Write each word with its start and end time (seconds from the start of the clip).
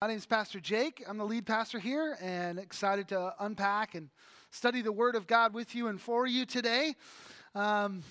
My 0.00 0.06
name 0.06 0.18
is 0.18 0.26
Pastor 0.26 0.60
Jake. 0.60 1.02
I'm 1.08 1.18
the 1.18 1.24
lead 1.24 1.44
pastor 1.44 1.80
here 1.80 2.16
and 2.22 2.60
excited 2.60 3.08
to 3.08 3.34
unpack 3.40 3.96
and 3.96 4.10
study 4.52 4.80
the 4.80 4.92
Word 4.92 5.16
of 5.16 5.26
God 5.26 5.52
with 5.52 5.74
you 5.74 5.88
and 5.88 6.00
for 6.00 6.24
you 6.24 6.46
today. 6.46 6.94
Um, 7.52 8.04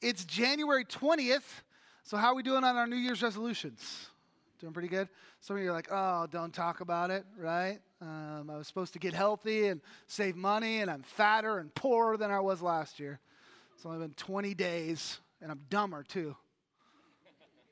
it's 0.00 0.24
January 0.24 0.84
20th, 0.84 1.42
so 2.04 2.16
how 2.16 2.28
are 2.28 2.34
we 2.36 2.44
doing 2.44 2.62
on 2.62 2.76
our 2.76 2.86
New 2.86 2.94
Year's 2.94 3.20
resolutions? 3.20 4.06
Doing 4.60 4.72
pretty 4.72 4.86
good? 4.86 5.08
Some 5.40 5.56
of 5.56 5.62
you 5.64 5.70
are 5.70 5.72
like, 5.72 5.88
oh, 5.90 6.28
don't 6.30 6.54
talk 6.54 6.82
about 6.82 7.10
it, 7.10 7.24
right? 7.36 7.80
Um, 8.00 8.48
I 8.48 8.56
was 8.56 8.68
supposed 8.68 8.92
to 8.92 9.00
get 9.00 9.12
healthy 9.12 9.66
and 9.66 9.80
save 10.06 10.36
money, 10.36 10.82
and 10.82 10.90
I'm 10.90 11.02
fatter 11.02 11.58
and 11.58 11.74
poorer 11.74 12.16
than 12.16 12.30
I 12.30 12.38
was 12.38 12.62
last 12.62 13.00
year. 13.00 13.18
It's 13.74 13.84
only 13.84 13.98
been 13.98 14.14
20 14.14 14.54
days, 14.54 15.18
and 15.42 15.50
I'm 15.50 15.62
dumber 15.68 16.04
too. 16.04 16.36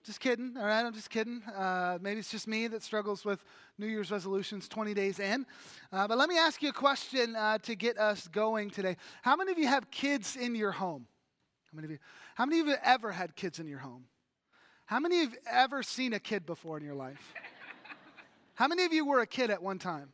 Just 0.04 0.18
kidding, 0.18 0.56
all 0.58 0.64
right? 0.64 0.84
I'm 0.84 0.92
just 0.92 1.10
kidding. 1.10 1.42
Uh, 1.44 1.96
maybe 2.00 2.18
it's 2.18 2.30
just 2.30 2.48
me 2.48 2.66
that 2.66 2.82
struggles 2.82 3.24
with 3.24 3.44
New 3.78 3.86
Year's 3.86 4.10
resolutions 4.10 4.66
20 4.66 4.94
days 4.94 5.20
in. 5.20 5.46
Uh, 5.92 6.08
but 6.08 6.18
let 6.18 6.28
me 6.28 6.36
ask 6.36 6.60
you 6.60 6.70
a 6.70 6.72
question 6.72 7.36
uh, 7.36 7.58
to 7.58 7.76
get 7.76 7.98
us 7.98 8.26
going 8.26 8.68
today. 8.68 8.96
How 9.22 9.36
many 9.36 9.52
of 9.52 9.58
you 9.58 9.68
have 9.68 9.92
kids 9.92 10.34
in 10.34 10.56
your 10.56 10.72
home? 10.72 11.06
How 11.70 11.76
many 11.76 11.84
of 11.84 11.90
you? 11.92 11.98
How 12.34 12.46
many 12.46 12.60
of 12.60 12.66
you 12.66 12.74
ever 12.82 13.12
had 13.12 13.36
kids 13.36 13.60
in 13.60 13.68
your 13.68 13.78
home? 13.78 14.06
How 14.86 14.98
many 14.98 15.22
of 15.22 15.30
you 15.30 15.38
ever 15.48 15.84
seen 15.84 16.14
a 16.14 16.20
kid 16.20 16.46
before 16.46 16.76
in 16.78 16.84
your 16.84 16.96
life? 16.96 17.32
How 18.54 18.66
many 18.66 18.84
of 18.84 18.92
you 18.92 19.06
were 19.06 19.20
a 19.20 19.26
kid 19.26 19.50
at 19.50 19.62
one 19.62 19.78
time? 19.78 20.08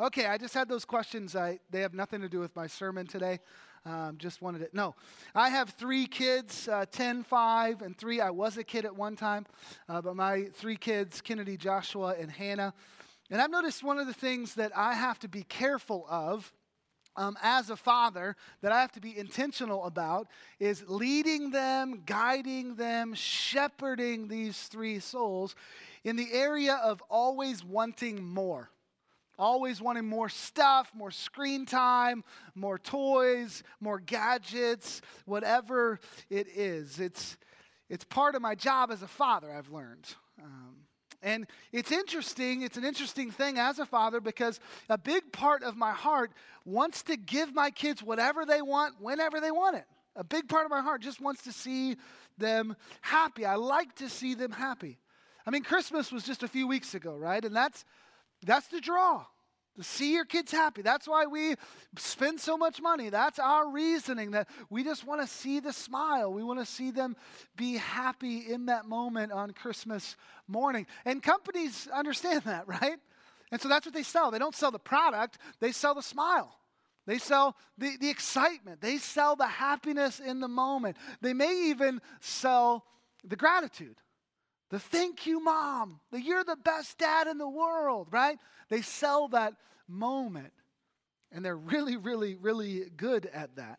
Okay, 0.00 0.26
I 0.26 0.38
just 0.38 0.54
had 0.54 0.66
those 0.66 0.86
questions. 0.86 1.36
I, 1.36 1.58
they 1.70 1.80
have 1.80 1.92
nothing 1.92 2.22
to 2.22 2.28
do 2.28 2.40
with 2.40 2.56
my 2.56 2.66
sermon 2.66 3.06
today. 3.06 3.40
Um, 3.88 4.18
just 4.18 4.42
wanted 4.42 4.60
it. 4.60 4.74
No, 4.74 4.94
I 5.34 5.48
have 5.48 5.70
three 5.70 6.06
kids 6.06 6.68
uh, 6.68 6.84
10, 6.90 7.22
5, 7.22 7.80
and 7.80 7.96
3. 7.96 8.20
I 8.20 8.28
was 8.28 8.58
a 8.58 8.64
kid 8.64 8.84
at 8.84 8.94
one 8.94 9.16
time, 9.16 9.46
uh, 9.88 10.02
but 10.02 10.14
my 10.14 10.44
three 10.52 10.76
kids, 10.76 11.22
Kennedy, 11.22 11.56
Joshua, 11.56 12.14
and 12.20 12.30
Hannah. 12.30 12.74
And 13.30 13.40
I've 13.40 13.50
noticed 13.50 13.82
one 13.82 13.98
of 13.98 14.06
the 14.06 14.12
things 14.12 14.54
that 14.56 14.76
I 14.76 14.92
have 14.92 15.18
to 15.20 15.28
be 15.28 15.42
careful 15.42 16.04
of 16.10 16.52
um, 17.16 17.38
as 17.42 17.70
a 17.70 17.76
father 17.76 18.36
that 18.60 18.72
I 18.72 18.80
have 18.82 18.92
to 18.92 19.00
be 19.00 19.16
intentional 19.16 19.84
about 19.86 20.28
is 20.60 20.84
leading 20.86 21.50
them, 21.50 22.02
guiding 22.04 22.74
them, 22.74 23.14
shepherding 23.14 24.28
these 24.28 24.58
three 24.64 24.98
souls 24.98 25.54
in 26.04 26.16
the 26.16 26.30
area 26.30 26.74
of 26.74 27.02
always 27.08 27.64
wanting 27.64 28.22
more 28.22 28.70
always 29.38 29.80
wanting 29.80 30.06
more 30.06 30.28
stuff, 30.28 30.90
more 30.94 31.10
screen 31.10 31.64
time, 31.64 32.24
more 32.54 32.78
toys, 32.78 33.62
more 33.80 34.00
gadgets, 34.00 35.00
whatever 35.24 36.00
it 36.28 36.48
is. 36.48 36.98
It's, 36.98 37.36
it's 37.88 38.04
part 38.04 38.34
of 38.34 38.42
my 38.42 38.54
job 38.54 38.90
as 38.90 39.02
a 39.02 39.08
father, 39.08 39.52
I've 39.52 39.70
learned. 39.70 40.14
Um, 40.42 40.76
and 41.22 41.46
it's 41.72 41.90
interesting, 41.90 42.62
it's 42.62 42.76
an 42.76 42.84
interesting 42.84 43.30
thing 43.30 43.58
as 43.58 43.78
a 43.78 43.86
father 43.86 44.20
because 44.20 44.60
a 44.88 44.98
big 44.98 45.32
part 45.32 45.62
of 45.62 45.76
my 45.76 45.92
heart 45.92 46.32
wants 46.64 47.02
to 47.04 47.16
give 47.16 47.54
my 47.54 47.70
kids 47.70 48.02
whatever 48.02 48.44
they 48.44 48.62
want, 48.62 49.00
whenever 49.00 49.40
they 49.40 49.50
want 49.50 49.76
it. 49.76 49.84
A 50.14 50.24
big 50.24 50.48
part 50.48 50.64
of 50.64 50.70
my 50.70 50.80
heart 50.80 51.00
just 51.00 51.20
wants 51.20 51.42
to 51.42 51.52
see 51.52 51.96
them 52.38 52.76
happy. 53.00 53.44
I 53.44 53.56
like 53.56 53.94
to 53.96 54.08
see 54.08 54.34
them 54.34 54.52
happy. 54.52 54.98
I 55.46 55.50
mean, 55.50 55.62
Christmas 55.62 56.12
was 56.12 56.24
just 56.24 56.42
a 56.42 56.48
few 56.48 56.68
weeks 56.68 56.94
ago, 56.94 57.16
right? 57.16 57.44
And 57.44 57.54
that's 57.54 57.84
that's 58.44 58.68
the 58.68 58.80
draw. 58.80 59.24
To 59.76 59.84
see 59.84 60.12
your 60.12 60.24
kids 60.24 60.50
happy. 60.50 60.82
That's 60.82 61.06
why 61.06 61.26
we 61.26 61.54
spend 61.96 62.40
so 62.40 62.56
much 62.56 62.82
money. 62.82 63.10
That's 63.10 63.38
our 63.38 63.70
reasoning 63.70 64.32
that 64.32 64.48
we 64.70 64.82
just 64.82 65.06
want 65.06 65.20
to 65.20 65.28
see 65.28 65.60
the 65.60 65.72
smile. 65.72 66.32
We 66.32 66.42
want 66.42 66.58
to 66.58 66.66
see 66.66 66.90
them 66.90 67.14
be 67.56 67.76
happy 67.76 68.38
in 68.52 68.66
that 68.66 68.86
moment 68.86 69.30
on 69.30 69.52
Christmas 69.52 70.16
morning. 70.48 70.88
And 71.04 71.22
companies 71.22 71.86
understand 71.94 72.42
that, 72.46 72.66
right? 72.82 72.98
And 73.52 73.60
so 73.60 73.68
that's 73.68 73.86
what 73.86 73.94
they 73.94 74.02
sell. 74.02 74.32
They 74.32 74.40
don't 74.40 74.54
sell 74.54 74.72
the 74.72 74.80
product, 74.80 75.38
they 75.60 75.70
sell 75.70 75.94
the 75.94 76.02
smile. 76.02 76.58
They 77.06 77.18
sell 77.18 77.56
the, 77.78 77.96
the 77.98 78.10
excitement. 78.10 78.82
They 78.82 78.98
sell 78.98 79.34
the 79.34 79.46
happiness 79.46 80.20
in 80.20 80.40
the 80.40 80.48
moment. 80.48 80.98
They 81.22 81.32
may 81.32 81.70
even 81.70 82.02
sell 82.20 82.84
the 83.24 83.36
gratitude. 83.36 83.96
The 84.70 84.78
thank 84.78 85.26
you, 85.26 85.42
mom. 85.42 86.00
The 86.10 86.20
you're 86.20 86.44
the 86.44 86.56
best 86.56 86.98
dad 86.98 87.26
in 87.26 87.38
the 87.38 87.48
world, 87.48 88.08
right? 88.10 88.38
They 88.68 88.82
sell 88.82 89.28
that 89.28 89.54
moment. 89.86 90.52
And 91.32 91.44
they're 91.44 91.56
really, 91.56 91.96
really, 91.96 92.34
really 92.36 92.84
good 92.96 93.26
at 93.26 93.56
that. 93.56 93.78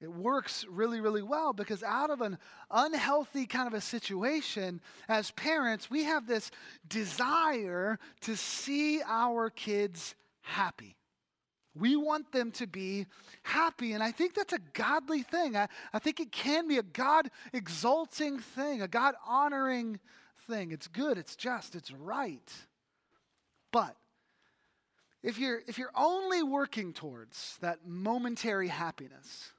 It 0.00 0.12
works 0.12 0.64
really, 0.70 1.00
really 1.00 1.22
well 1.22 1.52
because 1.52 1.82
out 1.82 2.10
of 2.10 2.20
an 2.20 2.38
unhealthy 2.70 3.46
kind 3.46 3.66
of 3.66 3.74
a 3.74 3.80
situation, 3.80 4.80
as 5.08 5.32
parents, 5.32 5.90
we 5.90 6.04
have 6.04 6.26
this 6.26 6.52
desire 6.86 7.98
to 8.20 8.36
see 8.36 9.02
our 9.04 9.50
kids 9.50 10.14
happy. 10.42 10.97
We 11.74 11.96
want 11.96 12.32
them 12.32 12.50
to 12.52 12.66
be 12.66 13.06
happy. 13.42 13.92
And 13.92 14.02
I 14.02 14.10
think 14.10 14.34
that's 14.34 14.52
a 14.52 14.58
godly 14.72 15.22
thing. 15.22 15.56
I, 15.56 15.68
I 15.92 15.98
think 15.98 16.20
it 16.20 16.32
can 16.32 16.66
be 16.66 16.78
a 16.78 16.82
God 16.82 17.30
exalting 17.52 18.38
thing, 18.38 18.82
a 18.82 18.88
God 18.88 19.14
honoring 19.26 20.00
thing. 20.48 20.72
It's 20.72 20.88
good, 20.88 21.18
it's 21.18 21.36
just, 21.36 21.74
it's 21.74 21.90
right. 21.92 22.52
But 23.70 23.96
if 25.22 25.38
you're, 25.38 25.60
if 25.66 25.78
you're 25.78 25.92
only 25.94 26.42
working 26.42 26.92
towards 26.92 27.58
that 27.60 27.86
momentary 27.86 28.68
happiness, 28.68 29.52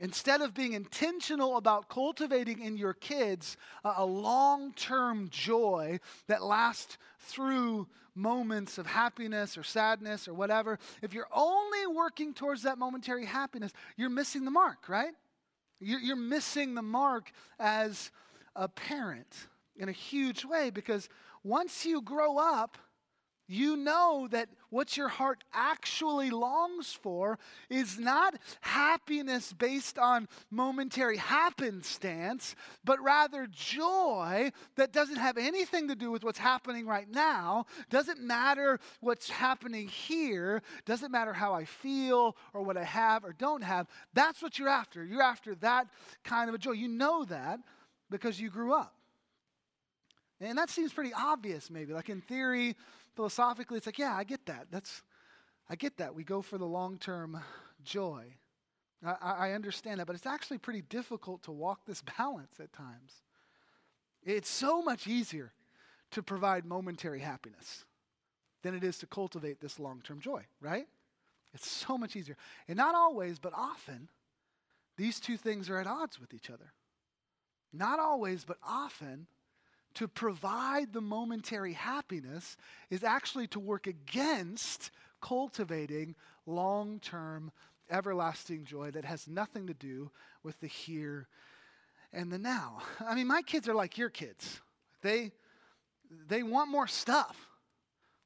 instead 0.00 0.40
of 0.40 0.54
being 0.54 0.72
intentional 0.72 1.56
about 1.56 1.88
cultivating 1.88 2.62
in 2.62 2.76
your 2.76 2.94
kids 2.94 3.56
a, 3.84 4.04
long 4.04 4.72
term 4.72 5.28
joy 5.30 6.00
that 6.26 6.42
lasts 6.42 6.98
through 7.20 7.86
moments 8.14 8.78
of 8.78 8.86
happiness 8.86 9.56
or 9.56 9.62
sadness 9.62 10.26
or 10.26 10.34
whatever, 10.34 10.78
if 11.02 11.12
you're 11.12 11.28
only 11.32 11.86
working 11.86 12.34
towards 12.34 12.62
that 12.62 12.78
momentary 12.78 13.26
happiness, 13.26 13.72
you're 13.96 14.10
missing 14.10 14.44
the 14.44 14.50
mark, 14.50 14.88
right? 14.88 15.12
You're 15.78 16.16
missing 16.16 16.74
the 16.74 16.82
mark 16.82 17.30
as 17.58 18.10
a 18.56 18.68
parent 18.68 19.48
in 19.76 19.88
a 19.88 19.92
huge 19.92 20.44
way 20.44 20.70
because 20.70 21.08
once 21.42 21.86
you 21.86 22.02
grow 22.02 22.36
up, 22.36 22.76
you 23.46 23.76
know 23.76 24.28
that 24.30 24.48
what 24.70 24.96
your 24.96 25.08
heart 25.08 25.44
actually 25.52 26.30
longs 26.30 26.92
for 26.92 27.38
is 27.68 27.98
not 27.98 28.34
happiness 28.60 29.52
based 29.52 29.98
on 29.98 30.28
momentary 30.50 31.16
happenstance, 31.16 32.54
but 32.84 33.00
rather 33.00 33.46
joy 33.50 34.50
that 34.76 34.92
doesn't 34.92 35.16
have 35.16 35.36
anything 35.36 35.88
to 35.88 35.94
do 35.94 36.10
with 36.10 36.24
what's 36.24 36.38
happening 36.38 36.86
right 36.86 37.08
now, 37.10 37.66
doesn't 37.90 38.20
matter 38.20 38.80
what's 39.00 39.28
happening 39.28 39.88
here, 39.88 40.62
doesn't 40.86 41.12
matter 41.12 41.32
how 41.32 41.52
I 41.52 41.64
feel 41.64 42.36
or 42.54 42.62
what 42.62 42.76
I 42.76 42.84
have 42.84 43.24
or 43.24 43.32
don't 43.32 43.62
have. 43.62 43.86
That's 44.14 44.42
what 44.42 44.58
you're 44.58 44.68
after. 44.68 45.04
You're 45.04 45.22
after 45.22 45.54
that 45.56 45.88
kind 46.24 46.48
of 46.48 46.54
a 46.54 46.58
joy. 46.58 46.72
You 46.72 46.88
know 46.88 47.24
that 47.24 47.60
because 48.10 48.40
you 48.40 48.50
grew 48.50 48.72
up. 48.72 48.94
And 50.40 50.56
that 50.56 50.70
seems 50.70 50.92
pretty 50.92 51.12
obvious, 51.12 51.70
maybe. 51.70 51.92
Like 51.92 52.08
in 52.08 52.22
theory, 52.22 52.74
philosophically, 53.20 53.76
it's 53.76 53.84
like, 53.84 53.98
yeah, 53.98 54.16
I 54.16 54.24
get 54.24 54.46
that. 54.46 54.68
That's, 54.70 55.02
I 55.68 55.76
get 55.76 55.98
that. 55.98 56.14
We 56.14 56.24
go 56.24 56.40
for 56.40 56.56
the 56.56 56.64
long 56.64 56.96
term 56.96 57.38
joy. 57.84 58.24
I, 59.04 59.16
I 59.20 59.52
understand 59.52 60.00
that, 60.00 60.06
but 60.06 60.16
it's 60.16 60.24
actually 60.24 60.56
pretty 60.56 60.80
difficult 60.80 61.42
to 61.42 61.52
walk 61.52 61.84
this 61.84 62.02
balance 62.18 62.58
at 62.60 62.72
times. 62.72 63.20
It's 64.22 64.48
so 64.48 64.80
much 64.80 65.06
easier 65.06 65.52
to 66.12 66.22
provide 66.22 66.64
momentary 66.64 67.20
happiness 67.20 67.84
than 68.62 68.74
it 68.74 68.82
is 68.82 68.96
to 69.00 69.06
cultivate 69.06 69.60
this 69.60 69.78
long 69.78 70.00
term 70.02 70.18
joy, 70.18 70.46
right? 70.62 70.86
It's 71.52 71.70
so 71.70 71.98
much 71.98 72.16
easier. 72.16 72.38
And 72.68 72.78
not 72.78 72.94
always, 72.94 73.38
but 73.38 73.52
often, 73.54 74.08
these 74.96 75.20
two 75.20 75.36
things 75.36 75.68
are 75.68 75.76
at 75.76 75.86
odds 75.86 76.18
with 76.18 76.32
each 76.32 76.48
other. 76.48 76.72
Not 77.70 77.98
always, 77.98 78.44
but 78.44 78.56
often, 78.66 79.26
to 79.94 80.08
provide 80.08 80.92
the 80.92 81.00
momentary 81.00 81.72
happiness 81.72 82.56
is 82.90 83.04
actually 83.04 83.46
to 83.48 83.60
work 83.60 83.86
against 83.86 84.90
cultivating 85.20 86.14
long 86.46 87.00
term, 87.00 87.50
everlasting 87.90 88.64
joy 88.64 88.90
that 88.92 89.04
has 89.04 89.28
nothing 89.28 89.66
to 89.66 89.74
do 89.74 90.10
with 90.42 90.58
the 90.60 90.66
here 90.66 91.28
and 92.12 92.30
the 92.30 92.38
now. 92.38 92.78
I 93.06 93.14
mean, 93.14 93.26
my 93.26 93.42
kids 93.42 93.68
are 93.68 93.74
like 93.74 93.98
your 93.98 94.10
kids. 94.10 94.60
They, 95.02 95.32
they 96.28 96.42
want 96.42 96.70
more 96.70 96.86
stuff. 96.86 97.49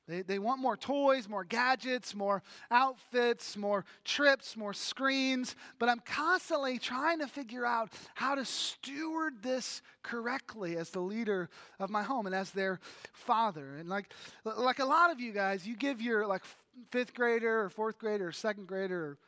They, 0.06 0.21
they 0.21 0.39
want 0.39 0.61
more 0.61 0.77
toys, 0.77 1.29
more 1.29 1.45
gadgets, 1.45 2.15
more 2.15 2.43
outfits, 2.71 3.56
more 3.56 3.87
trips, 4.05 4.56
more 4.56 4.75
screens. 4.75 5.56
But 5.79 5.89
I'm 5.89 6.01
constantly 6.01 6.79
trying 6.79 7.21
to 7.21 7.27
figure 7.27 7.65
out 7.65 7.91
how 8.15 8.35
to 8.35 8.45
steward 8.45 9.43
this 9.43 9.81
correctly 10.03 10.77
as 10.77 10.91
the 10.91 11.01
leader 11.01 11.49
of 11.79 11.89
my 11.89 12.03
home 12.03 12.27
and 12.27 12.35
as 12.35 12.51
their 12.51 12.81
father. 13.12 13.77
And 13.77 13.89
like, 13.89 14.12
like 14.45 14.79
a 14.79 14.85
lot 14.85 15.11
of 15.11 15.21
you 15.21 15.33
guys, 15.33 15.67
you 15.67 15.75
give 15.75 16.03
your 16.03 16.27
like 16.27 16.43
fifth 16.91 17.15
grader 17.15 17.62
or 17.62 17.71
fourth 17.71 17.99
grader 17.99 18.29
or 18.29 18.33
second 18.33 18.67
grader 18.67 19.05
or 19.06 19.19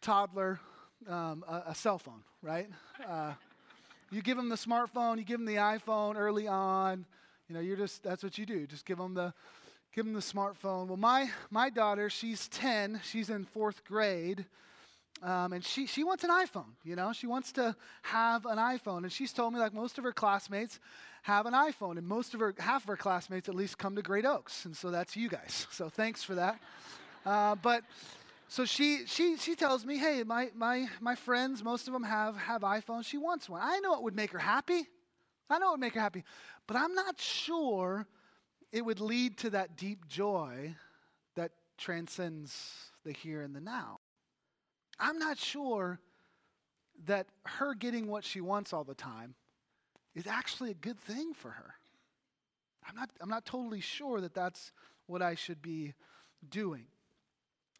toddler 0.00 0.60
um, 1.08 1.44
a, 1.46 1.64
a, 1.68 1.74
cell 1.74 1.98
phone, 1.98 2.22
right? 2.42 2.68
Uh, 3.06 3.34
you 4.10 4.22
give 4.22 4.36
them 4.36 4.48
the 4.48 4.56
smartphone, 4.56 5.18
you 5.18 5.24
give 5.24 5.38
them 5.38 5.46
the 5.46 5.56
iPhone 5.56 6.16
early 6.16 6.48
on 6.48 7.04
You 7.48 7.54
know, 7.54 7.60
you're 7.60 7.76
just 7.76 8.02
that's 8.02 8.22
what 8.22 8.38
you 8.38 8.46
do. 8.46 8.66
Just 8.66 8.86
give 8.86 8.96
them 8.98 9.14
the 9.14 9.34
give 9.96 10.04
them 10.04 10.12
the 10.12 10.20
smartphone. 10.20 10.88
Well, 10.88 10.98
my 10.98 11.30
my 11.50 11.70
daughter, 11.70 12.10
she's 12.10 12.48
10. 12.48 13.00
She's 13.02 13.30
in 13.30 13.46
fourth 13.46 13.82
grade. 13.82 14.44
Um, 15.22 15.54
and 15.54 15.64
she, 15.64 15.86
she 15.86 16.04
wants 16.04 16.24
an 16.24 16.30
iPhone, 16.30 16.66
you 16.84 16.94
know, 16.94 17.14
she 17.14 17.26
wants 17.26 17.50
to 17.52 17.74
have 18.02 18.44
an 18.44 18.58
iPhone. 18.58 18.98
And 18.98 19.10
she's 19.10 19.32
told 19.32 19.54
me, 19.54 19.58
like 19.58 19.72
most 19.72 19.96
of 19.96 20.04
her 20.04 20.12
classmates 20.12 20.78
have 21.22 21.46
an 21.46 21.54
iPhone, 21.54 21.96
and 21.96 22.06
most 22.06 22.34
of 22.34 22.40
her, 22.40 22.54
half 22.58 22.82
of 22.82 22.88
her 22.88 22.98
classmates 22.98 23.48
at 23.48 23.54
least 23.54 23.78
come 23.78 23.96
to 23.96 24.02
Great 24.02 24.26
Oaks. 24.26 24.66
And 24.66 24.76
so 24.76 24.90
that's 24.90 25.16
you 25.16 25.30
guys. 25.30 25.66
So 25.70 25.88
thanks 25.88 26.22
for 26.22 26.34
that. 26.34 26.60
Uh, 27.24 27.54
but 27.54 27.82
so 28.48 28.66
she, 28.66 29.06
she, 29.06 29.38
she 29.38 29.54
tells 29.54 29.86
me, 29.86 29.96
hey, 29.96 30.22
my, 30.22 30.50
my, 30.54 30.86
my 31.00 31.14
friends, 31.14 31.64
most 31.64 31.86
of 31.86 31.94
them 31.94 32.04
have, 32.04 32.36
have 32.36 32.60
iPhones. 32.60 33.06
She 33.06 33.16
wants 33.16 33.48
one. 33.48 33.62
I 33.64 33.78
know 33.78 33.94
it 33.94 34.02
would 34.02 34.14
make 34.14 34.32
her 34.32 34.38
happy. 34.38 34.86
I 35.48 35.58
know 35.58 35.68
it 35.68 35.72
would 35.72 35.80
make 35.80 35.94
her 35.94 36.00
happy. 36.00 36.24
But 36.66 36.76
I'm 36.76 36.94
not 36.94 37.18
sure 37.18 38.06
it 38.72 38.84
would 38.84 39.00
lead 39.00 39.38
to 39.38 39.50
that 39.50 39.76
deep 39.76 40.06
joy 40.08 40.74
that 41.34 41.52
transcends 41.78 42.90
the 43.04 43.12
here 43.12 43.42
and 43.42 43.54
the 43.54 43.60
now. 43.60 44.00
I'm 44.98 45.18
not 45.18 45.38
sure 45.38 46.00
that 47.06 47.26
her 47.44 47.74
getting 47.74 48.08
what 48.08 48.24
she 48.24 48.40
wants 48.40 48.72
all 48.72 48.84
the 48.84 48.94
time 48.94 49.34
is 50.14 50.26
actually 50.26 50.70
a 50.70 50.74
good 50.74 50.98
thing 50.98 51.34
for 51.34 51.50
her. 51.50 51.74
I'm 52.88 52.94
not, 52.94 53.10
I'm 53.20 53.28
not 53.28 53.44
totally 53.44 53.80
sure 53.80 54.20
that 54.20 54.34
that's 54.34 54.72
what 55.06 55.20
I 55.20 55.34
should 55.34 55.60
be 55.60 55.94
doing. 56.48 56.86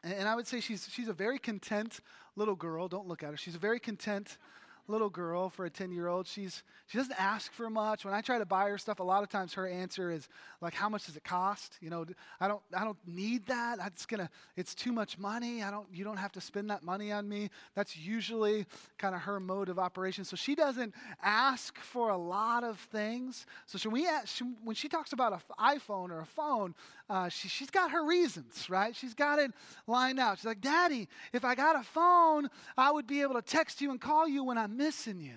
And, 0.02 0.12
and 0.12 0.28
I 0.28 0.34
would 0.34 0.46
say 0.46 0.60
she's, 0.60 0.88
she's 0.90 1.08
a 1.08 1.12
very 1.12 1.38
content 1.38 2.00
little 2.34 2.54
girl. 2.56 2.88
Don't 2.88 3.08
look 3.08 3.22
at 3.22 3.30
her. 3.30 3.36
She's 3.36 3.54
a 3.54 3.60
very 3.60 3.80
content 3.80 4.36
little 4.88 5.08
girl 5.08 5.48
for 5.48 5.64
a 5.64 5.70
10 5.70 5.92
year 5.92 6.06
old. 6.06 6.26
She's, 6.26 6.62
she 6.86 6.98
doesn't 6.98 7.20
ask 7.20 7.52
for 7.52 7.68
much. 7.68 8.04
When 8.04 8.14
I 8.14 8.20
try 8.20 8.38
to 8.38 8.46
buy 8.46 8.68
her 8.68 8.78
stuff, 8.78 9.00
a 9.00 9.02
lot 9.02 9.22
of 9.22 9.28
times 9.28 9.54
her 9.54 9.66
answer 9.66 10.10
is 10.10 10.28
like, 10.60 10.74
how 10.74 10.88
much 10.88 11.06
does 11.06 11.16
it 11.16 11.24
cost? 11.24 11.76
You 11.80 11.90
know, 11.90 12.06
I 12.40 12.48
don't, 12.48 12.62
I 12.76 12.84
don't 12.84 12.98
need 13.06 13.46
that. 13.46 13.78
It's 13.86 14.06
gonna, 14.06 14.30
it's 14.56 14.74
too 14.74 14.92
much 14.92 15.18
money. 15.18 15.62
I 15.62 15.70
don't, 15.70 15.86
you 15.92 16.04
don't 16.04 16.16
have 16.16 16.32
to 16.32 16.40
spend 16.40 16.70
that 16.70 16.82
money 16.82 17.12
on 17.12 17.28
me. 17.28 17.50
That's 17.74 17.96
usually 17.96 18.66
kind 18.98 19.14
of 19.14 19.22
her 19.22 19.40
mode 19.40 19.68
of 19.68 19.78
operation. 19.78 20.24
So 20.24 20.36
she 20.36 20.54
doesn't 20.54 20.94
ask 21.22 21.78
for 21.78 22.10
a 22.10 22.16
lot 22.16 22.64
of 22.64 22.78
things. 22.78 23.46
So 23.66 23.78
she, 23.78 23.88
we, 23.88 24.08
she, 24.24 24.44
when 24.64 24.76
she 24.76 24.88
talks 24.88 25.12
about 25.12 25.32
an 25.32 25.40
iPhone 25.58 26.10
or 26.10 26.20
a 26.20 26.26
phone, 26.26 26.74
uh, 27.08 27.28
she, 27.28 27.48
she's 27.48 27.70
got 27.70 27.92
her 27.92 28.04
reasons, 28.04 28.68
right? 28.68 28.94
She's 28.94 29.14
got 29.14 29.38
it 29.38 29.52
lined 29.86 30.18
out. 30.18 30.38
She's 30.38 30.44
like, 30.44 30.60
Daddy, 30.60 31.08
if 31.32 31.44
I 31.44 31.54
got 31.54 31.76
a 31.76 31.82
phone, 31.82 32.48
I 32.76 32.90
would 32.90 33.06
be 33.06 33.22
able 33.22 33.34
to 33.34 33.42
text 33.42 33.80
you 33.80 33.90
and 33.90 34.00
call 34.00 34.28
you 34.28 34.42
when 34.44 34.58
I'm 34.58 34.75
missing 34.76 35.20
you. 35.20 35.34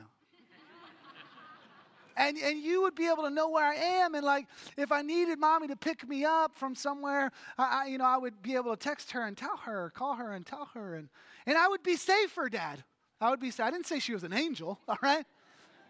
and, 2.18 2.38
and 2.38 2.62
you 2.62 2.82
would 2.82 2.96
be 2.96 3.08
able 3.08 3.24
to 3.24 3.30
know 3.30 3.50
where 3.50 3.66
I 3.66 3.76
am. 3.76 4.16
And 4.16 4.26
like, 4.26 4.48
if 4.78 4.92
I 4.92 5.02
needed 5.02 5.40
mommy 5.40 5.68
to 5.68 5.76
pick 5.76 6.08
me 6.08 6.26
up 6.26 6.58
from 6.58 6.76
somewhere, 6.76 7.32
I, 7.58 7.84
I, 7.84 7.88
you 7.88 7.98
know, 7.98 8.06
I 8.06 8.18
would 8.18 8.42
be 8.42 8.56
able 8.56 8.76
to 8.76 8.78
text 8.78 9.12
her 9.12 9.26
and 9.26 9.38
tell 9.38 9.58
her, 9.58 9.92
call 9.96 10.16
her 10.16 10.34
and 10.34 10.46
tell 10.46 10.70
her. 10.74 10.96
And, 10.96 11.10
and 11.46 11.58
I 11.58 11.68
would 11.68 11.84
be 11.84 11.96
safer, 11.96 12.50
Dad. 12.50 12.84
I 13.22 13.30
would 13.30 13.40
be, 13.40 13.52
I 13.60 13.72
didn't 13.72 13.88
say 13.88 14.00
she 14.00 14.14
was 14.14 14.24
an 14.24 14.34
angel, 14.34 14.80
all 14.88 14.98
right? 15.02 15.26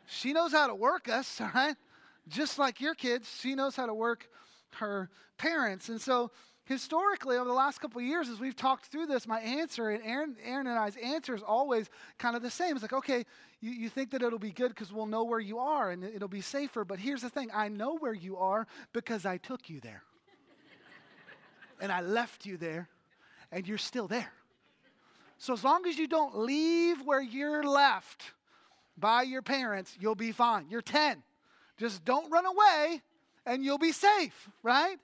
She 0.06 0.34
knows 0.34 0.52
how 0.52 0.68
to 0.68 0.76
work 0.76 1.08
us, 1.08 1.40
all 1.42 1.52
right? 1.54 1.76
Just 2.28 2.60
like 2.60 2.82
your 2.82 2.96
kids, 2.96 3.30
she 3.40 3.56
knows 3.56 3.76
how 3.76 3.86
to 3.86 3.94
work 3.94 4.28
her 4.76 5.10
parents. 5.38 5.90
And 5.90 6.00
so 6.00 6.32
historically, 6.70 7.36
over 7.36 7.48
the 7.48 7.54
last 7.54 7.82
couple 7.82 8.00
years, 8.00 8.30
as 8.30 8.40
we've 8.40 8.56
talked 8.56 8.86
through 8.86 9.08
this, 9.08 9.28
my 9.28 9.40
answer 9.40 9.90
and 9.90 10.04
Aaron, 10.06 10.36
Aaron 10.46 10.68
and 10.68 10.78
I's 10.78 10.96
answer 10.98 11.34
is 11.34 11.42
always 11.42 11.90
kind 12.20 12.36
of 12.36 12.44
the 12.44 12.52
same. 12.52 12.76
It's 12.76 12.84
like, 12.84 12.94
okay, 12.94 13.26
you, 13.60 13.72
you 13.72 13.90
think 13.90 14.12
that 14.12 14.22
it'll 14.22 14.38
be 14.38 14.52
good 14.52 14.70
because 14.70 14.94
we'll 14.94 15.08
know 15.08 15.24
where 15.24 15.40
you 15.40 15.58
are 15.58 15.90
and 15.90 16.04
it'll 16.04 16.28
be 16.28 16.42
safer. 16.42 16.86
But 16.86 17.00
here's 17.00 17.24
the 17.24 17.30
thing 17.30 17.50
I 17.52 17.70
know 17.70 17.98
where 17.98 18.14
you 18.14 18.38
are 18.38 18.68
because 18.94 19.26
I 19.26 19.38
took 19.38 19.68
you 19.68 19.80
there. 19.80 20.04
and 21.82 21.92
I 21.92 22.02
left 22.02 22.46
you 22.46 22.56
there, 22.56 22.88
and 23.52 23.68
you're 23.68 23.80
still 23.80 24.08
there. 24.08 24.32
So 25.40 25.54
as 25.54 25.64
long 25.64 25.88
as 25.88 25.98
you 25.98 26.08
don't 26.08 26.38
leave 26.38 27.02
where 27.02 27.22
you're 27.22 27.64
left 27.64 28.34
by 28.96 29.24
your 29.24 29.42
parents, 29.42 29.98
you'll 30.00 30.14
be 30.14 30.32
fine. 30.32 30.68
You're 30.70 30.84
10. 30.84 31.24
Just 31.78 32.06
don't 32.06 32.30
run 32.32 32.46
away 32.46 33.02
and 33.48 33.64
you'll 33.64 33.80
be 33.80 33.92
safe, 33.92 34.50
right? 34.62 35.00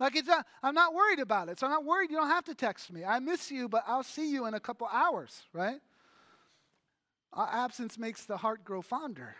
Like 0.00 0.16
it's 0.16 0.26
not, 0.26 0.46
I'm 0.62 0.74
not 0.74 0.94
worried 0.94 1.18
about 1.18 1.50
it. 1.50 1.60
So 1.60 1.66
I'm 1.66 1.72
not 1.72 1.84
worried 1.84 2.10
you 2.10 2.16
don't 2.16 2.30
have 2.30 2.46
to 2.46 2.54
text 2.54 2.90
me. 2.90 3.04
I 3.04 3.18
miss 3.18 3.50
you, 3.50 3.68
but 3.68 3.84
I'll 3.86 4.02
see 4.02 4.32
you 4.32 4.46
in 4.46 4.54
a 4.54 4.60
couple 4.60 4.88
hours, 4.90 5.42
right? 5.52 5.78
Uh, 7.32 7.46
absence 7.52 7.98
makes 7.98 8.24
the 8.24 8.38
heart 8.38 8.64
grow 8.64 8.80
fonder. 8.80 9.36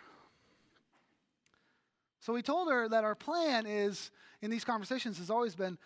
So 2.21 2.35
we 2.35 2.43
told 2.43 2.71
her 2.71 2.89
that 2.91 3.05
our 3.05 3.15
plan 3.15 3.65
is 3.67 4.11
in 4.43 4.51
these 4.51 4.65
conversations 4.65 5.19
has 5.19 5.31
always 5.31 5.57
been 5.57 5.79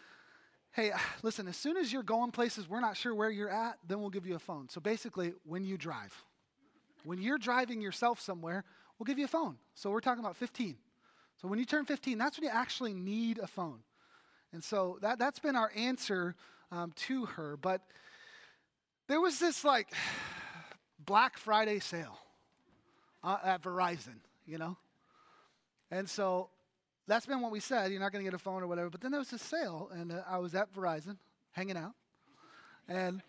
hey, 0.73 0.91
listen, 1.23 1.47
as 1.47 1.57
soon 1.57 1.77
as 1.77 1.93
you're 1.93 2.03
going 2.03 2.33
places 2.33 2.69
we're 2.69 2.81
not 2.81 2.97
sure 2.97 3.15
where 3.15 3.31
you're 3.31 3.49
at, 3.49 3.79
then 3.87 4.01
we'll 4.01 4.11
give 4.11 4.27
you 4.27 4.35
a 4.35 4.41
phone. 4.41 4.69
So 4.69 4.81
basically, 4.81 5.35
when 5.45 5.65
you 5.65 5.79
drive, 5.79 6.13
when 7.05 7.23
you're 7.23 7.39
driving 7.39 7.81
yourself 7.81 8.21
somewhere, 8.21 8.65
we'll 8.99 9.05
give 9.05 9.19
you 9.19 9.27
a 9.27 9.29
phone. 9.29 9.57
So 9.75 9.91
we're 9.91 10.01
talking 10.01 10.25
about 10.25 10.37
15. 10.37 10.77
So 11.41 11.47
when 11.47 11.61
you 11.61 11.65
turn 11.65 11.85
15, 11.85 12.19
that's 12.19 12.39
when 12.39 12.45
you 12.45 12.51
actually 12.53 12.93
need 12.93 13.39
a 13.39 13.47
phone. 13.47 13.79
And 14.55 14.63
so 14.63 14.99
that, 15.03 15.19
that's 15.19 15.41
been 15.41 15.57
our 15.57 15.73
answer 15.75 16.37
um, 16.71 16.93
to 16.95 17.27
her. 17.27 17.57
But 17.57 17.83
there 19.09 19.21
was 19.21 19.41
this 19.41 19.65
like 19.65 19.93
Black 21.05 21.37
Friday 21.37 21.81
sale 21.81 22.17
uh, 23.25 23.39
at 23.43 23.63
Verizon, 23.63 24.21
you 24.47 24.57
know? 24.57 24.77
And 25.91 26.09
so 26.09 26.51
that's 27.09 27.27
been 27.27 27.41
what 27.41 27.51
we 27.51 27.59
said. 27.59 27.91
You're 27.91 28.01
not 28.01 28.13
going 28.13 28.25
to 28.25 28.31
get 28.31 28.35
a 28.35 28.43
phone 28.43 28.63
or 28.63 28.69
whatever. 28.69 28.91
But 28.91 29.01
then 29.01 29.11
there 29.11 29.19
was 29.19 29.31
this 29.31 29.43
sale, 29.43 29.91
and 29.93 30.13
uh, 30.13 30.23
I 30.29 30.39
was 30.39 30.55
at 30.55 30.73
Verizon 30.73 31.17
hanging 31.51 31.77
out. 31.77 31.93
And 32.89 33.23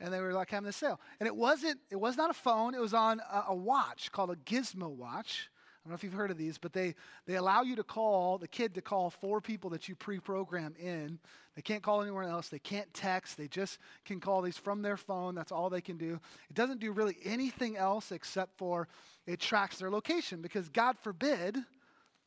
and 0.00 0.12
they 0.12 0.20
were 0.20 0.32
like 0.32 0.50
having 0.50 0.66
this 0.66 0.76
sale. 0.76 1.00
And 1.20 1.28
it 1.28 1.36
wasn't, 1.36 1.78
it 1.88 1.96
was 1.96 2.16
not 2.16 2.28
a 2.28 2.34
phone, 2.34 2.74
it 2.74 2.80
was 2.80 2.94
on 2.94 3.20
a, 3.20 3.44
a 3.48 3.54
watch 3.54 4.10
called 4.10 4.30
a 4.30 4.36
Gizmo 4.36 4.88
watch. 4.88 5.48
I 5.84 5.88
don't 5.88 5.92
know 5.92 5.96
if 5.96 6.04
you've 6.04 6.14
heard 6.14 6.30
of 6.30 6.38
these, 6.38 6.56
but 6.56 6.72
they, 6.72 6.94
they 7.26 7.34
allow 7.34 7.60
you 7.60 7.76
to 7.76 7.84
call, 7.84 8.38
the 8.38 8.48
kid 8.48 8.74
to 8.74 8.80
call 8.80 9.10
four 9.10 9.42
people 9.42 9.68
that 9.70 9.86
you 9.86 9.94
pre 9.94 10.18
program 10.18 10.74
in. 10.78 11.18
They 11.56 11.60
can't 11.60 11.82
call 11.82 12.00
anyone 12.00 12.24
else. 12.24 12.48
They 12.48 12.58
can't 12.58 12.92
text. 12.94 13.36
They 13.36 13.48
just 13.48 13.78
can 14.06 14.18
call 14.18 14.40
these 14.40 14.56
from 14.56 14.80
their 14.80 14.96
phone. 14.96 15.34
That's 15.34 15.52
all 15.52 15.68
they 15.68 15.82
can 15.82 15.98
do. 15.98 16.18
It 16.48 16.54
doesn't 16.54 16.80
do 16.80 16.90
really 16.90 17.18
anything 17.22 17.76
else 17.76 18.12
except 18.12 18.56
for 18.56 18.88
it 19.26 19.40
tracks 19.40 19.76
their 19.76 19.90
location 19.90 20.40
because, 20.40 20.70
God 20.70 20.96
forbid, 20.98 21.58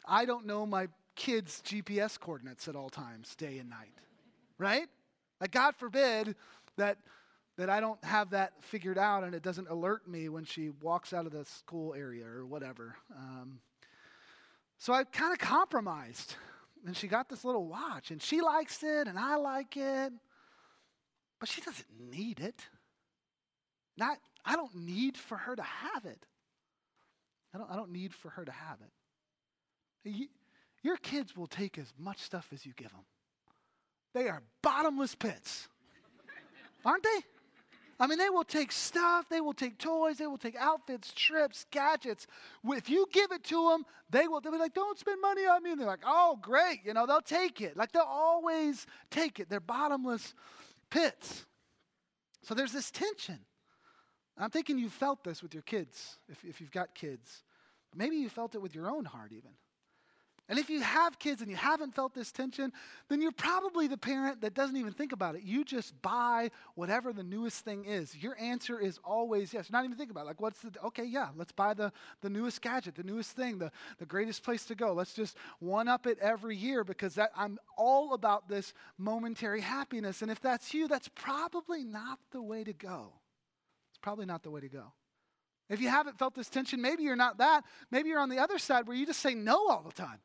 I 0.07 0.25
don't 0.25 0.45
know 0.45 0.67
my 0.67 0.87
kids' 1.15 1.63
GPS 1.65 2.19
coordinates 2.19 2.67
at 2.67 2.75
all 2.75 2.89
times, 2.89 3.35
day 3.35 3.57
and 3.57 3.71
night. 3.71 3.93
Right? 4.59 4.87
Like, 5.41 5.51
God 5.51 5.75
forbid 5.75 6.35
that 6.77 6.99
that 7.57 7.69
I 7.69 7.79
don't 7.79 8.01
have 8.03 8.29
that 8.31 8.53
figured 8.61 8.97
out 8.97 9.23
and 9.23 9.33
it 9.33 9.41
doesn't 9.41 9.67
alert 9.69 10.07
me 10.07 10.29
when 10.29 10.45
she 10.45 10.69
walks 10.81 11.11
out 11.11 11.25
of 11.25 11.31
the 11.31 11.43
school 11.45 11.93
area 11.95 12.25
or 12.25 12.45
whatever. 12.45 12.95
Um, 13.15 13.59
so 14.77 14.93
I 14.93 15.03
kind 15.03 15.33
of 15.33 15.39
compromised. 15.39 16.35
And 16.85 16.95
she 16.95 17.07
got 17.07 17.27
this 17.27 17.43
little 17.43 17.65
watch 17.65 18.11
and 18.11 18.21
she 18.21 18.41
likes 18.41 18.83
it 18.83 19.07
and 19.07 19.17
I 19.17 19.35
like 19.35 19.75
it, 19.75 20.13
but 21.39 21.49
she 21.49 21.61
doesn't 21.61 21.87
need 22.11 22.39
it. 22.39 22.61
Not, 23.97 24.19
I 24.45 24.55
don't 24.55 24.75
need 24.75 25.17
for 25.17 25.37
her 25.37 25.55
to 25.55 25.63
have 25.63 26.05
it. 26.05 26.23
I 27.53 27.57
don't, 27.57 27.71
I 27.71 27.75
don't 27.75 27.91
need 27.91 28.13
for 28.13 28.29
her 28.29 28.45
to 28.45 28.51
have 28.51 28.77
it. 28.81 30.09
You, 30.09 30.27
your 30.83 30.97
kids 30.97 31.35
will 31.35 31.47
take 31.47 31.79
as 31.79 31.91
much 31.97 32.19
stuff 32.19 32.47
as 32.53 32.65
you 32.65 32.73
give 32.77 32.91
them. 32.91 33.05
They 34.13 34.29
are 34.29 34.43
bottomless 34.61 35.15
pits, 35.15 35.67
aren't 36.85 37.03
they? 37.03 37.23
I 37.99 38.05
mean, 38.05 38.19
they 38.19 38.29
will 38.29 38.43
take 38.43 38.71
stuff, 38.71 39.27
they 39.27 39.41
will 39.41 39.53
take 39.53 39.79
toys, 39.79 40.17
they 40.17 40.27
will 40.27 40.37
take 40.37 40.55
outfits, 40.55 41.11
trips, 41.13 41.65
gadgets. 41.71 42.27
If 42.63 42.89
you 42.89 43.07
give 43.11 43.31
it 43.31 43.43
to 43.45 43.69
them, 43.69 43.85
they 44.11 44.27
will 44.27 44.39
they'll 44.39 44.51
be 44.51 44.59
like, 44.59 44.75
don't 44.75 44.99
spend 44.99 45.19
money 45.19 45.47
on 45.47 45.63
me. 45.63 45.71
And 45.71 45.79
they're 45.79 45.87
like, 45.87 46.03
oh, 46.05 46.37
great. 46.39 46.81
You 46.85 46.93
know, 46.93 47.07
they'll 47.07 47.21
take 47.21 47.59
it. 47.59 47.75
Like 47.75 47.91
they'll 47.91 48.03
always 48.03 48.85
take 49.09 49.39
it. 49.39 49.49
They're 49.49 49.59
bottomless 49.59 50.35
pits. 50.91 51.45
So 52.43 52.53
there's 52.53 52.71
this 52.71 52.91
tension. 52.91 53.39
I'm 54.37 54.51
thinking 54.51 54.77
you 54.77 54.89
felt 54.89 55.23
this 55.23 55.41
with 55.41 55.55
your 55.55 55.63
kids, 55.63 56.19
if, 56.29 56.43
if 56.45 56.61
you've 56.61 56.71
got 56.71 56.93
kids. 56.93 57.43
Maybe 57.95 58.17
you 58.17 58.29
felt 58.29 58.53
it 58.53 58.61
with 58.61 58.75
your 58.75 58.89
own 58.89 59.05
heart, 59.05 59.31
even. 59.31 59.51
And 60.49 60.57
if 60.57 60.69
you 60.69 60.79
have 60.79 61.19
kids 61.19 61.41
and 61.41 61.51
you 61.51 61.57
haven't 61.57 61.93
felt 61.93 62.13
this 62.13 62.31
tension, 62.31 62.71
then 63.09 63.21
you're 63.21 63.33
probably 63.33 63.87
the 63.87 63.97
parent 63.97 64.39
that 64.41 64.53
doesn't 64.53 64.77
even 64.77 64.93
think 64.93 65.11
about 65.11 65.35
it. 65.35 65.43
You 65.43 65.65
just 65.65 66.01
buy 66.01 66.51
whatever 66.75 67.11
the 67.11 67.23
newest 67.23 67.65
thing 67.65 67.83
is. 67.83 68.15
Your 68.15 68.37
answer 68.39 68.79
is 68.79 68.97
always 69.03 69.53
yes. 69.53 69.69
Not 69.69 69.83
even 69.83 69.97
thinking 69.97 70.11
about 70.11 70.21
it. 70.21 70.27
Like, 70.27 70.41
what's 70.41 70.61
the, 70.61 70.71
okay, 70.85 71.03
yeah, 71.03 71.29
let's 71.35 71.51
buy 71.51 71.73
the, 71.73 71.91
the 72.21 72.29
newest 72.29 72.61
gadget, 72.61 72.95
the 72.95 73.03
newest 73.03 73.31
thing, 73.31 73.57
the, 73.57 73.71
the 73.97 74.05
greatest 74.05 74.41
place 74.41 74.63
to 74.65 74.75
go. 74.75 74.93
Let's 74.93 75.13
just 75.13 75.35
one 75.59 75.89
up 75.89 76.07
it 76.07 76.17
every 76.19 76.55
year 76.55 76.85
because 76.85 77.15
that, 77.15 77.31
I'm 77.35 77.59
all 77.77 78.13
about 78.13 78.47
this 78.47 78.73
momentary 78.97 79.59
happiness. 79.59 80.21
And 80.21 80.31
if 80.31 80.39
that's 80.39 80.73
you, 80.73 80.87
that's 80.87 81.09
probably 81.09 81.83
not 81.83 82.19
the 82.31 82.41
way 82.41 82.63
to 82.63 82.73
go. 82.73 83.11
It's 83.91 83.99
probably 84.01 84.25
not 84.25 84.43
the 84.43 84.51
way 84.51 84.61
to 84.61 84.69
go. 84.69 84.93
If 85.69 85.81
you 85.81 85.89
haven't 85.89 86.17
felt 86.17 86.33
this 86.33 86.47
tension, 86.47 86.81
maybe 86.81 87.03
you're 87.03 87.17
not 87.17 87.39
that. 87.39 87.65
Maybe 87.91 88.07
you're 88.07 88.21
on 88.21 88.29
the 88.29 88.39
other 88.39 88.57
side 88.57 88.87
where 88.87 88.95
you 88.95 89.05
just 89.05 89.19
say 89.19 89.33
no 89.33 89.67
all 89.67 89.83
the 89.85 89.91
time. 89.91 90.19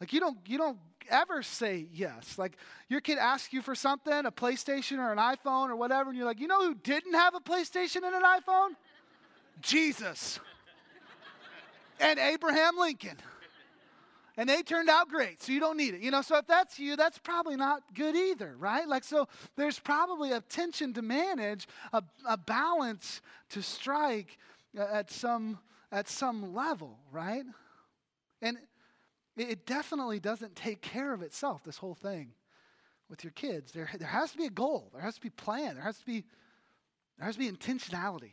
Like 0.00 0.12
you 0.12 0.20
don't 0.20 0.38
you 0.46 0.58
don't 0.58 0.78
ever 1.10 1.42
say 1.42 1.86
yes. 1.92 2.38
Like 2.38 2.56
your 2.88 3.00
kid 3.00 3.18
asks 3.18 3.52
you 3.52 3.62
for 3.62 3.74
something, 3.74 4.26
a 4.26 4.32
PlayStation 4.32 4.98
or 4.98 5.12
an 5.12 5.18
iPhone 5.18 5.70
or 5.70 5.76
whatever, 5.76 6.10
and 6.10 6.18
you're 6.18 6.26
like, 6.26 6.40
you 6.40 6.46
know 6.46 6.64
who 6.64 6.74
didn't 6.74 7.14
have 7.14 7.34
a 7.34 7.40
PlayStation 7.40 8.02
and 8.04 8.14
an 8.14 8.22
iPhone? 8.22 8.70
Jesus. 9.60 10.38
and 12.00 12.18
Abraham 12.18 12.76
Lincoln. 12.78 13.16
And 14.36 14.48
they 14.48 14.62
turned 14.62 14.88
out 14.88 15.08
great, 15.08 15.42
so 15.42 15.50
you 15.50 15.58
don't 15.58 15.76
need 15.76 15.94
it. 15.94 16.00
You 16.00 16.12
know, 16.12 16.22
so 16.22 16.36
if 16.36 16.46
that's 16.46 16.78
you, 16.78 16.94
that's 16.94 17.18
probably 17.18 17.56
not 17.56 17.82
good 17.92 18.14
either, 18.14 18.54
right? 18.56 18.86
Like, 18.86 19.02
so 19.02 19.26
there's 19.56 19.80
probably 19.80 20.30
a 20.30 20.40
tension 20.42 20.94
to 20.94 21.02
manage, 21.02 21.66
a, 21.92 22.04
a 22.24 22.36
balance 22.36 23.20
to 23.50 23.62
strike 23.62 24.38
uh, 24.78 24.86
at 24.92 25.10
some 25.10 25.58
at 25.90 26.08
some 26.08 26.54
level, 26.54 26.98
right? 27.10 27.44
And 28.42 28.58
it 29.40 29.66
definitely 29.66 30.20
doesn't 30.20 30.56
take 30.56 30.80
care 30.80 31.12
of 31.12 31.22
itself, 31.22 31.62
this 31.64 31.78
whole 31.78 31.94
thing 31.94 32.32
with 33.08 33.24
your 33.24 33.32
kids. 33.32 33.72
There, 33.72 33.88
there 33.98 34.08
has 34.08 34.32
to 34.32 34.38
be 34.38 34.46
a 34.46 34.50
goal, 34.50 34.90
there 34.92 35.02
has 35.02 35.14
to 35.14 35.20
be 35.20 35.30
plan, 35.30 35.74
there 35.74 35.84
has 35.84 35.98
to 35.98 36.06
be, 36.06 36.24
there 37.16 37.26
has 37.26 37.36
to 37.36 37.40
be 37.40 37.50
intentionality. 37.50 38.32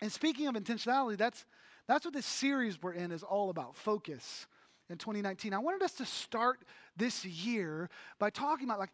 And 0.00 0.12
speaking 0.12 0.46
of 0.46 0.54
intentionality, 0.54 1.16
that's, 1.16 1.44
that's 1.86 2.04
what 2.04 2.14
this 2.14 2.26
series 2.26 2.82
we're 2.82 2.92
in 2.92 3.12
is 3.12 3.22
all 3.22 3.50
about 3.50 3.76
focus 3.76 4.46
in 4.88 4.98
2019. 4.98 5.54
I 5.54 5.58
wanted 5.58 5.82
us 5.82 5.92
to 5.94 6.06
start 6.06 6.60
this 6.96 7.24
year 7.24 7.88
by 8.18 8.30
talking 8.30 8.66
about 8.66 8.78
like 8.78 8.92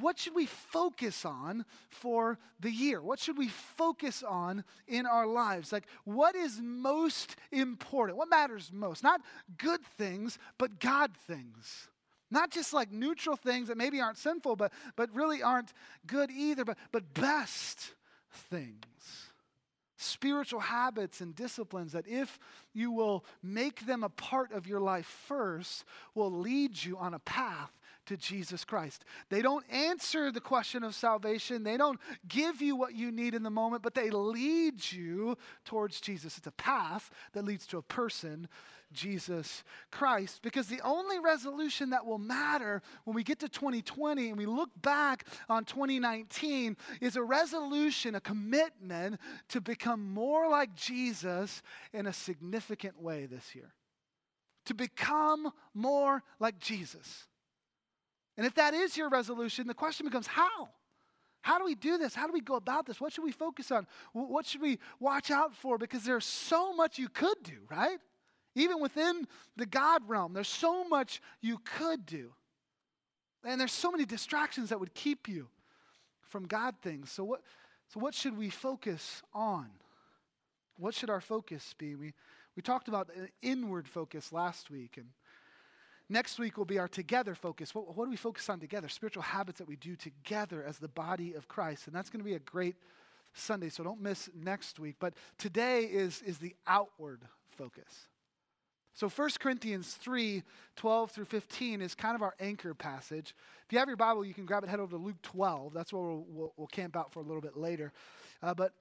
what 0.00 0.18
should 0.18 0.34
we 0.34 0.46
focus 0.46 1.24
on 1.24 1.64
for 1.88 2.38
the 2.60 2.70
year? 2.70 3.00
What 3.00 3.18
should 3.18 3.38
we 3.38 3.48
focus 3.48 4.22
on 4.22 4.64
in 4.86 5.06
our 5.06 5.26
lives? 5.26 5.72
Like 5.72 5.86
what 6.04 6.34
is 6.34 6.60
most 6.62 7.36
important? 7.50 8.18
What 8.18 8.28
matters 8.28 8.70
most? 8.72 9.02
Not 9.02 9.20
good 9.58 9.84
things, 9.98 10.38
but 10.58 10.80
God 10.80 11.12
things. 11.26 11.88
Not 12.30 12.50
just 12.50 12.72
like 12.72 12.90
neutral 12.90 13.36
things 13.36 13.68
that 13.68 13.76
maybe 13.76 14.00
aren't 14.00 14.16
sinful, 14.16 14.56
but, 14.56 14.72
but 14.96 15.14
really 15.14 15.42
aren't 15.42 15.72
good 16.06 16.30
either, 16.30 16.64
but, 16.64 16.78
but 16.90 17.12
best 17.12 17.92
things 18.50 19.31
spiritual 20.02 20.60
habits 20.60 21.20
and 21.20 21.34
disciplines 21.34 21.92
that, 21.92 22.06
if 22.06 22.38
you 22.72 22.90
will 22.90 23.24
make 23.42 23.86
them 23.86 24.04
a 24.04 24.08
part 24.08 24.52
of 24.52 24.66
your 24.66 24.80
life 24.80 25.06
first, 25.26 25.84
will 26.14 26.30
lead 26.30 26.82
you 26.82 26.96
on 26.98 27.14
a 27.14 27.18
path 27.20 27.72
to 28.12 28.16
Jesus 28.18 28.64
Christ. 28.64 29.04
They 29.30 29.42
don't 29.42 29.64
answer 29.70 30.30
the 30.30 30.40
question 30.40 30.84
of 30.84 30.94
salvation, 30.94 31.64
they 31.64 31.76
don't 31.76 31.98
give 32.28 32.60
you 32.60 32.76
what 32.76 32.94
you 32.94 33.10
need 33.10 33.34
in 33.34 33.42
the 33.42 33.50
moment, 33.50 33.82
but 33.82 33.94
they 33.94 34.10
lead 34.10 34.92
you 34.92 35.36
towards 35.64 36.00
Jesus. 36.00 36.36
It's 36.36 36.46
a 36.46 36.52
path 36.52 37.10
that 37.32 37.44
leads 37.44 37.66
to 37.68 37.78
a 37.78 37.82
person 37.82 38.48
Jesus 38.92 39.64
Christ. 39.90 40.40
Because 40.42 40.66
the 40.66 40.82
only 40.82 41.18
resolution 41.18 41.90
that 41.90 42.04
will 42.04 42.18
matter 42.18 42.82
when 43.04 43.14
we 43.14 43.22
get 43.22 43.38
to 43.40 43.48
2020 43.48 44.28
and 44.28 44.36
we 44.36 44.44
look 44.44 44.70
back 44.82 45.26
on 45.48 45.64
2019 45.64 46.76
is 47.00 47.16
a 47.16 47.22
resolution, 47.22 48.14
a 48.14 48.20
commitment 48.20 49.18
to 49.48 49.62
become 49.62 50.12
more 50.12 50.50
like 50.50 50.74
Jesus 50.74 51.62
in 51.94 52.06
a 52.06 52.12
significant 52.12 53.00
way 53.00 53.24
this 53.24 53.54
year. 53.54 53.72
To 54.66 54.74
become 54.74 55.50
more 55.72 56.22
like 56.38 56.58
Jesus. 56.58 57.26
And 58.36 58.46
if 58.46 58.54
that 58.54 58.74
is 58.74 58.96
your 58.96 59.08
resolution, 59.08 59.66
the 59.66 59.74
question 59.74 60.06
becomes 60.06 60.26
how? 60.26 60.68
How 61.42 61.58
do 61.58 61.64
we 61.64 61.74
do 61.74 61.98
this? 61.98 62.14
How 62.14 62.26
do 62.26 62.32
we 62.32 62.40
go 62.40 62.54
about 62.54 62.86
this? 62.86 63.00
What 63.00 63.12
should 63.12 63.24
we 63.24 63.32
focus 63.32 63.70
on? 63.72 63.86
What 64.12 64.46
should 64.46 64.62
we 64.62 64.78
watch 65.00 65.30
out 65.30 65.54
for? 65.54 65.76
Because 65.76 66.04
there's 66.04 66.24
so 66.24 66.72
much 66.72 66.98
you 66.98 67.08
could 67.08 67.42
do, 67.42 67.58
right? 67.68 67.98
Even 68.54 68.80
within 68.80 69.26
the 69.56 69.66
God 69.66 70.02
realm, 70.06 70.34
there's 70.34 70.48
so 70.48 70.84
much 70.84 71.20
you 71.40 71.58
could 71.58 72.06
do. 72.06 72.32
And 73.44 73.60
there's 73.60 73.72
so 73.72 73.90
many 73.90 74.04
distractions 74.04 74.68
that 74.68 74.78
would 74.78 74.94
keep 74.94 75.28
you 75.28 75.48
from 76.28 76.46
God 76.46 76.76
things. 76.80 77.10
So 77.10 77.24
what, 77.24 77.42
so 77.88 77.98
what 77.98 78.14
should 78.14 78.38
we 78.38 78.48
focus 78.48 79.22
on? 79.34 79.68
What 80.78 80.94
should 80.94 81.10
our 81.10 81.20
focus 81.20 81.74
be? 81.76 81.94
We, 81.96 82.14
we 82.56 82.62
talked 82.62 82.88
about 82.88 83.10
an 83.16 83.28
inward 83.42 83.88
focus 83.88 84.32
last 84.32 84.70
week, 84.70 84.96
and 84.96 85.08
next 86.12 86.38
week 86.38 86.56
will 86.56 86.64
be 86.64 86.78
our 86.78 86.88
together 86.88 87.34
focus. 87.34 87.74
What, 87.74 87.96
what 87.96 88.04
do 88.04 88.10
we 88.10 88.16
focus 88.16 88.48
on 88.48 88.60
together? 88.60 88.88
Spiritual 88.88 89.22
habits 89.22 89.58
that 89.58 89.68
we 89.68 89.76
do 89.76 89.96
together 89.96 90.62
as 90.62 90.78
the 90.78 90.88
body 90.88 91.34
of 91.34 91.48
Christ. 91.48 91.86
And 91.86 91.96
that's 91.96 92.10
going 92.10 92.20
to 92.20 92.24
be 92.24 92.34
a 92.34 92.40
great 92.40 92.76
Sunday, 93.34 93.70
so 93.70 93.82
don't 93.82 94.00
miss 94.00 94.28
next 94.34 94.78
week. 94.78 94.96
But 95.00 95.14
today 95.38 95.84
is, 95.84 96.22
is 96.22 96.38
the 96.38 96.54
outward 96.66 97.22
focus. 97.56 98.08
So 98.94 99.08
1 99.08 99.30
Corinthians 99.40 99.94
3 99.94 100.42
12 100.76 101.10
through 101.10 101.24
15 101.24 101.80
is 101.80 101.94
kind 101.94 102.14
of 102.14 102.22
our 102.22 102.34
anchor 102.38 102.74
passage. 102.74 103.34
If 103.66 103.72
you 103.72 103.78
have 103.78 103.88
your 103.88 103.96
Bible, 103.96 104.24
you 104.24 104.34
can 104.34 104.44
grab 104.44 104.64
it, 104.64 104.68
head 104.68 104.80
over 104.80 104.96
to 104.96 105.02
Luke 105.02 105.20
12. 105.22 105.72
That's 105.72 105.92
where 105.92 106.02
we'll, 106.02 106.26
we'll, 106.28 106.52
we'll 106.58 106.66
camp 106.66 106.94
out 106.94 107.10
for 107.12 107.20
a 107.20 107.22
little 107.22 107.40
bit 107.40 107.56
later. 107.56 107.92
Uh, 108.42 108.52
but 108.52 108.72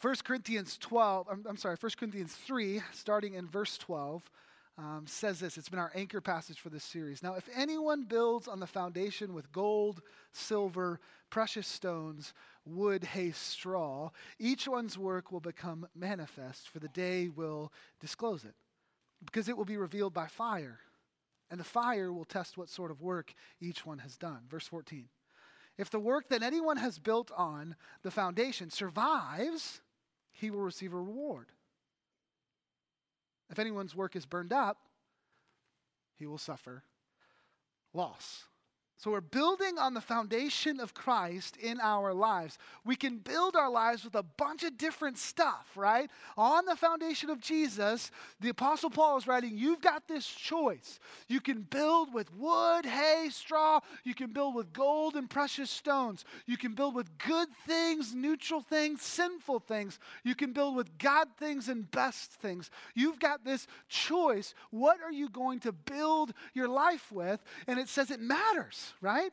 1 0.00 0.14
Corinthians 0.24 0.78
12, 0.78 1.26
I'm, 1.30 1.44
I'm, 1.46 1.56
sorry, 1.58 1.76
1 1.78 1.90
Corinthians 1.98 2.32
3, 2.32 2.80
starting 2.92 3.34
in 3.34 3.46
verse 3.46 3.76
12, 3.76 4.22
um, 4.80 5.04
says 5.06 5.40
this. 5.40 5.58
It's 5.58 5.68
been 5.68 5.78
our 5.78 5.92
anchor 5.94 6.22
passage 6.22 6.58
for 6.58 6.70
this 6.70 6.84
series. 6.84 7.22
Now, 7.22 7.34
if 7.34 7.48
anyone 7.54 8.04
builds 8.04 8.48
on 8.48 8.60
the 8.60 8.66
foundation 8.66 9.34
with 9.34 9.52
gold, 9.52 10.00
silver, 10.32 11.00
precious 11.28 11.68
stones, 11.68 12.32
wood, 12.64 13.04
hay, 13.04 13.32
straw, 13.32 14.10
each 14.38 14.66
one's 14.66 14.96
work 14.96 15.30
will 15.30 15.40
become 15.40 15.86
manifest, 15.94 16.70
for 16.70 16.78
the 16.78 16.88
day 16.88 17.28
will 17.28 17.72
disclose 18.00 18.44
it 18.44 18.54
because 19.24 19.50
it 19.50 19.56
will 19.56 19.66
be 19.66 19.76
revealed 19.76 20.14
by 20.14 20.26
fire, 20.26 20.78
and 21.50 21.60
the 21.60 21.64
fire 21.64 22.10
will 22.10 22.24
test 22.24 22.56
what 22.56 22.70
sort 22.70 22.90
of 22.90 23.02
work 23.02 23.34
each 23.60 23.84
one 23.84 23.98
has 23.98 24.16
done. 24.16 24.40
Verse 24.48 24.66
14. 24.66 25.08
If 25.76 25.90
the 25.90 26.00
work 26.00 26.30
that 26.30 26.42
anyone 26.42 26.78
has 26.78 26.98
built 26.98 27.30
on 27.36 27.76
the 28.02 28.10
foundation 28.10 28.70
survives, 28.70 29.82
he 30.32 30.50
will 30.50 30.60
receive 30.60 30.94
a 30.94 30.96
reward. 30.96 31.48
If 33.50 33.58
anyone's 33.58 33.96
work 33.96 34.14
is 34.14 34.26
burned 34.26 34.52
up, 34.52 34.78
he 36.16 36.26
will 36.26 36.38
suffer 36.38 36.84
loss. 37.92 38.44
So 39.00 39.12
we're 39.12 39.22
building 39.22 39.78
on 39.78 39.94
the 39.94 40.02
foundation 40.02 40.78
of 40.78 40.92
Christ 40.92 41.56
in 41.56 41.80
our 41.80 42.12
lives. 42.12 42.58
We 42.84 42.96
can 42.96 43.16
build 43.16 43.56
our 43.56 43.70
lives 43.70 44.04
with 44.04 44.14
a 44.14 44.22
bunch 44.22 44.62
of 44.62 44.76
different 44.76 45.16
stuff, 45.16 45.66
right? 45.74 46.10
On 46.36 46.66
the 46.66 46.76
foundation 46.76 47.30
of 47.30 47.40
Jesus, 47.40 48.10
the 48.40 48.50
Apostle 48.50 48.90
Paul 48.90 49.16
is 49.16 49.26
writing, 49.26 49.56
You've 49.56 49.80
got 49.80 50.06
this 50.06 50.26
choice. 50.26 51.00
You 51.28 51.40
can 51.40 51.62
build 51.62 52.12
with 52.12 52.30
wood, 52.34 52.84
hay, 52.84 53.28
straw. 53.30 53.80
You 54.04 54.14
can 54.14 54.34
build 54.34 54.54
with 54.54 54.70
gold 54.74 55.14
and 55.14 55.30
precious 55.30 55.70
stones. 55.70 56.26
You 56.44 56.58
can 56.58 56.74
build 56.74 56.94
with 56.94 57.16
good 57.16 57.48
things, 57.66 58.14
neutral 58.14 58.60
things, 58.60 59.00
sinful 59.00 59.60
things. 59.60 59.98
You 60.24 60.34
can 60.34 60.52
build 60.52 60.76
with 60.76 60.98
God 60.98 61.26
things 61.38 61.70
and 61.70 61.90
best 61.90 62.32
things. 62.32 62.70
You've 62.94 63.18
got 63.18 63.46
this 63.46 63.66
choice. 63.88 64.54
What 64.68 64.98
are 65.02 65.12
you 65.12 65.30
going 65.30 65.60
to 65.60 65.72
build 65.72 66.34
your 66.52 66.68
life 66.68 67.10
with? 67.10 67.42
And 67.66 67.78
it 67.78 67.88
says 67.88 68.10
it 68.10 68.20
matters 68.20 68.89
right? 69.00 69.32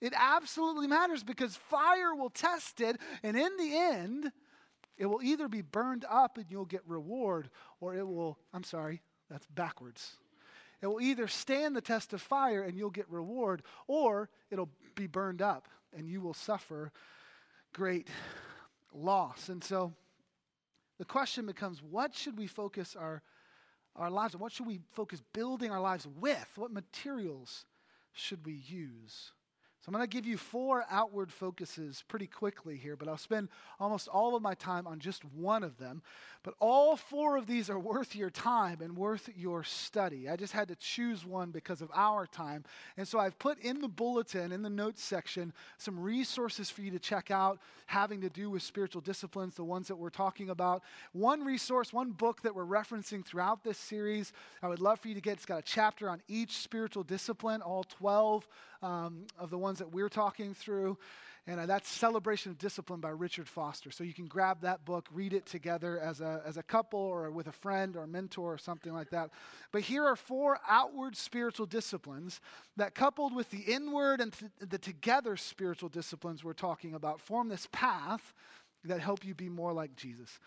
It 0.00 0.12
absolutely 0.16 0.86
matters 0.86 1.22
because 1.22 1.56
fire 1.56 2.14
will 2.14 2.30
test 2.30 2.80
it, 2.80 3.00
and 3.22 3.36
in 3.36 3.56
the 3.56 3.76
end, 3.76 4.32
it 4.96 5.06
will 5.06 5.22
either 5.22 5.48
be 5.48 5.62
burned 5.62 6.04
up 6.08 6.36
and 6.38 6.46
you'll 6.48 6.64
get 6.64 6.82
reward, 6.86 7.50
or 7.80 7.94
it 7.94 8.06
will, 8.06 8.38
I'm 8.52 8.64
sorry, 8.64 9.02
that's 9.30 9.46
backwards. 9.46 10.16
It 10.82 10.86
will 10.86 11.00
either 11.00 11.28
stand 11.28 11.74
the 11.74 11.80
test 11.80 12.12
of 12.12 12.20
fire 12.20 12.62
and 12.62 12.76
you'll 12.76 12.90
get 12.90 13.10
reward, 13.10 13.62
or 13.86 14.28
it'll 14.50 14.68
be 14.94 15.06
burned 15.06 15.40
up 15.40 15.68
and 15.96 16.08
you 16.08 16.20
will 16.20 16.34
suffer 16.34 16.92
great 17.72 18.08
loss. 18.92 19.48
And 19.48 19.64
so 19.64 19.94
the 20.98 21.04
question 21.04 21.46
becomes 21.46 21.82
what 21.82 22.14
should 22.14 22.38
we 22.38 22.46
focus 22.46 22.96
our, 22.96 23.22
our 23.96 24.10
lives 24.10 24.34
on? 24.34 24.40
What 24.40 24.52
should 24.52 24.66
we 24.66 24.80
focus 24.92 25.22
building 25.32 25.70
our 25.70 25.80
lives 25.80 26.06
with? 26.20 26.48
What 26.56 26.72
materials 26.72 27.64
should 28.14 28.46
we 28.46 28.54
use? 28.54 29.32
So 29.84 29.90
I'm 29.90 29.96
going 29.98 30.08
to 30.08 30.16
give 30.16 30.24
you 30.24 30.38
four 30.38 30.86
outward 30.90 31.30
focuses 31.30 32.04
pretty 32.08 32.26
quickly 32.26 32.78
here, 32.78 32.96
but 32.96 33.06
I'll 33.06 33.18
spend 33.18 33.50
almost 33.78 34.08
all 34.08 34.34
of 34.34 34.40
my 34.40 34.54
time 34.54 34.86
on 34.86 34.98
just 34.98 35.22
one 35.26 35.62
of 35.62 35.76
them. 35.76 36.00
But 36.42 36.54
all 36.58 36.96
four 36.96 37.36
of 37.36 37.46
these 37.46 37.68
are 37.68 37.78
worth 37.78 38.16
your 38.16 38.30
time 38.30 38.80
and 38.80 38.96
worth 38.96 39.28
your 39.36 39.62
study. 39.62 40.26
I 40.26 40.36
just 40.36 40.54
had 40.54 40.68
to 40.68 40.76
choose 40.76 41.26
one 41.26 41.50
because 41.50 41.82
of 41.82 41.90
our 41.94 42.26
time. 42.26 42.64
And 42.96 43.06
so 43.06 43.18
I've 43.18 43.38
put 43.38 43.58
in 43.58 43.82
the 43.82 43.88
bulletin, 43.88 44.52
in 44.52 44.62
the 44.62 44.70
notes 44.70 45.02
section, 45.02 45.52
some 45.76 46.00
resources 46.00 46.70
for 46.70 46.80
you 46.80 46.90
to 46.90 46.98
check 46.98 47.30
out 47.30 47.58
having 47.84 48.22
to 48.22 48.30
do 48.30 48.48
with 48.48 48.62
spiritual 48.62 49.02
disciplines, 49.02 49.54
the 49.54 49.64
ones 49.64 49.88
that 49.88 49.96
we're 49.96 50.08
talking 50.08 50.48
about. 50.48 50.82
One 51.12 51.44
resource, 51.44 51.92
one 51.92 52.12
book 52.12 52.40
that 52.40 52.54
we're 52.54 52.64
referencing 52.64 53.22
throughout 53.22 53.62
this 53.62 53.76
series, 53.76 54.32
I 54.62 54.68
would 54.68 54.80
love 54.80 55.00
for 55.00 55.08
you 55.08 55.14
to 55.14 55.20
get. 55.20 55.34
It's 55.34 55.44
got 55.44 55.58
a 55.58 55.62
chapter 55.62 56.08
on 56.08 56.22
each 56.26 56.52
spiritual 56.58 57.02
discipline, 57.02 57.60
all 57.60 57.84
12 57.84 58.48
um, 58.84 59.24
of 59.38 59.48
the 59.48 59.56
ones 59.56 59.73
ones 59.74 59.80
that 59.80 59.92
we're 59.92 60.08
talking 60.08 60.54
through. 60.54 60.96
And 61.48 61.58
uh, 61.58 61.66
that's 61.66 61.88
Celebration 61.88 62.52
of 62.52 62.58
Discipline 62.58 63.00
by 63.00 63.08
Richard 63.08 63.48
Foster. 63.48 63.90
So 63.90 64.04
you 64.04 64.14
can 64.14 64.26
grab 64.26 64.60
that 64.60 64.84
book, 64.84 65.08
read 65.12 65.32
it 65.32 65.46
together 65.46 65.98
as 65.98 66.20
a, 66.20 66.40
as 66.46 66.58
a 66.58 66.62
couple 66.62 67.00
or 67.00 67.28
with 67.32 67.48
a 67.48 67.52
friend 67.52 67.96
or 67.96 68.04
a 68.04 68.06
mentor 68.06 68.52
or 68.52 68.58
something 68.58 68.92
like 68.92 69.10
that. 69.10 69.30
But 69.72 69.82
here 69.82 70.04
are 70.04 70.14
four 70.14 70.60
outward 70.68 71.16
spiritual 71.16 71.66
disciplines 71.66 72.40
that, 72.76 72.94
coupled 72.94 73.34
with 73.34 73.50
the 73.50 73.62
inward 73.62 74.20
and 74.20 74.32
th- 74.32 74.52
the 74.60 74.78
together 74.78 75.36
spiritual 75.36 75.88
disciplines 75.88 76.44
we're 76.44 76.52
talking 76.52 76.94
about, 76.94 77.20
form 77.20 77.48
this 77.48 77.66
path 77.72 78.32
that 78.84 79.00
help 79.00 79.24
you 79.24 79.34
be 79.34 79.48
more 79.48 79.72
like 79.72 79.96
Jesus 79.96 80.38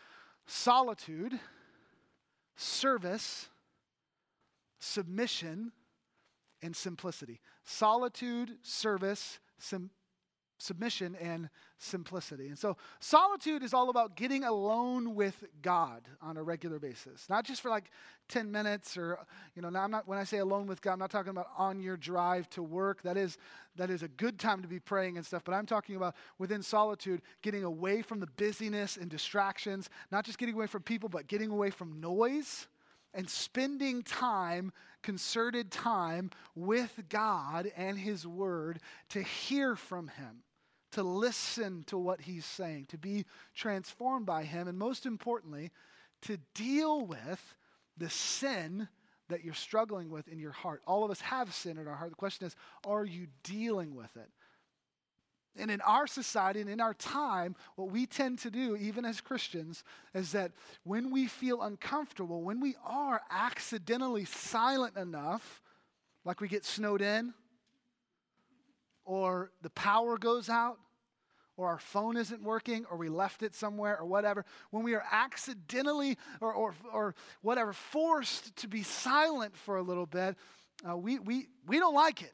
solitude, 0.45 1.37
service, 2.55 3.49
submission, 4.79 5.73
and 6.61 6.75
simplicity. 6.75 7.39
Solitude, 7.63 8.57
service, 8.61 9.39
sim- 9.57 9.91
submission 10.57 11.15
and 11.21 11.49
simplicity. 11.77 12.47
And 12.47 12.57
so 12.57 12.77
solitude 12.99 13.61
is 13.61 13.73
all 13.73 13.89
about 13.89 14.15
getting 14.15 14.43
alone 14.43 15.13
with 15.13 15.43
God 15.61 16.01
on 16.21 16.37
a 16.37 16.43
regular 16.43 16.79
basis. 16.79 17.29
Not 17.29 17.45
just 17.45 17.61
for 17.61 17.69
like 17.69 17.91
10 18.29 18.51
minutes 18.51 18.97
or 18.97 19.19
you 19.55 19.61
know, 19.61 19.69
now 19.69 19.83
I'm 19.83 19.91
not 19.91 20.07
when 20.07 20.17
I 20.17 20.23
say 20.23 20.39
alone 20.39 20.67
with 20.67 20.81
God, 20.81 20.93
I'm 20.93 20.99
not 20.99 21.11
talking 21.11 21.29
about 21.29 21.47
on 21.57 21.79
your 21.79 21.97
drive 21.97 22.49
to 22.51 22.63
work. 22.63 23.03
That 23.03 23.17
is 23.17 23.37
that 23.75 23.89
is 23.89 24.01
a 24.01 24.07
good 24.07 24.39
time 24.39 24.61
to 24.63 24.67
be 24.67 24.79
praying 24.79 25.17
and 25.17 25.25
stuff, 25.25 25.43
but 25.45 25.53
I'm 25.53 25.67
talking 25.67 25.95
about 25.95 26.15
within 26.39 26.63
solitude 26.63 27.21
getting 27.43 27.63
away 27.63 28.01
from 28.01 28.19
the 28.19 28.27
busyness 28.27 28.97
and 28.97 29.09
distractions, 29.09 29.89
not 30.11 30.25
just 30.25 30.39
getting 30.39 30.55
away 30.55 30.67
from 30.67 30.81
people, 30.81 31.09
but 31.09 31.27
getting 31.27 31.51
away 31.51 31.69
from 31.69 32.01
noise 32.01 32.67
and 33.13 33.29
spending 33.29 34.03
time, 34.03 34.71
concerted 35.07 35.71
time 35.71 36.29
with 36.53 36.91
God 37.07 37.71
and 37.77 37.97
His 37.97 38.27
Word 38.27 38.81
to 39.09 39.23
hear 39.23 39.77
from 39.77 40.09
Him 40.09 40.43
to 40.91 41.03
listen 41.03 41.83
to 41.87 41.97
what 41.97 42.21
he's 42.21 42.45
saying, 42.45 42.85
to 42.87 42.97
be 42.97 43.25
transformed 43.53 44.25
by 44.25 44.43
him, 44.43 44.67
and 44.67 44.77
most 44.77 45.05
importantly, 45.05 45.71
to 46.23 46.37
deal 46.55 47.05
with 47.05 47.55
the 47.97 48.09
sin 48.09 48.87
that 49.29 49.43
you're 49.43 49.53
struggling 49.53 50.09
with 50.09 50.27
in 50.27 50.39
your 50.39 50.51
heart. 50.51 50.81
All 50.87 51.03
of 51.03 51.11
us 51.11 51.21
have 51.21 51.53
sin 51.53 51.77
in 51.77 51.87
our 51.87 51.95
heart. 51.95 52.11
The 52.11 52.15
question 52.15 52.47
is, 52.47 52.55
are 52.85 53.03
you 53.03 53.27
dealing 53.43 53.93
with 53.93 54.15
it? 54.15 54.29
And 55.59 55.71
in 55.71 55.81
our 55.81 56.07
society 56.07 56.61
and 56.61 56.69
in 56.69 56.79
our 56.79 56.93
time, 56.93 57.55
what 57.75 57.89
we 57.89 58.05
tend 58.05 58.39
to 58.39 58.51
do, 58.51 58.75
even 58.75 59.05
as 59.05 59.21
Christians, 59.21 59.83
is 60.13 60.31
that 60.33 60.51
when 60.83 61.11
we 61.11 61.27
feel 61.27 61.61
uncomfortable, 61.61 62.41
when 62.41 62.59
we 62.59 62.75
are 62.85 63.21
accidentally 63.31 64.25
silent 64.25 64.97
enough, 64.97 65.61
like 66.25 66.41
we 66.41 66.47
get 66.47 66.65
snowed 66.65 67.01
in, 67.01 67.33
or 69.05 69.51
the 69.61 69.69
power 69.71 70.17
goes 70.17 70.49
out, 70.49 70.77
or 71.55 71.67
our 71.67 71.79
phone 71.79 72.17
isn't 72.17 72.43
working, 72.43 72.85
or 72.91 72.97
we 72.97 73.09
left 73.09 73.41
it 73.41 73.55
somewhere, 73.55 73.99
or 73.99 74.05
whatever, 74.05 74.45
when 74.69 74.83
we 74.83 74.93
are 74.93 75.03
accidentally 75.11 76.17
or, 76.39 76.53
or, 76.53 76.75
or 76.93 77.15
whatever, 77.41 77.73
forced 77.73 78.55
to 78.57 78.67
be 78.67 78.83
silent 78.83 79.55
for 79.57 79.77
a 79.77 79.81
little 79.81 80.05
bit, 80.05 80.35
uh, 80.87 80.95
we, 80.95 81.17
we, 81.17 81.47
we 81.65 81.79
don't 81.79 81.95
like 81.95 82.21
it. 82.21 82.33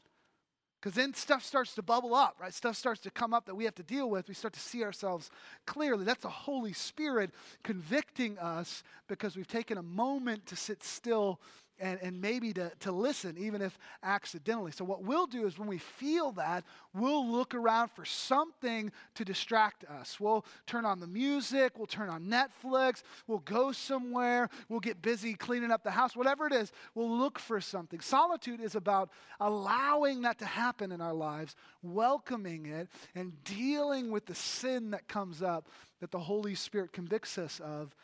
Because 0.83 0.95
then 0.97 1.13
stuff 1.13 1.45
starts 1.45 1.75
to 1.75 1.81
bubble 1.81 2.13
up, 2.13 2.35
right? 2.41 2.53
Stuff 2.53 2.75
starts 2.75 2.99
to 3.01 3.09
come 3.09 3.33
up 3.33 3.45
that 3.45 3.55
we 3.55 3.63
have 3.63 3.75
to 3.75 3.83
deal 3.83 4.09
with. 4.09 4.27
We 4.27 4.33
start 4.33 4.53
to 4.55 4.59
see 4.59 4.83
ourselves 4.83 5.31
clearly. 5.65 6.03
That's 6.03 6.23
the 6.23 6.27
Holy 6.27 6.73
Spirit 6.73 7.31
convicting 7.63 8.37
us 8.37 8.83
because 9.07 9.37
we've 9.37 9.47
taken 9.47 9.77
a 9.77 9.81
moment 9.81 10.45
to 10.47 10.57
sit 10.57 10.83
still 10.83 11.39
and, 11.79 11.99
and 12.01 12.21
maybe 12.21 12.53
to, 12.53 12.71
to 12.81 12.91
listen, 12.91 13.35
even 13.37 13.61
if 13.61 13.77
accidentally. 14.03 14.71
So, 14.71 14.85
what 14.85 15.03
we'll 15.03 15.27
do 15.27 15.45
is 15.45 15.57
when 15.57 15.67
we 15.67 15.77
feel 15.77 16.31
that, 16.33 16.63
we'll 16.93 17.27
look 17.27 17.55
around 17.55 17.89
for 17.91 18.05
something 18.05 18.91
to 19.15 19.25
distract 19.25 19.83
us. 19.85 20.19
We'll 20.19 20.45
turn 20.67 20.85
on 20.85 20.99
the 20.99 21.07
music, 21.07 21.77
we'll 21.77 21.87
turn 21.87 22.09
on 22.09 22.25
Netflix, 22.25 23.03
we'll 23.27 23.39
go 23.39 23.71
somewhere, 23.71 24.49
we'll 24.69 24.79
get 24.79 25.01
busy 25.01 25.33
cleaning 25.33 25.71
up 25.71 25.83
the 25.83 25.91
house, 25.91 26.15
whatever 26.15 26.47
it 26.47 26.53
is, 26.53 26.71
we'll 26.95 27.17
look 27.17 27.39
for 27.39 27.59
something. 27.59 27.99
Solitude 27.99 28.61
is 28.61 28.75
about 28.75 29.09
allowing 29.39 30.21
that 30.21 30.39
to 30.39 30.45
happen 30.45 30.91
in 30.91 31.01
our 31.01 31.13
lives, 31.13 31.55
welcoming 31.81 32.67
it, 32.67 32.87
and 33.15 33.43
dealing 33.43 34.11
with 34.11 34.25
the 34.25 34.35
sin 34.35 34.91
that 34.91 35.07
comes 35.07 35.41
up 35.41 35.67
that 35.99 36.11
the 36.11 36.19
Holy 36.19 36.55
Spirit 36.55 36.93
convicts 36.93 37.37
us 37.37 37.59
of 37.61 37.95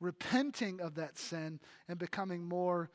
repenting 0.00 0.80
of 0.80 0.94
that 0.96 1.18
sin 1.18 1.58
and 1.88 1.98
becoming 1.98 2.44
more 2.44 2.90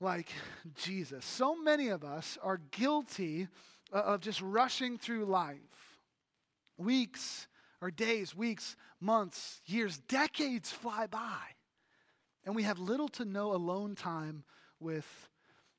like 0.00 0.30
Jesus. 0.74 1.24
So 1.24 1.56
many 1.56 1.88
of 1.88 2.04
us 2.04 2.38
are 2.42 2.60
guilty 2.70 3.48
uh, 3.92 3.98
of 3.98 4.20
just 4.20 4.40
rushing 4.40 4.98
through 4.98 5.24
life. 5.24 5.56
Weeks 6.78 7.48
or 7.80 7.90
days, 7.90 8.34
weeks, 8.34 8.76
months, 9.00 9.60
years, 9.66 9.98
decades 10.08 10.70
fly 10.70 11.06
by. 11.06 11.38
And 12.44 12.54
we 12.54 12.62
have 12.62 12.78
little 12.78 13.08
to 13.08 13.24
no 13.24 13.52
alone 13.52 13.94
time 13.94 14.44
with 14.78 15.06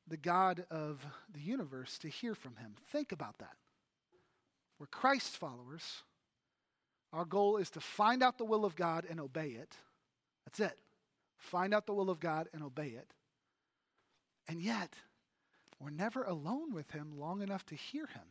the 0.07 0.17
God 0.17 0.65
of 0.71 1.05
the 1.33 1.39
universe 1.39 1.97
to 1.99 2.07
hear 2.07 2.33
from 2.33 2.55
him. 2.55 2.75
Think 2.91 3.11
about 3.11 3.37
that. 3.39 3.55
We're 4.79 4.87
Christ 4.87 5.37
followers. 5.37 6.03
Our 7.13 7.25
goal 7.25 7.57
is 7.57 7.69
to 7.71 7.79
find 7.79 8.21
out 8.21 8.37
the 8.37 8.45
will 8.45 8.65
of 8.65 8.75
God 8.75 9.05
and 9.09 9.19
obey 9.19 9.49
it. 9.49 9.75
That's 10.45 10.59
it. 10.59 10.77
Find 11.37 11.73
out 11.73 11.85
the 11.85 11.93
will 11.93 12.09
of 12.09 12.19
God 12.19 12.47
and 12.53 12.63
obey 12.63 12.89
it. 12.89 13.11
And 14.47 14.61
yet, 14.61 14.93
we're 15.79 15.89
never 15.89 16.23
alone 16.23 16.73
with 16.73 16.91
Him 16.91 17.19
long 17.19 17.41
enough 17.41 17.65
to 17.67 17.75
hear 17.75 18.07
Him. 18.07 18.23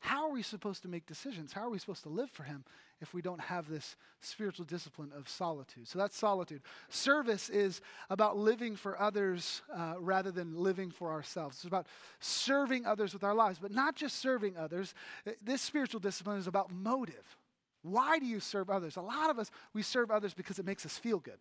How 0.00 0.24
are 0.24 0.32
we 0.32 0.42
supposed 0.42 0.82
to 0.82 0.88
make 0.88 1.06
decisions? 1.06 1.52
How 1.52 1.62
are 1.62 1.70
we 1.70 1.78
supposed 1.78 2.04
to 2.04 2.08
live 2.08 2.30
for 2.30 2.44
Him 2.44 2.64
if 3.00 3.12
we 3.12 3.20
don't 3.20 3.40
have 3.40 3.68
this 3.68 3.96
spiritual 4.20 4.64
discipline 4.64 5.10
of 5.14 5.28
solitude? 5.28 5.88
So 5.88 5.98
that's 5.98 6.16
solitude. 6.16 6.62
Service 6.88 7.48
is 7.48 7.80
about 8.08 8.36
living 8.36 8.76
for 8.76 8.98
others 9.00 9.60
uh, 9.74 9.94
rather 9.98 10.30
than 10.30 10.54
living 10.56 10.92
for 10.92 11.10
ourselves. 11.10 11.56
It's 11.56 11.64
about 11.64 11.88
serving 12.20 12.86
others 12.86 13.12
with 13.12 13.24
our 13.24 13.34
lives, 13.34 13.58
but 13.60 13.72
not 13.72 13.96
just 13.96 14.20
serving 14.20 14.56
others. 14.56 14.94
This 15.42 15.62
spiritual 15.62 16.00
discipline 16.00 16.38
is 16.38 16.46
about 16.46 16.72
motive. 16.72 17.36
Why 17.82 18.20
do 18.20 18.26
you 18.26 18.38
serve 18.38 18.70
others? 18.70 18.96
A 18.96 19.02
lot 19.02 19.30
of 19.30 19.38
us, 19.38 19.50
we 19.74 19.82
serve 19.82 20.12
others 20.12 20.32
because 20.32 20.60
it 20.60 20.64
makes 20.64 20.86
us 20.86 20.96
feel 20.96 21.18
good. 21.18 21.38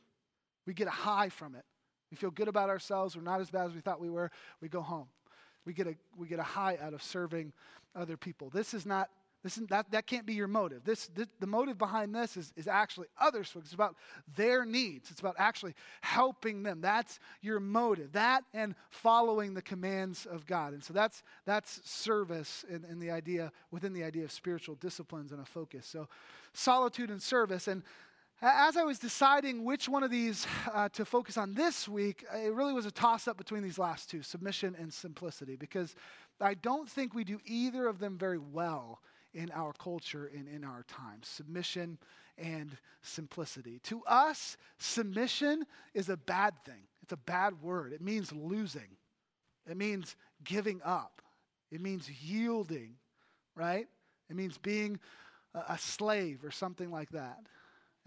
We 0.66 0.74
get 0.74 0.88
a 0.88 0.92
high 0.92 1.30
from 1.30 1.56
it. 1.56 1.64
We 2.12 2.18
feel 2.18 2.32
good 2.32 2.48
about 2.48 2.70
ourselves. 2.70 3.16
We're 3.16 3.24
not 3.24 3.42
as 3.42 3.50
bad 3.50 3.68
as 3.68 3.74
we 3.74 3.82
thought 3.82 4.00
we 4.00 4.10
were. 4.10 4.32
We 4.62 4.70
go 4.70 4.82
home. 4.82 5.08
We 5.66 5.74
get 5.74 5.88
a, 5.88 5.96
we 6.18 6.28
get 6.28 6.40
a 6.40 6.44
high 6.44 6.78
out 6.82 6.94
of 6.94 7.04
serving 7.04 7.52
other 7.96 8.16
people. 8.16 8.50
This 8.50 8.74
is 8.74 8.86
not, 8.86 9.10
this 9.44 9.58
is, 9.58 9.68
that, 9.68 9.92
that 9.92 10.08
can't 10.08 10.26
be 10.26 10.34
your 10.34 10.48
motive. 10.48 10.84
This, 10.86 11.08
this, 11.08 11.28
the 11.40 11.48
motive 11.48 11.78
behind 11.78 12.16
this 12.16 12.38
is, 12.38 12.54
is 12.56 12.68
actually 12.68 13.08
others. 13.20 13.52
It's 13.58 13.74
about 13.74 13.96
their 14.36 14.66
needs. 14.66 15.12
It's 15.12 15.20
about 15.20 15.36
actually 15.38 15.74
helping 16.02 16.64
them. 16.64 16.80
That's 16.80 17.20
your 17.42 17.60
motive. 17.60 18.14
That 18.14 18.44
and 18.54 18.76
following 18.90 19.54
the 19.54 19.62
commands 19.62 20.26
of 20.26 20.46
God. 20.46 20.74
And 20.74 20.84
so 20.84 20.94
that's, 20.94 21.22
that's 21.46 21.82
service 21.90 22.64
in, 22.70 22.86
in 22.86 23.00
the 23.00 23.12
idea, 23.12 23.52
within 23.70 23.94
the 23.94 24.04
idea 24.04 24.24
of 24.24 24.32
spiritual 24.32 24.76
disciplines 24.76 25.34
and 25.34 25.42
a 25.42 25.46
focus. 25.46 25.86
So 25.86 26.08
solitude 26.54 27.10
and 27.10 27.22
service. 27.22 27.68
And 27.68 27.84
as 28.42 28.78
I 28.78 28.84
was 28.84 29.00
deciding 29.00 29.64
which 29.64 29.90
one 29.90 30.04
of 30.04 30.12
these 30.12 30.46
uh, 30.72 30.90
to 30.90 31.06
focus 31.06 31.38
on 31.38 31.54
this 31.54 31.88
week, 31.88 32.24
it 32.34 32.54
really 32.54 32.74
was 32.74 32.86
a 32.86 32.92
toss 32.92 33.28
up 33.28 33.38
between 33.38 33.64
these 33.64 33.80
last 33.80 34.10
two 34.10 34.22
submission 34.22 34.76
and 34.80 34.94
simplicity 34.94 35.56
because 35.56 35.96
I 36.40 36.54
don't 36.54 36.88
think 36.88 37.16
we 37.16 37.24
do 37.24 37.40
either 37.46 37.88
of 37.88 38.00
them 38.00 38.18
very 38.18 38.38
well 38.38 39.02
in 39.34 39.52
our 39.52 39.74
culture 39.74 40.30
and 40.36 40.48
in 40.48 40.64
our 40.64 40.84
time 40.88 41.22
submission 41.24 41.98
and 42.38 42.78
simplicity. 43.02 43.80
To 43.86 44.04
us, 44.06 44.58
submission 44.78 45.66
is 45.96 46.10
a 46.10 46.18
bad 46.18 46.54
thing, 46.64 46.84
it's 47.02 47.14
a 47.14 47.18
bad 47.18 47.62
word. 47.62 47.92
It 47.92 48.02
means 48.02 48.32
losing, 48.32 48.98
it 49.70 49.78
means 49.78 50.16
giving 50.44 50.80
up, 50.86 51.24
it 51.72 51.82
means 51.82 52.08
yielding, 52.22 52.96
right? 53.56 53.88
It 54.30 54.36
means 54.36 54.58
being 54.60 55.00
a 55.68 55.78
slave 55.78 56.44
or 56.44 56.52
something 56.52 56.92
like 56.92 57.10
that. 57.12 57.38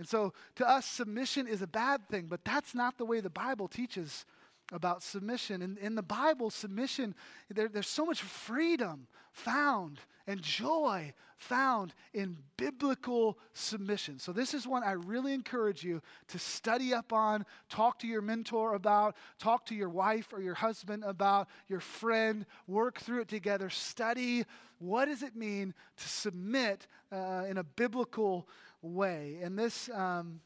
And 0.00 0.08
so 0.08 0.32
to 0.56 0.66
us, 0.66 0.86
submission 0.86 1.46
is 1.46 1.60
a 1.60 1.66
bad 1.66 2.08
thing, 2.08 2.24
but 2.26 2.42
that's 2.42 2.74
not 2.74 2.96
the 2.96 3.04
way 3.04 3.20
the 3.20 3.28
Bible 3.28 3.68
teaches 3.68 4.24
about 4.72 5.02
submission. 5.02 5.60
In, 5.60 5.76
in 5.76 5.94
the 5.94 6.02
Bible, 6.02 6.48
submission, 6.48 7.14
there, 7.50 7.68
there's 7.68 7.86
so 7.86 8.06
much 8.06 8.22
freedom 8.22 9.08
found 9.32 10.00
and 10.26 10.40
joy 10.40 11.12
found 11.36 11.92
in 12.14 12.38
biblical 12.56 13.38
submission. 13.52 14.18
So, 14.18 14.32
this 14.32 14.54
is 14.54 14.66
one 14.66 14.82
I 14.82 14.92
really 14.92 15.34
encourage 15.34 15.84
you 15.84 16.00
to 16.28 16.38
study 16.38 16.94
up 16.94 17.12
on, 17.12 17.44
talk 17.68 17.98
to 17.98 18.06
your 18.06 18.22
mentor 18.22 18.76
about, 18.76 19.16
talk 19.38 19.66
to 19.66 19.74
your 19.74 19.90
wife 19.90 20.32
or 20.32 20.40
your 20.40 20.54
husband 20.54 21.04
about, 21.04 21.48
your 21.68 21.80
friend, 21.80 22.46
work 22.66 23.00
through 23.00 23.20
it 23.20 23.28
together, 23.28 23.68
study 23.68 24.46
what 24.80 25.04
does 25.04 25.22
it 25.22 25.36
mean 25.36 25.74
to 25.98 26.08
submit 26.08 26.86
uh, 27.12 27.44
in 27.48 27.58
a 27.58 27.64
biblical 27.64 28.48
way. 28.82 29.38
And 29.42 29.58
this, 29.58 29.88
um, 29.90 30.40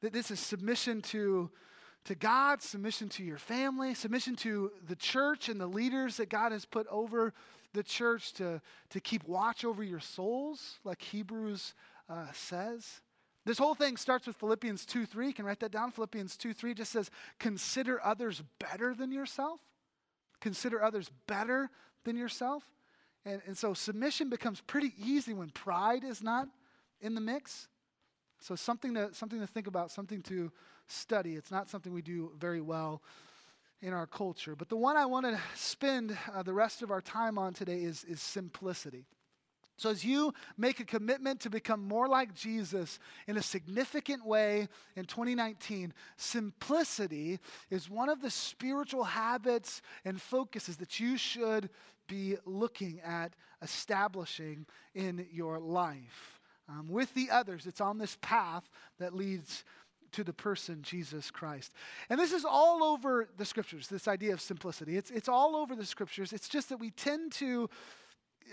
this 0.00 0.30
is 0.30 0.40
submission 0.40 1.02
to, 1.02 1.50
to 2.04 2.14
God, 2.14 2.62
submission 2.62 3.08
to 3.10 3.24
your 3.24 3.38
family, 3.38 3.94
submission 3.94 4.36
to 4.36 4.72
the 4.88 4.96
church 4.96 5.48
and 5.48 5.60
the 5.60 5.66
leaders 5.66 6.16
that 6.16 6.28
God 6.28 6.52
has 6.52 6.64
put 6.64 6.86
over 6.88 7.34
the 7.72 7.82
church 7.82 8.32
to, 8.34 8.60
to 8.90 9.00
keep 9.00 9.26
watch 9.28 9.64
over 9.64 9.82
your 9.82 10.00
souls, 10.00 10.78
like 10.84 11.00
Hebrews 11.00 11.74
uh, 12.08 12.26
says. 12.32 13.00
This 13.46 13.58
whole 13.58 13.74
thing 13.74 13.96
starts 13.96 14.26
with 14.26 14.36
Philippians 14.36 14.84
2 14.84 15.06
3. 15.06 15.28
You 15.28 15.32
can 15.32 15.44
write 15.44 15.60
that 15.60 15.72
down. 15.72 15.92
Philippians 15.92 16.36
2 16.36 16.52
3 16.52 16.74
just 16.74 16.92
says, 16.92 17.10
Consider 17.38 18.04
others 18.04 18.42
better 18.58 18.94
than 18.94 19.12
yourself. 19.12 19.60
Consider 20.40 20.82
others 20.82 21.10
better 21.26 21.70
than 22.04 22.16
yourself. 22.16 22.64
And, 23.24 23.40
and 23.46 23.56
so 23.56 23.74
submission 23.74 24.30
becomes 24.30 24.60
pretty 24.62 24.92
easy 24.98 25.32
when 25.34 25.50
pride 25.50 26.04
is 26.04 26.22
not 26.22 26.48
in 27.00 27.14
the 27.14 27.20
mix. 27.20 27.68
So 28.40 28.56
something 28.56 28.94
to, 28.94 29.14
something 29.14 29.38
to 29.40 29.46
think 29.46 29.66
about, 29.66 29.90
something 29.90 30.22
to 30.22 30.50
study. 30.88 31.34
It's 31.34 31.50
not 31.50 31.68
something 31.68 31.92
we 31.92 32.02
do 32.02 32.32
very 32.38 32.60
well 32.60 33.02
in 33.82 33.92
our 33.92 34.06
culture. 34.06 34.56
But 34.56 34.68
the 34.68 34.76
one 34.76 34.96
I 34.96 35.06
want 35.06 35.26
to 35.26 35.38
spend 35.54 36.16
uh, 36.34 36.42
the 36.42 36.54
rest 36.54 36.82
of 36.82 36.90
our 36.90 37.00
time 37.00 37.38
on 37.38 37.52
today 37.52 37.82
is, 37.82 38.04
is 38.04 38.20
simplicity. 38.20 39.04
So, 39.76 39.88
as 39.88 40.04
you 40.04 40.34
make 40.58 40.78
a 40.80 40.84
commitment 40.84 41.40
to 41.40 41.48
become 41.48 41.82
more 41.82 42.06
like 42.06 42.34
Jesus 42.34 42.98
in 43.26 43.38
a 43.38 43.42
significant 43.42 44.26
way 44.26 44.68
in 44.94 45.06
2019, 45.06 45.94
simplicity 46.18 47.38
is 47.70 47.88
one 47.88 48.10
of 48.10 48.20
the 48.20 48.28
spiritual 48.28 49.04
habits 49.04 49.80
and 50.04 50.20
focuses 50.20 50.76
that 50.76 51.00
you 51.00 51.16
should 51.16 51.70
be 52.08 52.36
looking 52.44 53.00
at 53.00 53.32
establishing 53.62 54.66
in 54.94 55.26
your 55.32 55.58
life. 55.58 56.39
Um, 56.70 56.88
with 56.88 57.12
the 57.14 57.30
others, 57.30 57.66
it's 57.66 57.80
on 57.80 57.98
this 57.98 58.16
path 58.20 58.68
that 58.98 59.14
leads 59.14 59.64
to 60.12 60.24
the 60.24 60.32
person 60.32 60.82
Jesus 60.82 61.30
Christ. 61.30 61.72
And 62.08 62.18
this 62.18 62.32
is 62.32 62.44
all 62.44 62.82
over 62.82 63.28
the 63.36 63.44
scriptures, 63.44 63.88
this 63.88 64.08
idea 64.08 64.32
of 64.32 64.40
simplicity. 64.40 64.96
It's, 64.96 65.10
it's 65.10 65.28
all 65.28 65.56
over 65.56 65.74
the 65.74 65.86
scriptures. 65.86 66.32
It's 66.32 66.48
just 66.48 66.68
that 66.68 66.78
we 66.78 66.90
tend 66.90 67.32
to 67.32 67.68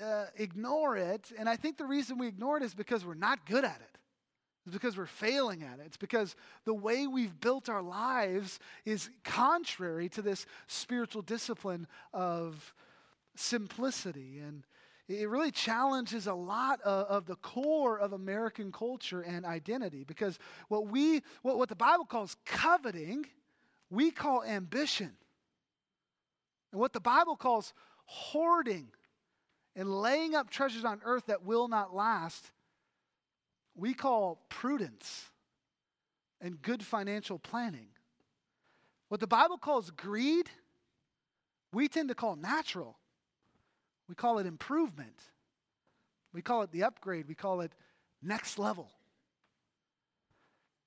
uh, 0.03 0.25
ignore 0.35 0.97
it. 0.97 1.31
And 1.37 1.49
I 1.49 1.55
think 1.55 1.77
the 1.77 1.85
reason 1.85 2.17
we 2.17 2.27
ignore 2.27 2.57
it 2.57 2.63
is 2.63 2.73
because 2.73 3.05
we're 3.05 3.15
not 3.15 3.45
good 3.45 3.63
at 3.63 3.79
it. 3.81 3.97
It's 4.65 4.73
because 4.73 4.97
we're 4.97 5.05
failing 5.05 5.63
at 5.63 5.79
it. 5.79 5.83
It's 5.85 5.97
because 5.97 6.35
the 6.65 6.73
way 6.73 7.07
we've 7.07 7.39
built 7.39 7.69
our 7.69 7.81
lives 7.81 8.59
is 8.85 9.09
contrary 9.23 10.09
to 10.09 10.21
this 10.21 10.45
spiritual 10.67 11.21
discipline 11.21 11.87
of 12.13 12.73
simplicity. 13.35 14.39
And 14.39 14.63
it 15.07 15.29
really 15.29 15.51
challenges 15.51 16.27
a 16.27 16.33
lot 16.33 16.81
of, 16.81 17.07
of, 17.07 17.25
the 17.25 17.37
core 17.37 17.97
of 17.97 18.11
American 18.11 18.71
culture 18.71 19.21
and 19.21 19.45
identity 19.45 20.03
because 20.03 20.37
what 20.67 20.87
we 20.87 21.21
what, 21.43 21.57
what 21.57 21.69
the 21.69 21.75
Bible 21.75 22.03
calls 22.03 22.35
coveting, 22.45 23.25
we 23.89 24.11
call 24.11 24.43
ambition. 24.43 25.11
And 26.73 26.81
what 26.81 26.91
the 26.91 26.99
Bible 26.99 27.37
calls 27.37 27.73
hoarding 28.05 28.89
and 29.77 29.89
laying 30.01 30.35
up 30.35 30.49
treasures 30.49 30.83
on 30.83 30.99
earth 31.05 31.27
that 31.27 31.45
will 31.45 31.69
not 31.69 31.95
last, 31.95 32.51
we 33.75 33.93
call 33.93 34.41
prudence 34.49 35.29
and 36.41 36.61
good 36.61 36.83
financial 36.83 37.39
planning. 37.39 37.87
What 39.07 39.21
the 39.21 39.27
Bible 39.27 39.57
calls 39.57 39.89
greed, 39.91 40.49
we 41.71 41.87
tend 41.87 42.09
to 42.09 42.15
call 42.15 42.35
natural. 42.35 42.97
We 44.07 44.15
call 44.15 44.39
it 44.39 44.45
improvement. 44.45 45.21
We 46.33 46.41
call 46.41 46.61
it 46.61 46.71
the 46.71 46.83
upgrade. 46.83 47.27
We 47.27 47.35
call 47.35 47.61
it 47.61 47.71
next 48.21 48.59
level. 48.59 48.89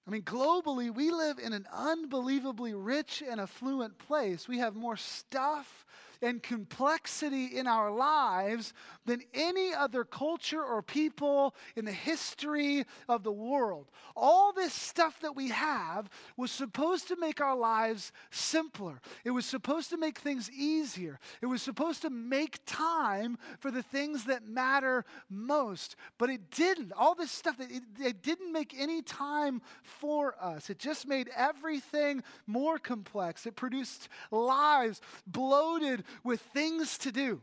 I 0.06 0.10
mean, 0.10 0.22
globally, 0.22 0.92
we 0.92 1.10
live 1.10 1.38
in 1.38 1.52
an 1.52 1.66
unbelievably 1.72 2.74
rich 2.74 3.22
and 3.28 3.40
affluent 3.40 3.98
place. 3.98 4.48
We 4.48 4.58
have 4.58 4.74
more 4.74 4.96
stuff 4.96 5.84
and 6.22 6.42
complexity 6.42 7.46
in 7.46 7.66
our 7.66 7.90
lives 7.90 8.72
than 9.06 9.22
any 9.34 9.72
other 9.72 10.04
culture 10.04 10.62
or 10.62 10.82
people 10.82 11.54
in 11.76 11.84
the 11.84 11.92
history 11.92 12.84
of 13.08 13.22
the 13.22 13.32
world. 13.32 13.86
All 14.16 14.52
this 14.52 14.72
stuff 14.72 15.20
that 15.20 15.34
we 15.34 15.48
have 15.48 16.10
was 16.36 16.50
supposed 16.50 17.08
to 17.08 17.16
make 17.16 17.40
our 17.40 17.56
lives 17.56 18.12
simpler, 18.30 19.00
it 19.24 19.30
was 19.30 19.46
supposed 19.46 19.90
to 19.90 19.96
make 19.96 20.18
things 20.18 20.50
easier, 20.50 21.18
it 21.40 21.46
was 21.46 21.62
supposed 21.62 22.02
to 22.02 22.10
make 22.10 22.58
time 22.66 23.38
for 23.58 23.70
the 23.70 23.82
things 23.82 24.24
that 24.24 24.46
matter 24.46 25.04
most. 25.28 25.96
But 26.18 26.30
it 26.30 26.50
didn't. 26.50 26.92
All 26.92 27.14
this 27.14 27.30
stuff, 27.30 27.56
it, 27.58 27.82
it 27.98 28.22
didn't 28.22 28.52
make 28.52 28.74
any 28.78 29.02
time 29.02 29.62
for 29.82 30.34
us. 30.40 30.70
It 30.70 30.78
just 30.78 31.06
made 31.06 31.30
everything 31.36 32.22
more 32.46 32.78
complex. 32.78 33.46
It 33.46 33.56
produced 33.56 34.08
lives 34.30 35.00
bloated 35.26 36.04
with 36.24 36.40
things 36.40 36.98
to 36.98 37.12
do, 37.12 37.40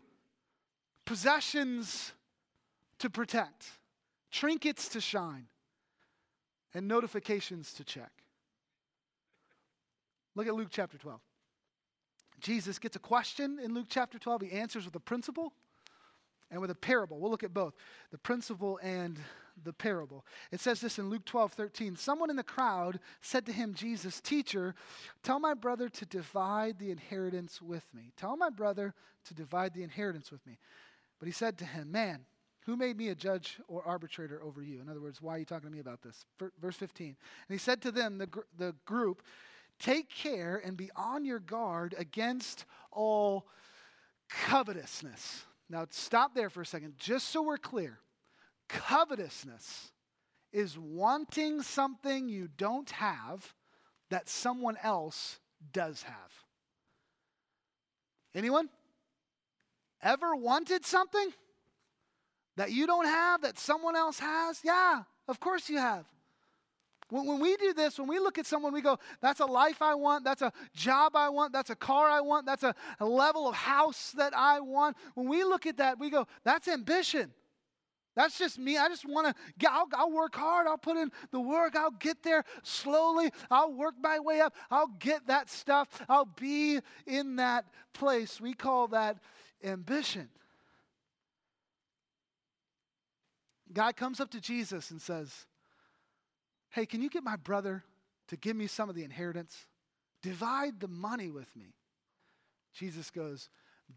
possessions 1.06 2.12
to 3.00 3.10
protect, 3.10 3.66
trinkets 4.32 4.90
to 4.90 5.02
shine, 5.02 5.48
and 6.74 6.88
notifications 6.88 7.74
to 7.74 7.84
check. 7.84 8.12
Look 10.36 10.48
at 10.48 10.54
Luke 10.54 10.70
chapter 10.70 10.98
12. 10.98 11.20
Jesus 12.40 12.78
gets 12.78 12.96
a 12.96 13.00
question 13.00 13.58
in 13.60 13.74
Luke 13.74 13.88
chapter 13.90 14.20
12. 14.20 14.44
He 14.44 14.52
answers 14.52 14.86
with 14.86 14.96
a 14.96 15.00
principle 15.00 15.54
and 16.52 16.62
with 16.62 16.72
a 16.72 16.76
parable. 16.76 17.20
We'll 17.20 17.32
look 17.32 17.44
at 17.44 17.54
both 17.54 17.74
the 18.12 18.18
principle 18.18 18.80
and 18.82 19.20
the 19.64 19.74
parable. 19.74 20.26
It 20.52 20.60
says 20.60 20.80
this 20.80 21.00
in 21.00 21.10
Luke 21.10 21.26
12 21.26 21.54
13. 21.54 21.96
Someone 21.96 22.30
in 22.30 22.36
the 22.36 22.44
crowd 22.44 23.00
said 23.22 23.46
to 23.48 23.52
him, 23.52 23.74
Jesus, 23.74 24.22
teacher, 24.22 24.76
tell 25.24 25.40
my 25.40 25.54
brother 25.54 25.90
to 25.90 26.06
divide 26.06 26.80
the 26.80 26.92
inheritance 26.92 27.62
with 27.62 27.86
me. 27.94 28.12
Tell 28.18 28.38
my 28.38 28.50
brother 28.50 28.94
to 29.26 29.34
divide 29.34 29.74
the 29.74 29.84
inheritance 29.84 30.32
with 30.32 30.46
me. 30.46 30.58
But 31.20 31.26
he 31.26 31.32
said 31.32 31.58
to 31.58 31.66
him, 31.66 31.92
Man, 31.92 32.26
who 32.66 32.76
made 32.76 32.98
me 32.98 33.10
a 33.10 33.16
judge 33.16 33.60
or 33.68 33.84
arbitrator 33.86 34.42
over 34.44 34.62
you? 34.62 34.82
In 34.82 34.90
other 34.90 35.02
words, 35.02 35.22
why 35.22 35.36
are 35.36 35.40
you 35.40 35.46
talking 35.46 35.70
to 35.70 35.74
me 35.74 35.80
about 35.80 36.02
this? 36.02 36.26
Verse 36.62 36.76
15. 36.76 37.08
And 37.08 37.16
he 37.50 37.58
said 37.58 37.82
to 37.82 37.92
them, 37.92 38.18
the, 38.18 38.28
gr- 38.28 38.42
the 38.58 38.76
group, 38.86 39.24
Take 39.80 40.10
care 40.10 40.62
and 40.64 40.76
be 40.76 40.90
on 40.96 41.24
your 41.24 41.40
guard 41.40 41.94
against 41.98 42.66
all 42.92 43.48
covetousness. 44.28 45.46
Now, 45.70 45.86
stop 45.90 46.34
there 46.34 46.50
for 46.50 46.62
a 46.62 46.66
second, 46.66 46.94
just 46.98 47.30
so 47.30 47.42
we're 47.42 47.58
clear. 47.58 48.00
Covetousness 48.70 49.92
is 50.54 50.78
wanting 50.78 51.62
something 51.62 52.30
you 52.30 52.48
don't 52.58 52.90
have 52.92 53.54
that 54.10 54.30
someone 54.30 54.78
else 54.82 55.40
does 55.74 56.04
have. 56.04 56.32
Anyone? 58.34 58.70
Ever 60.02 60.36
wanted 60.36 60.86
something 60.86 61.34
that 62.56 62.72
you 62.72 62.88
don't 62.88 63.06
have 63.06 63.42
that 63.42 63.60
someone 63.60 63.96
else 63.96 64.20
has? 64.20 64.62
Yeah, 64.64 65.04
of 65.28 65.40
course 65.40 65.70
you 65.70 65.80
have. 65.80 66.06
When, 67.10 67.40
we 67.40 67.56
do 67.56 67.74
this, 67.74 67.98
when 67.98 68.10
we 68.10 68.20
look 68.20 68.38
at 68.38 68.46
someone, 68.46 68.74
we 68.74 68.82
go, 68.82 69.00
that's 69.22 69.40
a 69.40 69.46
life 69.46 69.82
I 69.82 69.96
want, 69.96 70.26
that's 70.26 70.42
a 70.42 70.52
job 70.76 71.16
I 71.16 71.30
want, 71.30 71.54
that's 71.54 71.70
a 71.70 71.76
car 71.76 72.10
I 72.10 72.20
want, 72.20 72.46
that's 72.46 72.64
a, 72.64 72.76
a 73.00 73.06
level 73.06 73.48
of 73.48 73.56
house 73.56 74.12
that 74.18 74.34
I 74.36 74.60
want. 74.60 74.98
When 75.16 75.30
we 75.30 75.44
look 75.46 75.66
at 75.66 75.78
that, 75.78 76.00
we 76.00 76.10
go, 76.10 76.28
that's 76.44 76.68
ambition. 76.68 77.32
That's 78.18 78.38
just 78.38 78.58
me. 78.58 78.78
I 78.78 78.90
just 78.90 79.08
want 79.08 79.28
to, 79.28 79.70
I'll, 79.70 79.88
I'll, 79.94 80.12
work 80.12 80.36
hard. 80.36 80.66
I'll 80.66 80.78
put 80.78 80.98
in 80.98 81.12
the 81.30 81.40
work. 81.40 81.76
I'll 81.76 81.92
get 81.92 82.24
there 82.24 82.44
slowly. 82.64 83.30
I'll 83.52 83.72
work 83.72 83.94
my 84.02 84.20
way 84.20 84.42
up. 84.42 84.56
I'll 84.72 84.92
get 85.00 85.28
that 85.28 85.52
stuff. 85.52 85.88
I'll 86.10 86.26
be 86.26 86.80
in 87.06 87.36
that 87.36 87.66
place. 87.94 88.42
We 88.42 88.56
call 88.56 88.88
that 88.88 89.18
ambition. 89.64 90.30
God 93.72 93.96
comes 93.96 94.20
up 94.20 94.32
to 94.32 94.42
Jesus 94.42 94.90
and 94.90 95.00
says, 95.00 95.46
Hey, 96.78 96.86
can 96.86 97.02
you 97.02 97.10
get 97.10 97.24
my 97.24 97.38
brother 97.38 97.84
to 98.28 98.38
give 98.38 98.56
me 98.56 98.68
some 98.68 98.88
of 98.88 98.94
the 98.94 99.04
inheritance? 99.04 99.66
Divide 100.22 100.80
the 100.80 100.88
money 100.88 101.32
with 101.32 101.48
me. 101.56 101.74
Jesus 102.72 103.10
goes, 103.10 103.50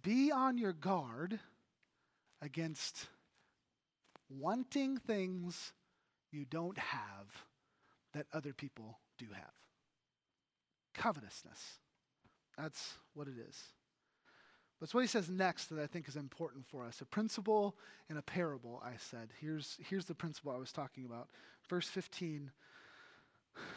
Be 0.02 0.32
on 0.32 0.56
your 0.56 0.72
guard 0.72 1.38
against 2.40 3.08
wanting 4.30 4.96
things 4.96 5.74
you 6.32 6.46
don't 6.46 6.78
have 6.78 7.26
that 8.14 8.24
other 8.32 8.54
people 8.54 8.98
do 9.18 9.26
have. 9.34 9.52
Covetousness. 10.94 11.60
That's 12.56 12.94
what 13.12 13.28
it 13.28 13.34
is. 13.46 13.62
But 14.78 14.84
it's 14.84 14.94
what 14.94 15.02
he 15.02 15.06
says 15.06 15.28
next 15.28 15.66
that 15.66 15.78
I 15.78 15.86
think 15.86 16.08
is 16.08 16.16
important 16.16 16.64
for 16.66 16.86
us. 16.86 17.02
A 17.02 17.04
principle 17.04 17.76
and 18.08 18.18
a 18.18 18.22
parable, 18.22 18.82
I 18.82 18.92
said. 18.96 19.28
Here's, 19.38 19.76
here's 19.86 20.06
the 20.06 20.14
principle 20.14 20.50
I 20.50 20.58
was 20.58 20.72
talking 20.72 21.04
about. 21.04 21.28
Verse 21.68 21.86
15 21.86 22.50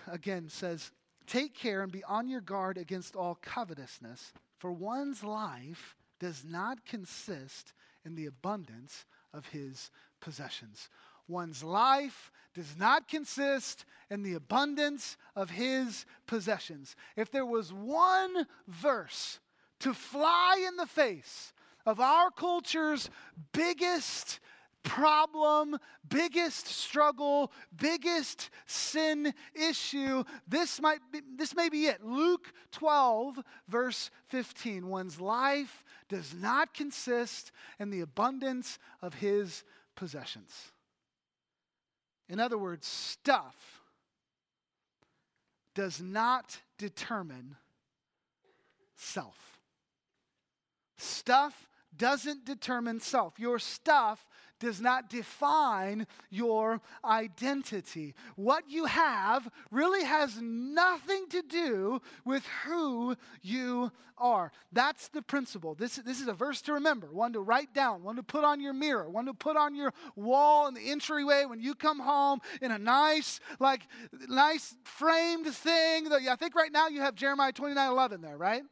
again 0.07 0.49
says, 0.49 0.91
Take 1.25 1.55
care 1.55 1.81
and 1.81 1.91
be 1.91 2.03
on 2.03 2.27
your 2.27 2.41
guard 2.41 2.77
against 2.77 3.15
all 3.15 3.35
covetousness, 3.41 4.33
for 4.59 4.71
one's 4.71 5.23
life 5.23 5.95
does 6.19 6.43
not 6.43 6.85
consist 6.85 7.73
in 8.05 8.15
the 8.15 8.25
abundance 8.25 9.05
of 9.33 9.47
his 9.47 9.89
possessions. 10.19 10.89
One's 11.27 11.63
life 11.63 12.31
does 12.53 12.77
not 12.77 13.07
consist 13.07 13.85
in 14.09 14.23
the 14.23 14.33
abundance 14.33 15.17
of 15.35 15.49
his 15.49 16.05
possessions. 16.27 16.95
If 17.15 17.31
there 17.31 17.45
was 17.45 17.73
one 17.73 18.45
verse 18.67 19.39
to 19.79 19.93
fly 19.93 20.63
in 20.67 20.75
the 20.75 20.85
face 20.85 21.53
of 21.85 21.99
our 21.99 22.29
culture's 22.31 23.09
biggest 23.53 24.39
problem, 24.83 25.77
biggest 26.07 26.67
struggle, 26.67 27.51
biggest 27.75 28.49
sin 28.65 29.33
issue. 29.55 30.23
This 30.47 30.81
might 30.81 30.99
be, 31.11 31.21
this 31.37 31.55
may 31.55 31.69
be 31.69 31.85
it. 31.85 32.03
Luke 32.03 32.51
12 32.71 33.39
verse 33.67 34.11
15. 34.27 34.87
One's 34.87 35.19
life 35.19 35.83
does 36.09 36.33
not 36.33 36.73
consist 36.73 37.51
in 37.79 37.89
the 37.89 38.01
abundance 38.01 38.77
of 39.01 39.15
his 39.15 39.63
possessions. 39.95 40.71
In 42.29 42.39
other 42.39 42.57
words, 42.57 42.87
stuff 42.87 43.81
does 45.75 46.01
not 46.01 46.59
determine 46.77 47.55
self. 48.95 49.59
Stuff 50.97 51.67
doesn't 51.95 52.45
determine 52.45 52.99
self. 52.99 53.39
Your 53.39 53.59
stuff 53.59 54.25
does 54.63 54.79
not 54.79 55.09
define 55.09 56.07
your 56.29 56.81
identity. 57.03 58.15
What 58.35 58.69
you 58.69 58.85
have 58.85 59.49
really 59.71 60.05
has 60.05 60.39
nothing 60.41 61.27
to 61.29 61.41
do 61.41 62.01
with 62.23 62.45
who 62.65 63.15
you 63.41 63.91
are. 64.17 64.53
That's 64.71 65.09
the 65.09 65.21
principle. 65.21 65.75
This, 65.75 65.97
this 65.97 66.21
is 66.21 66.27
a 66.27 66.33
verse 66.33 66.61
to 66.63 66.73
remember, 66.73 67.07
one 67.11 67.33
to 67.33 67.41
write 67.41 67.73
down, 67.73 68.03
one 68.03 68.15
to 68.15 68.23
put 68.23 68.45
on 68.45 68.61
your 68.61 68.73
mirror, 68.73 69.09
one 69.09 69.25
to 69.25 69.33
put 69.33 69.57
on 69.57 69.75
your 69.75 69.93
wall 70.15 70.67
in 70.67 70.73
the 70.73 70.89
entryway 70.89 71.43
when 71.45 71.59
you 71.59 71.75
come 71.75 71.99
home 71.99 72.39
in 72.61 72.71
a 72.71 72.79
nice, 72.79 73.41
like, 73.59 73.81
nice 74.29 74.75
framed 74.83 75.47
thing. 75.47 76.07
I 76.11 76.37
think 76.37 76.55
right 76.55 76.71
now 76.71 76.87
you 76.87 77.01
have 77.01 77.15
Jeremiah 77.15 77.51
29 77.51 77.91
11 77.91 78.21
there, 78.21 78.37
right? 78.37 78.63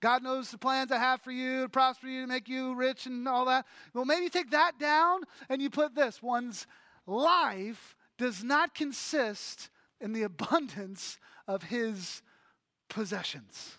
God 0.00 0.22
knows 0.22 0.50
the 0.50 0.58
plans 0.58 0.92
I 0.92 0.98
have 0.98 1.20
for 1.22 1.32
you 1.32 1.62
to 1.62 1.68
prosper 1.68 2.06
you, 2.06 2.22
to 2.22 2.26
make 2.26 2.48
you 2.48 2.74
rich 2.74 3.06
and 3.06 3.26
all 3.26 3.46
that. 3.46 3.66
Well, 3.94 4.04
maybe 4.04 4.28
take 4.28 4.50
that 4.50 4.78
down 4.78 5.22
and 5.48 5.60
you 5.60 5.70
put 5.70 5.94
this 5.94 6.22
one's 6.22 6.66
life 7.06 7.96
does 8.16 8.44
not 8.44 8.74
consist 8.74 9.70
in 10.00 10.12
the 10.12 10.22
abundance 10.24 11.18
of 11.46 11.64
his 11.64 12.22
possessions. 12.88 13.78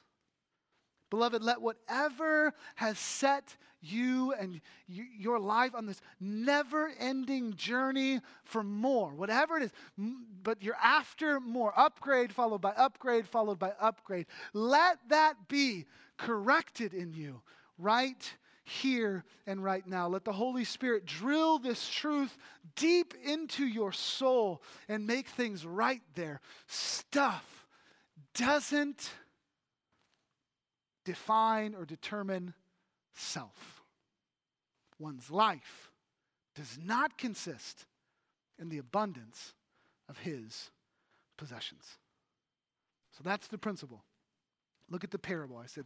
Beloved, 1.10 1.42
let 1.42 1.62
whatever 1.62 2.54
has 2.76 3.00
set 3.00 3.56
you 3.82 4.34
and 4.34 4.62
your 4.88 5.40
life 5.40 5.74
on 5.74 5.86
this 5.86 6.02
never 6.20 6.92
ending 7.00 7.54
journey 7.56 8.20
for 8.44 8.64
more, 8.64 9.14
whatever 9.14 9.58
it 9.58 9.64
is, 9.64 9.72
but 10.44 10.62
you're 10.62 10.76
after 10.76 11.40
more, 11.40 11.74
upgrade 11.78 12.32
followed 12.32 12.62
by 12.62 12.72
upgrade 12.72 13.28
followed 13.28 13.58
by 13.58 13.72
upgrade. 13.80 14.28
Let 14.54 14.98
that 15.10 15.48
be 15.48 15.86
corrected 16.20 16.94
in 16.94 17.14
you 17.14 17.42
right 17.78 18.32
here 18.64 19.24
and 19.48 19.64
right 19.64 19.88
now. 19.88 20.08
Let 20.08 20.26
the 20.26 20.34
Holy 20.34 20.64
Spirit 20.64 21.06
drill 21.06 21.58
this 21.58 21.90
truth 21.90 22.38
deep 22.76 23.16
into 23.24 23.66
your 23.66 23.92
soul 23.92 24.62
and 24.88 25.08
make 25.08 25.28
things 25.28 25.66
right 25.66 26.02
there. 26.14 26.42
Stuff 26.68 27.66
doesn't 28.36 29.10
define 31.06 31.74
or 31.74 31.86
determine 31.86 32.54
self. 33.16 33.82
One's 35.00 35.32
life 35.32 35.92
does 36.56 36.78
not 36.84 37.18
consist 37.18 37.86
in 38.60 38.70
the 38.70 38.78
abundance 38.78 39.54
of 40.10 40.20
his 40.20 40.70
possessions. 41.38 41.98
So 43.18 43.24
that's 43.24 43.48
the 43.48 43.58
principle. 43.58 44.04
Look 44.90 45.04
at 45.04 45.12
the 45.12 45.20
parable. 45.20 45.58
I 45.58 45.68
said, 45.68 45.86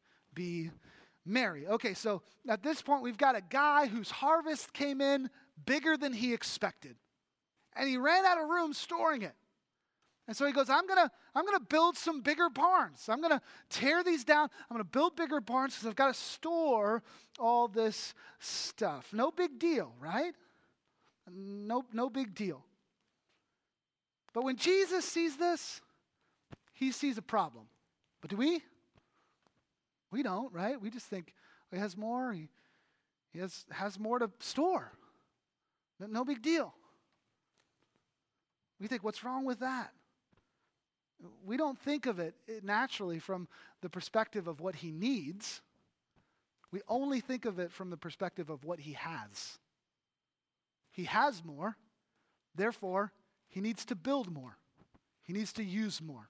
be 0.33 0.71
merry. 1.25 1.67
Okay, 1.67 1.93
so 1.93 2.21
at 2.47 2.63
this 2.63 2.81
point, 2.81 3.03
we've 3.03 3.17
got 3.17 3.35
a 3.35 3.41
guy 3.41 3.87
whose 3.87 4.09
harvest 4.09 4.73
came 4.73 5.01
in 5.01 5.29
bigger 5.65 5.97
than 5.97 6.13
he 6.13 6.33
expected. 6.33 6.95
And 7.75 7.87
he 7.87 7.97
ran 7.97 8.25
out 8.25 8.41
of 8.41 8.49
room 8.49 8.73
storing 8.73 9.21
it. 9.21 9.33
And 10.27 10.37
so 10.37 10.45
he 10.45 10.53
goes, 10.53 10.69
I'm 10.69 10.87
gonna, 10.87 11.11
I'm 11.35 11.45
gonna 11.45 11.59
build 11.59 11.97
some 11.97 12.21
bigger 12.21 12.49
barns. 12.49 13.09
I'm 13.09 13.21
gonna 13.21 13.41
tear 13.69 14.03
these 14.03 14.23
down. 14.23 14.49
I'm 14.69 14.75
gonna 14.75 14.83
build 14.83 15.15
bigger 15.15 15.41
barns 15.41 15.73
because 15.73 15.87
I've 15.87 15.95
got 15.95 16.13
to 16.13 16.19
store 16.19 17.03
all 17.39 17.67
this 17.67 18.13
stuff. 18.39 19.09
No 19.11 19.31
big 19.31 19.59
deal, 19.59 19.93
right? 19.99 20.33
No, 21.29 21.85
no 21.91 22.09
big 22.09 22.33
deal. 22.35 22.63
But 24.33 24.43
when 24.43 24.55
Jesus 24.55 25.05
sees 25.05 25.37
this, 25.37 25.81
he 26.73 26.91
sees 26.91 27.17
a 27.17 27.21
problem. 27.21 27.65
But 28.21 28.29
do 28.29 28.37
we? 28.37 28.61
We 30.11 30.23
don't, 30.23 30.53
right? 30.53 30.79
We 30.79 30.89
just 30.89 31.07
think 31.07 31.33
oh, 31.71 31.75
he 31.75 31.81
has 31.81 31.97
more. 31.97 32.33
He, 32.33 32.49
he 33.31 33.39
has, 33.39 33.65
has 33.71 33.97
more 33.97 34.19
to 34.19 34.29
store. 34.39 34.91
No 35.99 36.25
big 36.25 36.41
deal. 36.41 36.73
We 38.79 38.87
think, 38.87 39.03
what's 39.03 39.23
wrong 39.23 39.45
with 39.45 39.59
that? 39.59 39.91
We 41.45 41.55
don't 41.55 41.77
think 41.77 42.07
of 42.07 42.19
it 42.19 42.33
naturally 42.63 43.19
from 43.19 43.47
the 43.81 43.89
perspective 43.89 44.47
of 44.47 44.59
what 44.59 44.75
he 44.75 44.91
needs. 44.91 45.61
We 46.71 46.81
only 46.87 47.19
think 47.19 47.45
of 47.45 47.59
it 47.59 47.71
from 47.71 47.91
the 47.91 47.97
perspective 47.97 48.49
of 48.49 48.63
what 48.63 48.79
he 48.79 48.93
has. 48.93 49.59
He 50.91 51.03
has 51.03 51.43
more, 51.45 51.77
therefore, 52.55 53.11
he 53.47 53.61
needs 53.61 53.85
to 53.85 53.95
build 53.95 54.31
more. 54.31 54.57
He 55.23 55.33
needs 55.33 55.53
to 55.53 55.63
use 55.63 56.01
more. 56.01 56.27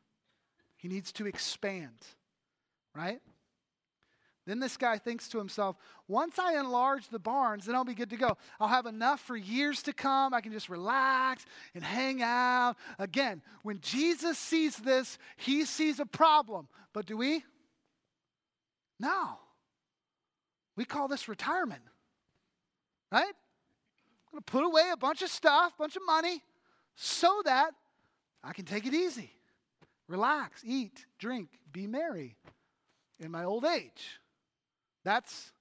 He 0.76 0.88
needs 0.88 1.12
to 1.14 1.26
expand, 1.26 2.06
right? 2.94 3.22
Then 4.48 4.60
this 4.60 4.76
guy 4.76 4.98
thinks 4.98 5.28
to 5.30 5.38
himself, 5.38 5.76
once 6.08 6.40
I 6.40 6.60
enlarge 6.60 7.08
the 7.10 7.20
barns, 7.20 7.66
then 7.66 7.76
I'll 7.76 7.86
be 7.86 7.94
good 7.94 8.10
to 8.10 8.18
go. 8.18 8.38
I'll 8.60 8.68
have 8.68 8.88
enough 8.88 9.20
for 9.20 9.38
years 9.38 9.84
to 9.84 9.94
come. 9.94 10.34
I 10.34 10.42
can 10.42 10.52
just 10.52 10.68
relax 10.68 11.46
and 11.76 11.84
hang 11.84 12.24
out. 12.24 12.76
Again, 12.98 13.44
when 13.62 13.80
Jesus 13.82 14.40
sees 14.40 14.78
this, 14.78 15.20
he 15.38 15.66
sees 15.66 16.00
a 16.00 16.06
problem. 16.08 16.68
But 16.92 17.06
do 17.06 17.18
we? 17.18 17.44
No. 19.00 19.38
We 20.76 20.86
call 20.86 21.08
this 21.08 21.28
retirement, 21.28 21.82
right? 23.12 23.24
I'm 23.26 24.32
going 24.32 24.44
to 24.44 24.52
put 24.52 24.64
away 24.64 24.90
a 24.92 24.98
bunch 24.98 25.22
of 25.22 25.30
stuff, 25.30 25.78
bunch 25.78 25.96
of 25.96 26.02
money, 26.08 26.42
so 26.96 27.42
that 27.46 27.72
I 28.44 28.54
can 28.54 28.66
take 28.66 28.88
it 28.88 28.94
easy, 28.94 29.32
relax, 30.08 30.64
eat, 30.66 31.06
drink, 31.20 31.50
be 31.72 31.86
merry 31.86 32.38
in 33.20 33.30
my 33.30 33.44
old 33.44 33.66
age. 33.66 34.21
That's 35.04 35.52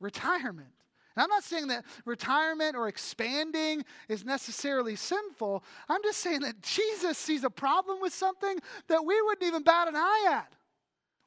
retirement. 0.00 0.68
And 1.16 1.24
I'm 1.24 1.30
not 1.30 1.42
saying 1.42 1.68
that 1.68 1.84
retirement 2.04 2.76
or 2.76 2.86
expanding 2.86 3.84
is 4.08 4.24
necessarily 4.24 4.94
sinful. 4.94 5.64
I'm 5.88 6.02
just 6.04 6.20
saying 6.20 6.40
that 6.40 6.62
Jesus 6.62 7.18
sees 7.18 7.42
a 7.42 7.50
problem 7.50 8.00
with 8.00 8.12
something 8.12 8.58
that 8.86 9.04
we 9.04 9.20
wouldn't 9.22 9.46
even 9.46 9.62
bat 9.62 9.88
an 9.88 9.96
eye 9.96 10.28
at. 10.30 10.52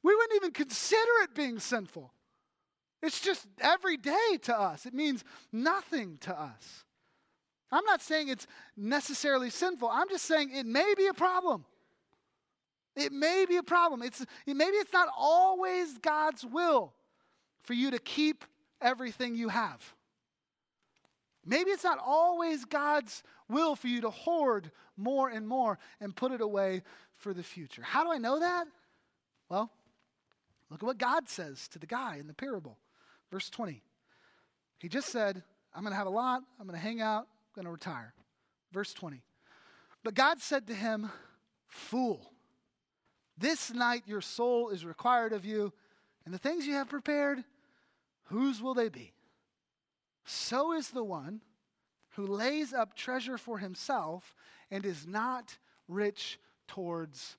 We 0.04 0.16
wouldn't 0.16 0.36
even 0.38 0.52
consider 0.52 1.12
it 1.24 1.36
being 1.36 1.60
sinful. 1.60 2.14
It's 3.04 3.20
just 3.20 3.48
every 3.60 3.98
day 3.98 4.38
to 4.44 4.58
us, 4.58 4.86
it 4.86 4.94
means 4.94 5.24
nothing 5.52 6.18
to 6.22 6.40
us. 6.40 6.86
I'm 7.72 7.86
not 7.86 8.02
saying 8.02 8.28
it's 8.28 8.48
necessarily 8.76 9.50
sinful. 9.50 9.90
I'm 9.90 10.10
just 10.10 10.26
saying 10.26 10.52
it 10.54 10.66
may 10.66 10.94
be 10.98 11.08
a 11.08 11.14
problem. 11.14 11.66
It 12.96 13.14
may 13.14 13.46
be 13.48 13.58
a 13.58 13.64
problem. 13.64 14.02
It's, 14.02 14.26
maybe 14.46 14.78
it's 14.78 14.92
not 14.92 15.08
always 15.18 15.98
God's 15.98 16.46
will 16.46 16.94
for 17.63 17.74
you 17.74 17.91
to 17.91 18.00
keep 18.00 18.45
everything 18.82 19.36
you 19.36 19.50
have. 19.50 19.82
Maybe 21.45 21.71
it's 21.71 21.84
not 21.84 22.00
always 22.04 22.65
God's 22.65 23.24
will 23.50 23.76
for 23.76 23.88
you 23.88 24.02
to 24.02 24.10
hoard 24.10 24.71
more 24.95 25.30
and 25.30 25.47
more 25.47 25.80
and 26.00 26.15
put 26.15 26.32
it 26.32 26.41
away 26.41 26.84
for 27.15 27.34
the 27.34 27.43
future. 27.43 27.82
How 27.82 28.04
do 28.04 28.12
I 28.12 28.17
know 28.17 28.39
that? 28.39 28.67
Well, 29.50 29.71
look 30.69 30.84
at 30.84 30.86
what 30.86 30.97
God 30.97 31.28
says 31.28 31.67
to 31.69 31.80
the 31.80 31.88
guy 31.88 32.17
in 32.19 32.28
the 32.28 32.34
parable. 32.34 32.78
Verse 33.32 33.50
20. 33.50 33.82
He 34.80 34.89
just 34.89 35.10
said, 35.10 35.43
I'm 35.74 35.84
going 35.84 35.91
to 35.91 35.97
have 35.97 36.08
a 36.08 36.12
lot, 36.12 36.43
I'm 36.60 36.67
going 36.67 36.80
to 36.80 36.84
hang 36.84 37.02
out, 37.02 37.21
I'm 37.21 37.63
going 37.63 37.65
to 37.65 37.71
retire. 37.71 38.13
Verse 38.71 38.93
20. 38.93 39.21
But 40.04 40.15
God 40.15 40.39
said 40.39 40.67
to 40.67 40.74
him, 40.74 41.10
Fool, 41.67 42.32
this 43.38 43.71
night 43.71 44.04
your 44.06 44.21
soul 44.21 44.69
is 44.69 44.86
required 44.86 45.34
of 45.34 45.45
you, 45.45 45.71
and 46.26 46.34
the 46.34 46.40
things 46.40 46.68
you 46.68 46.74
have 46.74 46.90
prepared, 46.90 47.44
whose 48.26 48.62
will 48.62 48.74
they 48.74 48.90
be? 48.90 49.14
So 50.26 50.74
is 50.74 50.90
the 50.90 51.04
one 51.04 51.42
who 52.12 52.26
lays 52.28 52.74
up 52.74 52.96
treasure 52.96 53.38
for 53.38 53.58
himself 53.58 54.36
and 54.70 54.86
is 54.86 55.08
not 55.08 55.58
rich 55.88 56.40
towards 56.68 57.38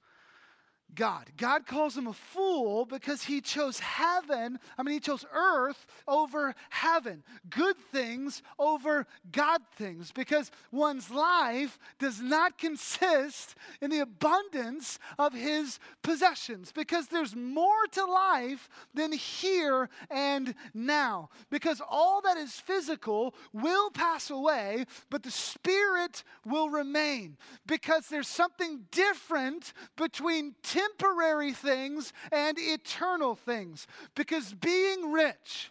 God. 0.95 1.31
God 1.37 1.67
calls 1.67 1.97
him 1.97 2.07
a 2.07 2.13
fool 2.13 2.85
because 2.85 3.23
he 3.23 3.41
chose 3.41 3.79
heaven, 3.79 4.59
I 4.77 4.83
mean, 4.83 4.95
he 4.95 5.01
chose 5.01 5.25
earth 5.33 5.87
over 6.07 6.55
heaven, 6.71 7.23
good 7.49 7.77
things 7.91 8.43
over 8.59 9.07
God 9.31 9.63
things, 9.77 10.13
because 10.13 10.51
one's 10.71 11.11
life 11.11 11.79
does 11.99 12.21
not 12.21 12.59
consist 12.59 13.55
in 13.81 13.91
the 13.91 14.01
abundance 14.01 14.99
of 15.19 15.33
his 15.33 15.79
possessions, 16.03 16.73
because 16.73 17.07
there's 17.07 17.35
more 17.35 17.87
to 17.93 18.05
life 18.05 18.69
than 18.93 19.13
here 19.13 19.89
and 20.11 20.55
now, 20.75 21.31
because 21.51 21.81
all 21.89 22.21
that 22.23 22.37
is 22.37 22.53
physical 22.53 23.35
will 23.53 23.91
pass 23.91 24.31
away, 24.31 24.85
but 25.11 25.23
the 25.23 25.31
spirit 25.31 26.23
will 26.45 26.69
remain, 26.69 27.37
because 27.67 28.09
there's 28.09 28.29
something 28.29 28.85
different 28.91 29.73
between 29.97 30.55
temporary 30.83 31.53
things 31.53 32.13
and 32.31 32.59
eternal 32.59 33.35
things. 33.35 33.87
Because 34.15 34.53
being 34.55 35.13
rich 35.13 35.71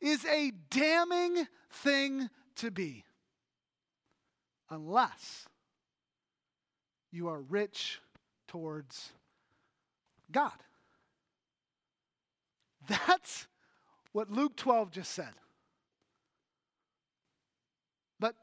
is 0.00 0.24
a 0.26 0.52
damning 0.70 1.46
thing 1.70 2.28
to 2.56 2.70
be, 2.70 3.04
unless 4.70 5.46
you 7.10 7.28
are 7.28 7.40
rich 7.40 8.00
towards 8.48 9.12
God. 10.30 10.52
That's 12.88 13.46
what 14.12 14.30
Luke 14.30 14.56
12 14.56 14.90
just 14.90 15.12
said. 15.12 15.32
But 18.20 18.34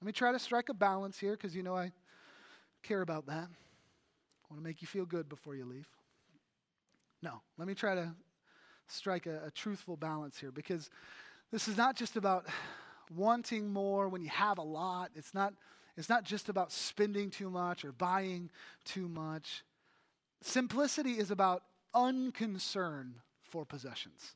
let 0.00 0.06
me 0.06 0.12
try 0.12 0.32
to 0.32 0.38
strike 0.38 0.68
a 0.68 0.74
balance 0.74 1.18
here 1.18 1.32
because 1.32 1.56
you 1.56 1.62
know 1.62 1.76
I 1.76 1.92
care 2.82 3.02
about 3.02 3.26
that. 3.26 3.48
Want 4.50 4.60
to 4.60 4.68
make 4.68 4.82
you 4.82 4.88
feel 4.88 5.06
good 5.06 5.28
before 5.28 5.54
you 5.54 5.64
leave. 5.64 5.88
No, 7.22 7.40
let 7.56 7.68
me 7.68 7.74
try 7.74 7.94
to 7.94 8.12
strike 8.88 9.26
a, 9.26 9.44
a 9.46 9.50
truthful 9.50 9.96
balance 9.96 10.38
here 10.38 10.50
because 10.50 10.90
this 11.52 11.68
is 11.68 11.76
not 11.76 11.94
just 11.94 12.16
about 12.16 12.46
wanting 13.14 13.72
more 13.72 14.08
when 14.08 14.22
you 14.22 14.28
have 14.28 14.58
a 14.58 14.62
lot. 14.62 15.10
It's 15.14 15.34
not, 15.34 15.54
it's 15.96 16.08
not 16.08 16.24
just 16.24 16.48
about 16.48 16.72
spending 16.72 17.30
too 17.30 17.48
much 17.48 17.84
or 17.84 17.92
buying 17.92 18.50
too 18.84 19.08
much. 19.08 19.62
Simplicity 20.42 21.12
is 21.12 21.30
about 21.30 21.62
unconcern 21.94 23.14
for 23.42 23.64
possessions. 23.64 24.34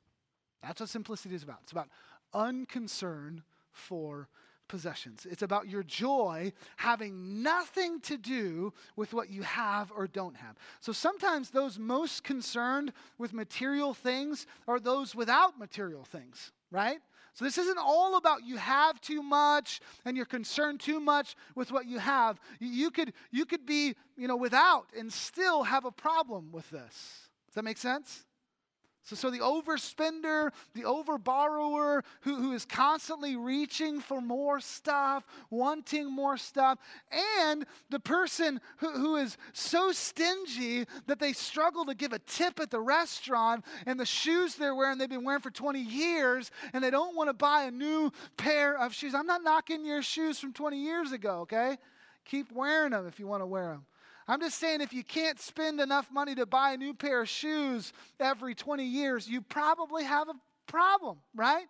That's 0.62 0.81
what 0.81 0.88
simplicity 0.88 1.35
is 1.35 1.42
about. 1.42 1.59
It's 1.62 1.72
about 1.72 1.88
unconcern 2.33 3.42
for 3.72 4.29
possessions. 4.68 5.27
It's 5.31 5.42
about 5.42 5.68
your 5.68 5.83
joy 5.83 6.53
having 6.77 7.42
nothing 7.42 8.00
to 8.03 8.16
do 8.16 8.72
with 8.96 9.12
what 9.12 9.31
you 9.31 9.42
have 9.42 9.92
or 9.94 10.07
don't 10.07 10.37
have. 10.37 10.57
So 10.81 10.92
sometimes 10.92 11.50
those 11.50 11.79
most 11.79 12.24
concerned 12.24 12.92
with 13.18 13.33
material 13.33 13.94
things 13.94 14.46
are 14.66 14.81
those 14.81 15.14
without 15.14 15.59
material 15.59 16.05
things, 16.05 16.53
right? 16.70 16.98
So 17.35 17.44
this 17.44 17.59
isn't 17.59 17.79
all 17.79 18.16
about 18.16 18.44
you 18.44 18.57
have 18.57 19.00
too 19.00 19.22
much 19.22 19.81
and 20.05 20.16
you're 20.16 20.24
concerned 20.24 20.81
too 20.81 21.00
much 21.00 21.35
with 21.57 21.72
what 21.72 21.87
you 21.87 21.98
have. 21.98 22.40
You 22.61 22.90
could 22.90 23.12
you 23.33 23.44
could 23.44 23.66
be, 23.66 23.96
you 24.16 24.29
know, 24.29 24.37
without 24.37 24.87
and 24.96 25.12
still 25.12 25.64
have 25.64 25.85
a 25.85 25.90
problem 25.90 26.53
with 26.53 26.70
this. 26.70 27.29
Does 27.48 27.55
that 27.57 27.64
make 27.64 27.79
sense? 27.79 28.24
So, 29.05 29.17
so 29.17 29.31
the 29.31 29.40
overspender, 29.40 30.51
the 30.73 30.83
overborrower 30.83 32.03
who, 32.23 32.37
who 32.37 32.53
is 32.53 32.64
constantly 32.64 33.37
reaching 33.37 34.01
for 34.01 34.23
more 34.23 34.61
stuff, 34.61 35.27
wanting 35.51 36.11
more 36.11 36.38
stuff, 36.38 36.79
and 37.38 37.67
the 37.90 38.01
person 38.01 38.62
who, 38.79 38.93
who 38.93 39.17
is 39.17 39.37
so 39.53 39.93
stingy 39.93 40.87
that 41.07 41.19
they 41.19 41.35
struggle 41.35 41.85
to 41.85 41.95
give 41.95 42.14
a 42.14 42.19
tip 42.21 42.59
at 42.59 42.71
the 42.71 42.81
restaurant 42.81 43.62
and 43.85 44.01
the 44.01 44.07
shoes 44.07 44.55
they're 44.55 44.75
wearing, 44.75 44.97
they've 44.97 45.07
been 45.07 45.25
wearing 45.25 45.43
for 45.43 45.51
20 45.51 45.81
years, 45.81 46.51
and 46.73 46.83
they 46.83 46.90
don't 46.90 47.14
want 47.14 47.29
to 47.29 47.35
buy 47.35 47.64
a 47.64 47.71
new 47.71 48.11
pair 48.38 48.79
of 48.79 48.95
shoes. 48.95 49.14
I'm 49.14 49.27
not 49.27 49.45
knocking 49.45 49.85
your 49.85 50.01
shoes 50.01 50.38
from 50.38 50.55
20 50.55 50.79
years 50.79 51.12
ago, 51.12 51.40
okay? 51.40 51.77
Keep 52.25 52.53
wearing 52.53 52.93
them 52.93 53.07
if 53.07 53.21
you 53.21 53.27
want 53.27 53.43
to 53.43 53.47
wear 53.47 53.69
them. 53.69 53.85
I'm 54.27 54.41
just 54.41 54.59
saying, 54.59 54.81
if 54.81 54.93
you 54.93 55.05
can't 55.05 55.39
spend 55.39 55.81
enough 55.81 56.11
money 56.11 56.35
to 56.37 56.47
buy 56.47 56.73
a 56.73 56.77
new 56.77 56.95
pair 56.95 57.23
of 57.23 57.29
shoes 57.29 57.93
every 58.19 58.55
20 58.55 58.85
years, 58.85 59.29
you 59.29 59.43
probably 59.43 60.05
have 60.05 60.29
a 60.29 60.35
problem, 60.67 61.19
right? 61.35 61.67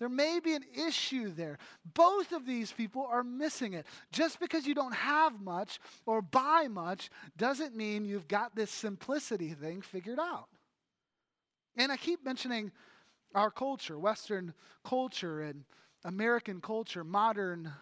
There 0.00 0.08
may 0.08 0.40
be 0.40 0.54
an 0.54 0.64
issue 0.86 1.30
there. 1.30 1.58
Both 1.94 2.32
of 2.32 2.44
these 2.44 2.72
people 2.72 3.06
are 3.10 3.22
missing 3.22 3.74
it. 3.74 3.86
Just 4.12 4.40
because 4.40 4.66
you 4.66 4.74
don't 4.74 4.94
have 4.94 5.40
much 5.40 5.80
or 6.04 6.20
buy 6.20 6.66
much 6.68 7.10
doesn't 7.38 7.76
mean 7.76 8.04
you've 8.04 8.28
got 8.28 8.54
this 8.54 8.70
simplicity 8.70 9.50
thing 9.50 9.80
figured 9.80 10.18
out. 10.18 10.48
And 11.76 11.90
I 11.90 11.96
keep 11.96 12.24
mentioning 12.24 12.72
our 13.34 13.50
culture, 13.50 13.98
Western 13.98 14.52
culture 14.84 15.42
and 15.42 15.64
American 16.04 16.60
culture, 16.60 17.04
modern 17.04 17.72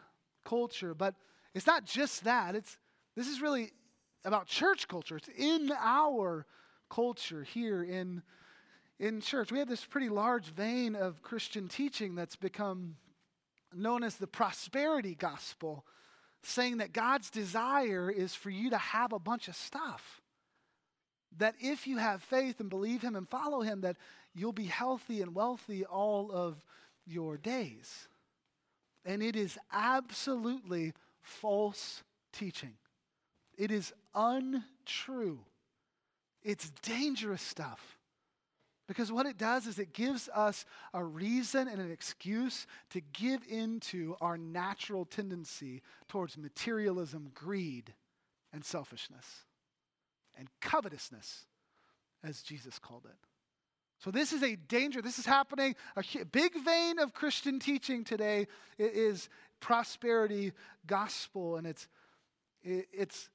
culture, 0.45 0.95
but 0.95 1.15
it's 1.55 1.67
not 1.67 1.85
just 1.85 2.25
that. 2.25 2.55
It's 2.55 2.79
this 3.17 3.27
is 3.27 3.41
really 3.43 3.73
about 4.25 4.47
church 4.47 4.89
culture. 4.89 5.17
It's 5.17 5.29
in 5.37 5.73
our 5.79 6.47
culture 6.91 7.43
here 7.43 7.83
in, 7.83 8.23
in 8.99 9.21
church. 9.21 9.51
We 9.51 9.59
have 9.59 9.69
this 9.69 9.85
pretty 9.85 10.09
large 10.09 10.47
vein 10.47 10.95
of 10.95 11.23
Christian 11.23 11.69
teaching 11.69 12.15
that's 12.15 12.37
become 12.37 12.97
known 13.75 14.03
as 14.03 14.17
the 14.17 14.27
prosperity 14.27 15.15
gospel, 15.15 15.85
saying 16.43 16.79
that 16.79 16.93
God's 16.93 17.31
desire 17.31 18.11
is 18.11 18.35
for 18.35 18.51
you 18.51 18.71
to 18.71 18.79
have 18.79 19.13
a 19.13 19.19
bunch 19.19 19.49
of 19.49 19.57
stuff. 19.57 20.21
That 21.39 21.55
if 21.61 21.87
you 21.87 21.97
have 21.97 22.23
faith 22.23 22.61
and 22.61 22.69
believe 22.69 23.01
Him 23.01 23.17
and 23.17 23.29
follow 23.29 23.63
Him, 23.63 23.81
that 23.81 23.97
you'll 24.35 24.53
be 24.53 24.67
healthy 24.67 25.23
and 25.23 25.35
wealthy 25.35 25.85
all 25.85 26.31
of 26.31 26.63
your 27.07 27.39
days. 27.39 28.09
And 29.05 29.23
it 29.23 29.35
is 29.35 29.59
absolutely 29.73 30.93
false 31.23 32.03
teaching. 32.33 32.75
It 33.57 33.71
is 33.71 33.93
untrue. 34.15 35.41
It's 36.43 36.71
dangerous 36.83 37.43
stuff. 37.43 37.99
Because 38.89 39.13
what 39.13 39.27
it 39.27 39.39
does 39.39 39.67
is 39.67 39.79
it 39.79 39.93
gives 39.93 40.29
us 40.35 40.65
a 40.93 41.03
reason 41.03 41.69
and 41.69 41.81
an 41.81 41.91
excuse 41.91 42.67
to 42.91 43.01
give 43.01 43.41
into 43.49 44.17
our 44.21 44.37
natural 44.37 45.05
tendency 45.05 45.83
towards 46.09 46.37
materialism, 46.37 47.31
greed, 47.33 47.95
and 48.53 48.65
selfishness, 48.65 49.45
and 50.37 50.49
covetousness, 50.61 51.47
as 52.25 52.43
Jesus 52.43 52.79
called 52.79 53.07
it. 53.07 53.17
So, 54.01 54.11
this 54.11 54.33
is 54.33 54.43
a 54.43 54.57
danger. 54.57 55.01
This 55.01 55.21
is 55.21 55.27
happening. 55.27 55.77
A 55.97 56.25
big 56.25 56.53
vein 56.65 56.99
of 56.99 57.15
Christian 57.15 57.61
teaching 57.61 58.03
today 58.03 58.49
is 58.77 59.29
prosperity 59.61 60.53
gospel, 60.89 61.57
and 61.57 61.69
it's, 61.69 61.87
it's 62.63 63.31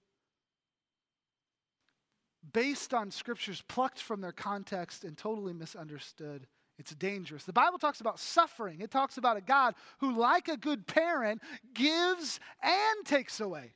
based 2.53 2.93
on 2.93 3.11
scriptures 3.11 3.63
plucked 3.67 4.01
from 4.01 4.21
their 4.21 4.31
context 4.31 5.03
and 5.03 5.17
totally 5.17 5.53
misunderstood. 5.53 6.47
It's 6.79 6.93
dangerous. 6.93 7.43
The 7.43 7.53
Bible 7.53 7.79
talks 7.79 8.01
about 8.01 8.19
suffering. 8.19 8.81
It 8.81 8.91
talks 8.91 9.17
about 9.17 9.37
a 9.37 9.41
God 9.41 9.73
who, 9.99 10.15
like 10.15 10.47
a 10.47 10.57
good 10.57 10.85
parent, 10.85 11.41
gives 11.73 12.39
and 12.61 13.05
takes 13.05 13.39
away. 13.39 13.73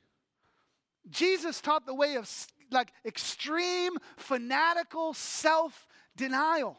Jesus 1.10 1.60
taught 1.60 1.84
the 1.84 1.94
way 1.94 2.14
of 2.14 2.30
like 2.70 2.92
extreme, 3.04 3.94
fanatical 4.16 5.14
self 5.14 5.86
denial. 6.16 6.78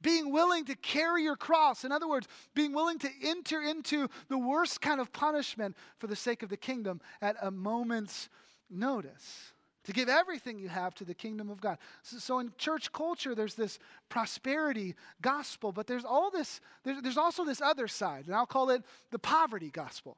Being 0.00 0.32
willing 0.32 0.64
to 0.64 0.74
carry 0.74 1.22
your 1.22 1.36
cross. 1.36 1.84
In 1.84 1.92
other 1.92 2.08
words, 2.08 2.26
being 2.54 2.72
willing 2.72 2.98
to 3.00 3.10
enter 3.22 3.62
into 3.62 4.08
the 4.28 4.38
worst 4.38 4.80
kind 4.80 5.00
of 5.00 5.12
punishment 5.12 5.76
for 5.98 6.08
the 6.08 6.16
sake 6.16 6.42
of 6.42 6.48
the 6.48 6.56
kingdom 6.56 7.00
at 7.20 7.36
a 7.40 7.52
moment's 7.52 8.28
notice 8.68 9.52
to 9.84 9.92
give 9.92 10.08
everything 10.08 10.58
you 10.58 10.68
have 10.68 10.94
to 10.96 11.04
the 11.04 11.14
kingdom 11.14 11.50
of 11.50 11.60
God. 11.60 11.78
So, 12.02 12.18
so, 12.18 12.38
in 12.38 12.52
church 12.56 12.92
culture, 12.92 13.34
there's 13.34 13.54
this 13.54 13.78
prosperity 14.08 14.94
gospel, 15.20 15.72
but 15.72 15.86
there's 15.86 16.04
all 16.04 16.30
this, 16.30 16.60
there's, 16.84 17.02
there's 17.02 17.18
also 17.18 17.44
this 17.44 17.60
other 17.60 17.88
side, 17.88 18.26
and 18.26 18.34
I'll 18.34 18.46
call 18.46 18.70
it 18.70 18.82
the 19.10 19.18
poverty 19.18 19.70
gospel. 19.70 20.16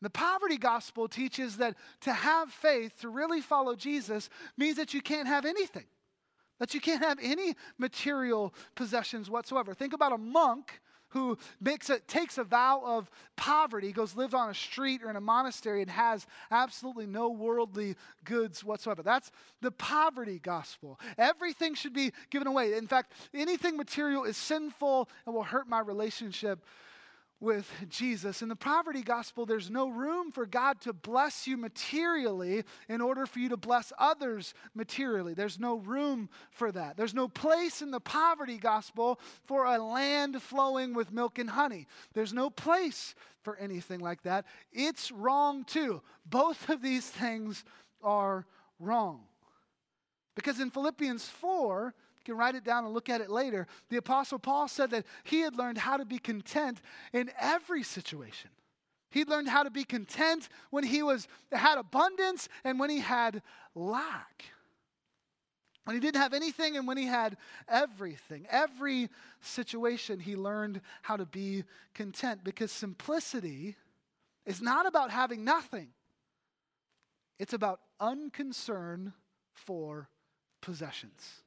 The 0.00 0.10
poverty 0.10 0.58
gospel 0.58 1.06
teaches 1.06 1.58
that 1.58 1.76
to 2.02 2.12
have 2.12 2.50
faith, 2.50 3.00
to 3.00 3.08
really 3.08 3.40
follow 3.40 3.76
Jesus, 3.76 4.28
means 4.56 4.76
that 4.76 4.92
you 4.92 5.00
can't 5.00 5.28
have 5.28 5.44
anything, 5.44 5.86
that 6.58 6.74
you 6.74 6.80
can't 6.80 7.02
have 7.02 7.18
any 7.22 7.54
material 7.78 8.52
possessions 8.74 9.30
whatsoever. 9.30 9.74
Think 9.74 9.92
about 9.92 10.12
a 10.12 10.18
monk 10.18 10.80
who 11.12 11.38
makes 11.60 11.90
a, 11.90 11.98
takes 12.00 12.38
a 12.38 12.44
vow 12.44 12.82
of 12.84 13.10
poverty, 13.36 13.92
goes 13.92 14.16
live 14.16 14.34
on 14.34 14.50
a 14.50 14.54
street 14.54 15.02
or 15.02 15.10
in 15.10 15.16
a 15.16 15.20
monastery 15.20 15.82
and 15.82 15.90
has 15.90 16.26
absolutely 16.50 17.06
no 17.06 17.30
worldly 17.30 17.96
goods 18.24 18.64
whatsoever. 18.64 19.02
That's 19.02 19.30
the 19.60 19.70
poverty 19.70 20.40
gospel. 20.42 20.98
Everything 21.18 21.74
should 21.74 21.92
be 21.92 22.12
given 22.30 22.48
away. 22.48 22.74
In 22.74 22.86
fact, 22.86 23.12
anything 23.34 23.76
material 23.76 24.24
is 24.24 24.36
sinful 24.36 25.08
and 25.26 25.34
will 25.34 25.42
hurt 25.42 25.68
my 25.68 25.80
relationship 25.80 26.64
with 27.42 27.68
Jesus. 27.88 28.40
In 28.40 28.48
the 28.48 28.56
poverty 28.56 29.02
gospel, 29.02 29.44
there's 29.44 29.68
no 29.68 29.88
room 29.88 30.30
for 30.30 30.46
God 30.46 30.80
to 30.82 30.92
bless 30.92 31.46
you 31.46 31.56
materially 31.56 32.62
in 32.88 33.00
order 33.00 33.26
for 33.26 33.40
you 33.40 33.48
to 33.48 33.56
bless 33.56 33.92
others 33.98 34.54
materially. 34.74 35.34
There's 35.34 35.58
no 35.58 35.78
room 35.78 36.30
for 36.52 36.70
that. 36.70 36.96
There's 36.96 37.14
no 37.14 37.26
place 37.26 37.82
in 37.82 37.90
the 37.90 38.00
poverty 38.00 38.58
gospel 38.58 39.18
for 39.44 39.66
a 39.66 39.78
land 39.78 40.40
flowing 40.40 40.94
with 40.94 41.12
milk 41.12 41.40
and 41.40 41.50
honey. 41.50 41.88
There's 42.14 42.32
no 42.32 42.48
place 42.48 43.16
for 43.42 43.56
anything 43.56 43.98
like 43.98 44.22
that. 44.22 44.46
It's 44.72 45.10
wrong 45.10 45.64
too. 45.64 46.00
Both 46.24 46.70
of 46.70 46.80
these 46.80 47.08
things 47.08 47.64
are 48.04 48.46
wrong. 48.78 49.22
Because 50.36 50.60
in 50.60 50.70
Philippians 50.70 51.28
4, 51.28 51.92
you 52.22 52.34
can 52.34 52.38
write 52.38 52.54
it 52.54 52.64
down 52.64 52.84
and 52.84 52.94
look 52.94 53.08
at 53.08 53.20
it 53.20 53.30
later. 53.30 53.66
The 53.88 53.96
Apostle 53.96 54.38
Paul 54.38 54.68
said 54.68 54.90
that 54.90 55.04
he 55.24 55.40
had 55.40 55.56
learned 55.56 55.78
how 55.78 55.96
to 55.96 56.04
be 56.04 56.18
content 56.18 56.80
in 57.12 57.30
every 57.40 57.82
situation. 57.82 58.50
He'd 59.10 59.28
learned 59.28 59.48
how 59.48 59.64
to 59.64 59.70
be 59.70 59.84
content 59.84 60.48
when 60.70 60.84
he 60.84 61.02
was 61.02 61.26
had 61.50 61.78
abundance 61.78 62.48
and 62.64 62.78
when 62.78 62.90
he 62.90 63.00
had 63.00 63.42
lack. 63.74 64.44
When 65.84 65.96
he 65.96 66.00
didn't 66.00 66.22
have 66.22 66.32
anything 66.32 66.76
and 66.76 66.86
when 66.86 66.96
he 66.96 67.06
had 67.06 67.36
everything. 67.68 68.46
Every 68.48 69.10
situation 69.40 70.20
he 70.20 70.36
learned 70.36 70.80
how 71.02 71.16
to 71.16 71.26
be 71.26 71.64
content 71.92 72.44
because 72.44 72.70
simplicity 72.70 73.74
is 74.46 74.62
not 74.62 74.86
about 74.86 75.10
having 75.10 75.44
nothing. 75.44 75.88
It's 77.40 77.52
about 77.52 77.80
unconcern 78.00 79.12
for 79.52 80.08
possessions. 80.60 81.42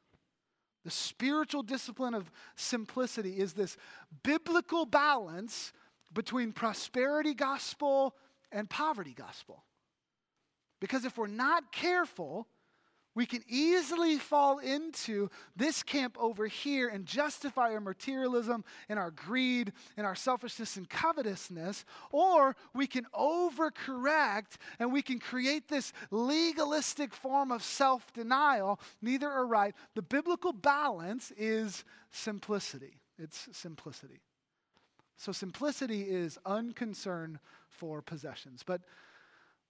The 0.85 0.91
spiritual 0.91 1.63
discipline 1.63 2.13
of 2.13 2.31
simplicity 2.55 3.39
is 3.39 3.53
this 3.53 3.75
biblical 4.23 4.85
balance 4.85 5.73
between 6.13 6.53
prosperity 6.53 7.33
gospel 7.33 8.15
and 8.51 8.69
poverty 8.69 9.15
gospel. 9.15 9.63
Because 10.79 11.03
if 11.03 11.17
we're 11.17 11.25
not 11.25 11.71
careful, 11.71 12.47
we 13.15 13.25
can 13.25 13.43
easily 13.47 14.17
fall 14.17 14.59
into 14.59 15.29
this 15.55 15.81
camp 15.81 16.17
over 16.19 16.47
here 16.47 16.89
and 16.89 17.05
justify 17.05 17.71
our 17.71 17.79
materialism 17.79 18.63
and 18.89 18.99
our 18.99 19.11
greed 19.11 19.71
and 19.95 20.05
our 20.05 20.15
selfishness 20.15 20.75
and 20.75 20.89
covetousness, 20.89 21.85
or 22.11 22.55
we 22.73 22.87
can 22.87 23.05
overcorrect 23.17 24.57
and 24.79 24.91
we 24.91 25.01
can 25.01 25.19
create 25.19 25.69
this 25.69 25.93
legalistic 26.11 27.13
form 27.13 27.51
of 27.51 27.63
self 27.63 28.11
denial. 28.13 28.79
Neither 29.01 29.29
are 29.29 29.47
right. 29.47 29.73
The 29.95 30.01
biblical 30.01 30.51
balance 30.51 31.31
is 31.37 31.85
simplicity. 32.11 32.97
It's 33.17 33.47
simplicity. 33.53 34.19
So, 35.17 35.31
simplicity 35.31 36.01
is 36.01 36.37
unconcern 36.45 37.39
for 37.69 38.01
possessions. 38.01 38.63
But 38.65 38.81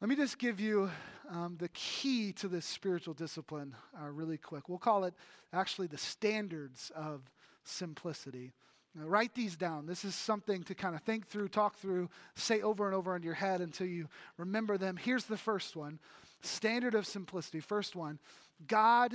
let 0.02 0.10
me 0.10 0.16
just 0.16 0.38
give 0.38 0.60
you 0.60 0.90
um, 1.30 1.56
the 1.58 1.70
key 1.70 2.34
to 2.34 2.48
this 2.48 2.66
spiritual 2.66 3.14
discipline 3.14 3.76
uh, 4.00 4.08
really 4.08 4.38
quick. 4.38 4.68
We'll 4.68 4.78
call 4.78 5.06
it 5.06 5.14
actually 5.54 5.88
the 5.88 5.98
standards 5.98 6.92
of 6.96 7.22
simplicity. 7.64 8.52
Now, 8.94 9.06
write 9.06 9.34
these 9.34 9.56
down. 9.56 9.86
This 9.86 10.06
is 10.06 10.14
something 10.14 10.64
to 10.64 10.76
kind 10.76 10.96
of 10.96 11.02
think 11.02 11.28
through, 11.28 11.50
talk 11.50 11.76
through, 11.78 12.10
say 12.36 12.62
over 12.62 12.86
and 12.86 12.96
over 12.96 13.16
in 13.16 13.24
your 13.24 13.34
head 13.34 13.62
until 13.62 13.88
you 13.88 14.08
remember 14.38 14.78
them. 14.78 14.98
Here's 14.98 15.26
the 15.26 15.38
first 15.38 15.76
one 15.76 16.00
standard 16.42 16.94
of 16.94 17.08
simplicity. 17.08 17.60
First 17.60 17.96
one 17.96 18.20
God 18.68 19.14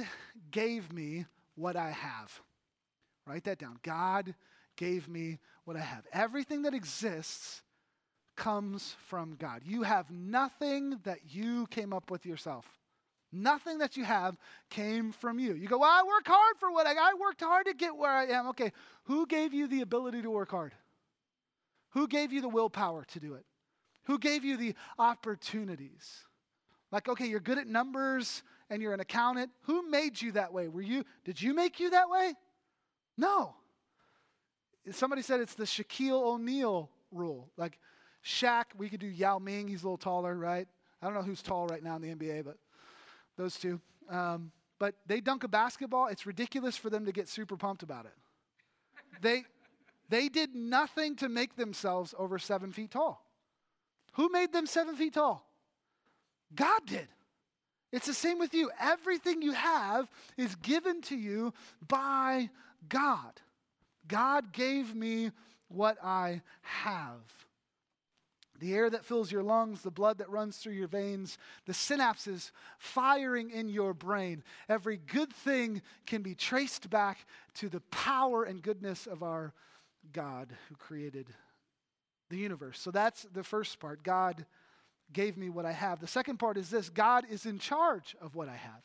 gave 0.50 0.92
me 0.92 1.26
what 1.54 1.76
I 1.76 1.90
have. 1.90 2.40
Write 3.26 3.44
that 3.44 3.58
down. 3.58 3.78
God 3.82 4.34
gave 4.76 5.08
me 5.08 5.38
what 5.64 5.76
I 5.76 5.80
have. 5.80 6.06
Everything 6.12 6.62
that 6.62 6.74
exists 6.74 7.62
comes 8.40 8.96
from 9.06 9.36
God. 9.38 9.60
You 9.66 9.82
have 9.82 10.10
nothing 10.10 10.98
that 11.04 11.18
you 11.28 11.66
came 11.66 11.92
up 11.92 12.10
with 12.10 12.24
yourself. 12.24 12.64
Nothing 13.30 13.78
that 13.78 13.98
you 13.98 14.04
have 14.04 14.38
came 14.70 15.12
from 15.12 15.38
you. 15.38 15.52
You 15.54 15.68
go, 15.68 15.78
Well, 15.78 15.90
I 15.90 16.02
work 16.02 16.26
hard 16.26 16.56
for 16.58 16.72
what 16.72 16.86
I. 16.86 16.92
I 16.92 17.14
worked 17.20 17.42
hard 17.42 17.66
to 17.66 17.74
get 17.74 17.94
where 17.94 18.10
I 18.10 18.24
am. 18.24 18.48
Okay, 18.48 18.72
who 19.04 19.26
gave 19.26 19.52
you 19.52 19.68
the 19.68 19.82
ability 19.82 20.22
to 20.22 20.30
work 20.30 20.50
hard? 20.50 20.72
Who 21.90 22.08
gave 22.08 22.32
you 22.32 22.40
the 22.40 22.48
willpower 22.48 23.04
to 23.12 23.20
do 23.20 23.34
it? 23.34 23.44
Who 24.04 24.18
gave 24.18 24.42
you 24.42 24.56
the 24.56 24.74
opportunities? 24.98 26.24
Like, 26.90 27.08
okay, 27.08 27.26
you're 27.26 27.40
good 27.40 27.58
at 27.58 27.66
numbers 27.66 28.42
and 28.70 28.80
you're 28.80 28.94
an 28.94 29.00
accountant. 29.00 29.50
Who 29.64 29.88
made 29.88 30.20
you 30.20 30.32
that 30.32 30.52
way? 30.52 30.68
Were 30.68 30.80
you, 30.80 31.04
did 31.24 31.40
you 31.40 31.52
make 31.52 31.78
you 31.78 31.90
that 31.90 32.08
way? 32.08 32.32
No. 33.18 33.54
Somebody 34.92 35.20
said 35.20 35.40
it's 35.40 35.54
the 35.54 35.64
Shaquille 35.64 36.22
O'Neal 36.22 36.88
rule. 37.12 37.50
Like, 37.58 37.78
Shaq, 38.24 38.64
we 38.76 38.88
could 38.88 39.00
do 39.00 39.06
Yao 39.06 39.38
Ming. 39.38 39.68
He's 39.68 39.82
a 39.82 39.86
little 39.86 39.98
taller, 39.98 40.34
right? 40.34 40.68
I 41.02 41.06
don't 41.06 41.14
know 41.14 41.22
who's 41.22 41.42
tall 41.42 41.66
right 41.66 41.82
now 41.82 41.96
in 41.96 42.02
the 42.02 42.14
NBA, 42.14 42.44
but 42.44 42.56
those 43.36 43.56
two. 43.56 43.80
Um, 44.08 44.52
but 44.78 44.94
they 45.06 45.20
dunk 45.20 45.44
a 45.44 45.48
basketball. 45.48 46.08
It's 46.08 46.26
ridiculous 46.26 46.76
for 46.76 46.90
them 46.90 47.04
to 47.06 47.12
get 47.12 47.28
super 47.28 47.56
pumped 47.56 47.82
about 47.82 48.06
it. 48.06 48.14
They, 49.20 49.44
they 50.08 50.28
did 50.28 50.54
nothing 50.54 51.16
to 51.16 51.28
make 51.28 51.56
themselves 51.56 52.14
over 52.18 52.38
seven 52.38 52.72
feet 52.72 52.90
tall. 52.90 53.24
Who 54.14 54.28
made 54.30 54.52
them 54.52 54.66
seven 54.66 54.96
feet 54.96 55.14
tall? 55.14 55.46
God 56.54 56.80
did. 56.86 57.06
It's 57.92 58.06
the 58.06 58.14
same 58.14 58.38
with 58.38 58.54
you. 58.54 58.70
Everything 58.80 59.42
you 59.42 59.52
have 59.52 60.08
is 60.36 60.54
given 60.56 61.02
to 61.02 61.16
you 61.16 61.52
by 61.86 62.50
God. 62.88 63.40
God 64.08 64.52
gave 64.52 64.94
me 64.94 65.30
what 65.68 65.98
I 66.02 66.42
have 66.62 67.20
the 68.60 68.74
air 68.74 68.88
that 68.90 69.04
fills 69.04 69.32
your 69.32 69.42
lungs, 69.42 69.82
the 69.82 69.90
blood 69.90 70.18
that 70.18 70.30
runs 70.30 70.58
through 70.58 70.74
your 70.74 70.88
veins, 70.88 71.38
the 71.66 71.72
synapses 71.72 72.52
firing 72.78 73.50
in 73.50 73.68
your 73.68 73.92
brain. 73.94 74.44
Every 74.68 74.98
good 74.98 75.32
thing 75.32 75.82
can 76.06 76.22
be 76.22 76.34
traced 76.34 76.88
back 76.90 77.26
to 77.54 77.68
the 77.68 77.80
power 77.90 78.44
and 78.44 78.62
goodness 78.62 79.06
of 79.06 79.22
our 79.22 79.52
God 80.12 80.52
who 80.68 80.76
created 80.76 81.26
the 82.28 82.36
universe. 82.36 82.78
So 82.78 82.90
that's 82.90 83.26
the 83.32 83.42
first 83.42 83.80
part. 83.80 84.02
God 84.02 84.46
gave 85.12 85.36
me 85.36 85.48
what 85.48 85.66
I 85.66 85.72
have. 85.72 86.00
The 86.00 86.06
second 86.06 86.38
part 86.38 86.56
is 86.56 86.70
this 86.70 86.88
God 86.88 87.24
is 87.30 87.46
in 87.46 87.58
charge 87.58 88.16
of 88.20 88.34
what 88.34 88.48
I 88.48 88.56
have. 88.56 88.82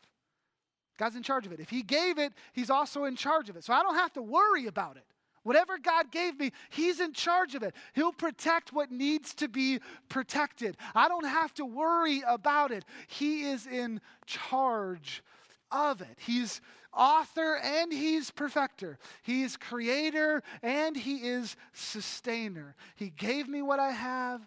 God's 0.98 1.16
in 1.16 1.22
charge 1.22 1.46
of 1.46 1.52
it. 1.52 1.60
If 1.60 1.70
He 1.70 1.82
gave 1.82 2.18
it, 2.18 2.32
He's 2.52 2.70
also 2.70 3.04
in 3.04 3.16
charge 3.16 3.48
of 3.48 3.56
it. 3.56 3.64
So 3.64 3.72
I 3.72 3.82
don't 3.82 3.96
have 3.96 4.12
to 4.14 4.22
worry 4.22 4.66
about 4.66 4.96
it. 4.96 5.04
Whatever 5.46 5.78
God 5.78 6.10
gave 6.10 6.40
me, 6.40 6.50
He's 6.70 6.98
in 6.98 7.12
charge 7.12 7.54
of 7.54 7.62
it. 7.62 7.72
He'll 7.92 8.10
protect 8.10 8.72
what 8.72 8.90
needs 8.90 9.32
to 9.36 9.46
be 9.46 9.78
protected. 10.08 10.76
I 10.92 11.06
don't 11.06 11.24
have 11.24 11.54
to 11.54 11.64
worry 11.64 12.20
about 12.26 12.72
it. 12.72 12.84
He 13.06 13.44
is 13.44 13.64
in 13.64 14.00
charge 14.26 15.22
of 15.70 16.00
it. 16.00 16.18
He's 16.18 16.60
author 16.92 17.60
and 17.62 17.92
He's 17.92 18.32
perfecter. 18.32 18.98
He's 19.22 19.56
creator 19.56 20.42
and 20.64 20.96
He 20.96 21.18
is 21.18 21.54
sustainer. 21.72 22.74
He 22.96 23.10
gave 23.10 23.46
me 23.46 23.62
what 23.62 23.78
I 23.78 23.92
have, 23.92 24.40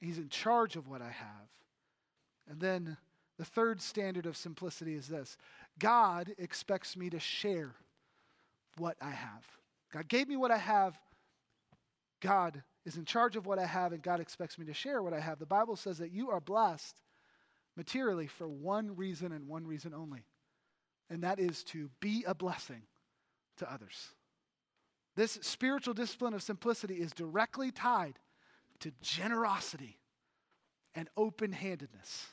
He's 0.00 0.18
in 0.18 0.28
charge 0.28 0.76
of 0.76 0.86
what 0.86 1.02
I 1.02 1.10
have. 1.10 1.48
And 2.48 2.60
then 2.60 2.96
the 3.36 3.44
third 3.44 3.82
standard 3.82 4.26
of 4.26 4.36
simplicity 4.36 4.94
is 4.94 5.08
this 5.08 5.38
God 5.80 6.32
expects 6.38 6.96
me 6.96 7.10
to 7.10 7.18
share 7.18 7.74
what 8.76 8.96
I 9.02 9.10
have. 9.10 9.44
God 9.96 10.08
gave 10.08 10.28
me 10.28 10.36
what 10.36 10.50
I 10.50 10.58
have. 10.58 10.94
God 12.20 12.62
is 12.84 12.98
in 12.98 13.06
charge 13.06 13.34
of 13.34 13.46
what 13.46 13.58
I 13.58 13.64
have, 13.64 13.94
and 13.94 14.02
God 14.02 14.20
expects 14.20 14.58
me 14.58 14.66
to 14.66 14.74
share 14.74 15.02
what 15.02 15.14
I 15.14 15.20
have. 15.20 15.38
The 15.38 15.46
Bible 15.46 15.74
says 15.74 15.96
that 15.98 16.12
you 16.12 16.28
are 16.28 16.40
blessed 16.40 17.00
materially 17.78 18.26
for 18.26 18.46
one 18.46 18.94
reason 18.94 19.32
and 19.32 19.48
one 19.48 19.66
reason 19.66 19.94
only, 19.94 20.26
and 21.08 21.22
that 21.22 21.40
is 21.40 21.64
to 21.64 21.88
be 22.00 22.24
a 22.26 22.34
blessing 22.34 22.82
to 23.56 23.72
others. 23.72 24.08
This 25.14 25.38
spiritual 25.40 25.94
discipline 25.94 26.34
of 26.34 26.42
simplicity 26.42 26.96
is 26.96 27.12
directly 27.12 27.70
tied 27.70 28.18
to 28.80 28.92
generosity 29.00 29.96
and 30.94 31.08
open 31.16 31.52
handedness. 31.52 32.26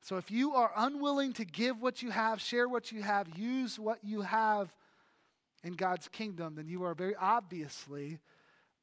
So 0.00 0.16
if 0.16 0.32
you 0.32 0.54
are 0.54 0.72
unwilling 0.76 1.32
to 1.34 1.44
give 1.44 1.80
what 1.80 2.02
you 2.02 2.10
have, 2.10 2.40
share 2.40 2.68
what 2.68 2.90
you 2.90 3.02
have, 3.02 3.28
use 3.38 3.78
what 3.78 4.00
you 4.02 4.22
have, 4.22 4.74
in 5.66 5.72
God's 5.72 6.06
kingdom, 6.08 6.54
then 6.54 6.68
you 6.68 6.84
are 6.84 6.94
very 6.94 7.16
obviously 7.16 8.20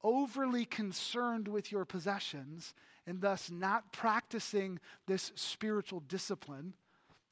overly 0.03 0.65
concerned 0.65 1.47
with 1.47 1.71
your 1.71 1.85
possessions 1.85 2.73
and 3.07 3.21
thus 3.21 3.49
not 3.49 3.93
practicing 3.93 4.79
this 5.07 5.31
spiritual 5.35 6.01
discipline 6.01 6.73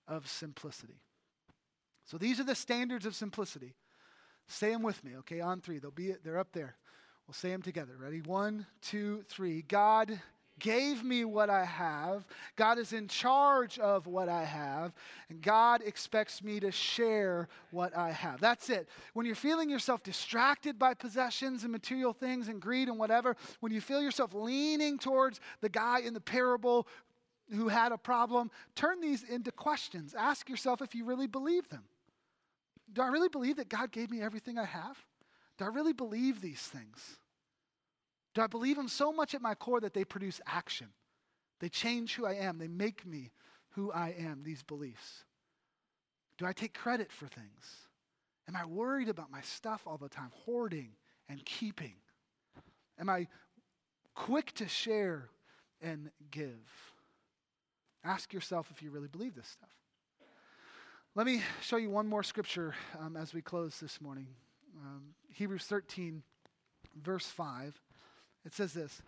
of 0.08 0.28
simplicity. 0.30 1.02
So 2.06 2.18
these 2.18 2.40
are 2.40 2.46
the 2.46 2.56
standards 2.56 3.06
of 3.06 3.14
simplicity. 3.14 3.76
Say 4.48 4.72
them 4.72 4.84
with 4.84 5.04
me, 5.04 5.18
okay? 5.18 5.42
On 5.42 5.60
three. 5.60 5.80
They'll 5.80 5.92
be 5.92 6.14
they're 6.24 6.40
up 6.40 6.54
there. 6.54 6.76
We'll 7.28 7.34
say 7.34 7.50
them 7.50 7.62
together. 7.62 7.94
Ready? 8.00 8.22
One, 8.22 8.66
two, 8.82 9.24
three. 9.28 9.64
God 9.64 10.20
gave 10.62 11.04
me 11.04 11.26
what 11.26 11.50
I 11.50 11.66
have. 11.66 12.26
God 12.56 12.78
is 12.78 12.94
in 12.94 13.08
charge 13.08 13.80
of 13.80 14.08
what 14.08 14.30
I 14.30 14.44
have. 14.46 14.94
And 15.30 15.42
God 15.42 15.82
expects 15.84 16.42
me 16.42 16.60
to 16.62 16.72
share 16.72 17.50
what 17.72 17.96
I 17.98 18.12
have. 18.12 18.40
That's 18.40 18.70
it. 18.70 18.88
When 19.14 19.26
you're 19.26 19.36
feeling 19.36 19.70
yourself 19.70 20.04
distracted 20.04 20.80
by 20.80 20.94
possessions 20.94 21.64
and 21.64 21.72
material 21.72 22.14
things 22.14 22.48
and 22.48 22.62
greed 22.62 22.88
and 22.88 22.98
whatever, 22.98 23.36
when 23.60 23.74
you 23.74 23.82
feel 23.82 24.02
yourself 24.02 24.34
leaning 24.34 24.98
towards 24.98 25.42
the 25.60 25.70
guy 25.70 26.00
in 26.00 26.14
the 26.14 26.22
parable 26.22 26.88
who 27.54 27.68
had 27.68 27.92
a 27.92 27.98
problem, 27.98 28.50
turn 28.76 29.02
these 29.02 29.24
into 29.24 29.52
questions. 29.52 30.16
Ask 30.18 30.48
yourself 30.50 30.82
if 30.82 30.96
you 30.96 31.04
really 31.04 31.28
believe 31.28 31.68
them. 31.70 31.84
Do 32.94 33.02
I 33.02 33.08
really 33.08 33.30
believe 33.30 33.58
that 33.58 33.70
God 33.70 33.92
gave 33.92 34.12
me 34.12 34.22
everything 34.22 34.58
I 34.58 34.66
have? 34.66 34.98
Do 35.58 35.66
I 35.66 35.70
really 35.70 35.94
believe 35.94 36.42
these 36.42 36.62
things? 36.62 37.20
Do 38.34 38.42
I 38.42 38.48
believe 38.48 38.78
them 38.78 38.88
so 38.88 39.12
much 39.12 39.36
at 39.36 39.42
my 39.42 39.56
core 39.56 39.82
that 39.82 39.94
they 39.94 40.06
produce 40.06 40.40
action? 40.46 40.88
They 41.60 41.70
change 41.70 42.16
who 42.16 42.26
I 42.26 42.34
am, 42.34 42.58
they 42.58 42.68
make 42.68 43.06
me 43.06 43.32
who 43.72 43.92
I 43.92 44.16
am, 44.18 44.42
these 44.44 44.64
beliefs. 44.64 45.26
Do 46.38 46.46
I 46.46 46.54
take 46.54 46.74
credit 46.74 47.12
for 47.12 47.28
things? 47.28 47.88
Am 48.48 48.56
I 48.56 48.66
worried 48.66 49.10
about 49.10 49.32
my 49.32 49.42
stuff 49.42 49.84
all 49.86 49.98
the 49.98 50.10
time, 50.10 50.32
hoarding 50.46 50.90
and 51.30 51.44
keeping? 51.46 51.96
Am 53.00 53.10
I 53.10 53.28
quick 54.16 54.54
to 54.54 54.68
share 54.68 55.30
and 55.82 56.10
give? 56.32 56.94
Ask 58.04 58.34
yourself 58.34 58.72
if 58.72 58.82
you 58.82 58.90
really 58.90 59.08
believe 59.08 59.36
this 59.36 59.48
stuff. 59.48 59.70
Let 61.14 61.26
me 61.26 61.42
show 61.62 61.78
you 61.78 61.90
one 61.90 62.08
more 62.08 62.24
scripture 62.24 62.74
um, 63.00 63.18
as 63.18 63.34
we 63.34 63.42
close 63.42 63.80
this 63.80 64.02
morning. 64.02 64.28
Um, 64.82 65.14
Hebrews 65.34 65.66
13, 65.66 66.24
verse 67.04 67.26
5. 67.26 67.80
It 68.46 68.54
says 68.54 68.74
this 68.74 69.02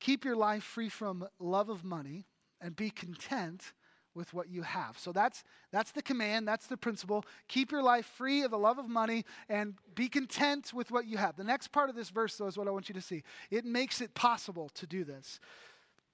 Keep 0.00 0.24
your 0.24 0.36
life 0.36 0.62
free 0.62 0.88
from 0.88 1.26
love 1.38 1.68
of 1.68 1.84
money 1.84 2.26
and 2.60 2.74
be 2.74 2.90
content 2.90 3.72
with 4.14 4.32
what 4.32 4.48
you 4.48 4.62
have. 4.62 4.98
So 4.98 5.12
that's 5.12 5.44
that's 5.72 5.92
the 5.92 6.02
command, 6.02 6.48
that's 6.48 6.66
the 6.66 6.76
principle. 6.76 7.24
Keep 7.48 7.70
your 7.70 7.82
life 7.82 8.06
free 8.16 8.42
of 8.42 8.50
the 8.50 8.58
love 8.58 8.78
of 8.78 8.88
money 8.88 9.24
and 9.48 9.74
be 9.94 10.08
content 10.08 10.72
with 10.72 10.90
what 10.90 11.06
you 11.06 11.18
have. 11.18 11.36
The 11.36 11.44
next 11.44 11.68
part 11.68 11.90
of 11.90 11.96
this 11.96 12.10
verse 12.10 12.36
though 12.36 12.46
is 12.46 12.56
what 12.56 12.66
I 12.66 12.70
want 12.70 12.88
you 12.88 12.94
to 12.94 13.00
see. 13.00 13.22
It 13.50 13.64
makes 13.64 14.00
it 14.00 14.14
possible 14.14 14.70
to 14.74 14.86
do 14.86 15.04
this. 15.04 15.38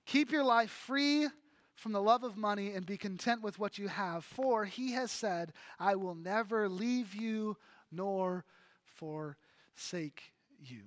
Keep 0.04 0.32
your 0.32 0.44
life 0.44 0.70
free 0.70 1.28
from 1.74 1.92
the 1.92 2.02
love 2.02 2.24
of 2.24 2.36
money 2.36 2.74
and 2.74 2.84
be 2.84 2.96
content 2.96 3.42
with 3.42 3.58
what 3.58 3.78
you 3.78 3.88
have, 3.88 4.24
for 4.24 4.64
he 4.64 4.92
has 4.92 5.10
said, 5.10 5.52
I 5.78 5.94
will 5.94 6.14
never 6.14 6.68
leave 6.68 7.14
you 7.14 7.56
nor 7.90 8.44
forsake 8.84 10.32
you. 10.60 10.82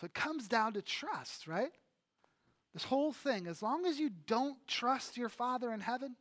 So 0.00 0.04
it 0.04 0.14
comes 0.14 0.46
down 0.46 0.74
to 0.74 0.82
trust, 0.82 1.46
right? 1.46 1.72
This 2.72 2.84
whole 2.84 3.12
thing, 3.12 3.46
as 3.46 3.62
long 3.62 3.86
as 3.86 3.98
you 3.98 4.10
don't 4.26 4.56
trust 4.66 5.16
your 5.16 5.28
Father 5.28 5.72
in 5.72 5.80
heaven, 5.80 6.14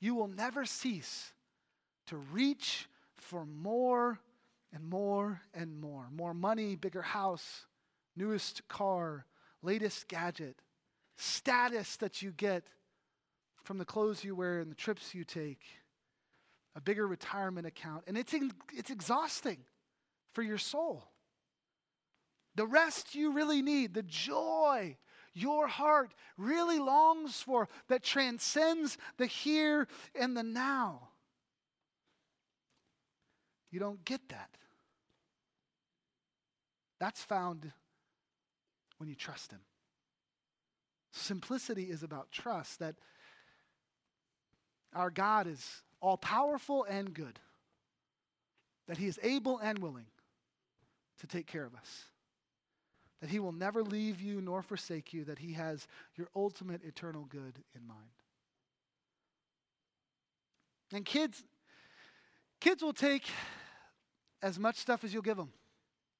you 0.00 0.14
will 0.14 0.28
never 0.28 0.64
cease 0.64 1.32
to 2.06 2.16
reach 2.16 2.88
for 3.16 3.44
more 3.44 4.18
and 4.72 4.88
more 4.88 5.40
and 5.54 5.80
more. 5.80 6.06
More 6.12 6.34
money, 6.34 6.76
bigger 6.76 7.02
house, 7.02 7.66
newest 8.16 8.66
car, 8.68 9.26
latest 9.62 10.06
gadget, 10.06 10.56
status 11.16 11.96
that 11.96 12.22
you 12.22 12.30
get 12.30 12.64
from 13.64 13.78
the 13.78 13.84
clothes 13.84 14.24
you 14.24 14.34
wear 14.34 14.60
and 14.60 14.70
the 14.70 14.76
trips 14.76 15.14
you 15.14 15.24
take, 15.24 15.62
a 16.76 16.80
bigger 16.80 17.06
retirement 17.06 17.66
account. 17.66 18.04
And 18.06 18.16
it's, 18.16 18.34
it's 18.72 18.90
exhausting 18.90 19.58
for 20.32 20.42
your 20.42 20.58
soul. 20.58 21.04
The 22.54 22.66
rest 22.66 23.14
you 23.14 23.32
really 23.32 23.62
need, 23.62 23.94
the 23.94 24.02
joy 24.02 24.96
your 25.32 25.68
heart 25.68 26.12
really 26.36 26.78
longs 26.78 27.40
for 27.40 27.68
that 27.88 28.02
transcends 28.02 28.98
the 29.16 29.26
here 29.26 29.86
and 30.14 30.36
the 30.36 30.42
now. 30.42 31.08
You 33.70 33.78
don't 33.78 34.04
get 34.04 34.20
that. 34.30 34.50
That's 36.98 37.22
found 37.22 37.70
when 38.98 39.08
you 39.08 39.14
trust 39.14 39.52
Him. 39.52 39.60
Simplicity 41.12 41.84
is 41.84 42.02
about 42.02 42.30
trust 42.30 42.80
that 42.80 42.96
our 44.94 45.10
God 45.10 45.46
is 45.46 45.82
all 46.00 46.16
powerful 46.16 46.84
and 46.84 47.14
good, 47.14 47.38
that 48.88 48.98
He 48.98 49.06
is 49.06 49.18
able 49.22 49.58
and 49.58 49.78
willing 49.78 50.06
to 51.20 51.26
take 51.26 51.46
care 51.46 51.64
of 51.64 51.74
us 51.74 52.09
that 53.20 53.30
He 53.30 53.38
will 53.38 53.52
never 53.52 53.82
leave 53.82 54.20
you 54.20 54.40
nor 54.40 54.62
forsake 54.62 55.12
you, 55.12 55.24
that 55.24 55.38
He 55.38 55.52
has 55.54 55.86
your 56.16 56.28
ultimate 56.34 56.82
eternal 56.84 57.26
good 57.28 57.62
in 57.74 57.86
mind. 57.86 57.98
And 60.92 61.04
kids, 61.04 61.42
kids 62.60 62.82
will 62.82 62.92
take 62.92 63.24
as 64.42 64.58
much 64.58 64.76
stuff 64.76 65.04
as 65.04 65.12
you'll 65.12 65.22
give 65.22 65.36
them. 65.36 65.52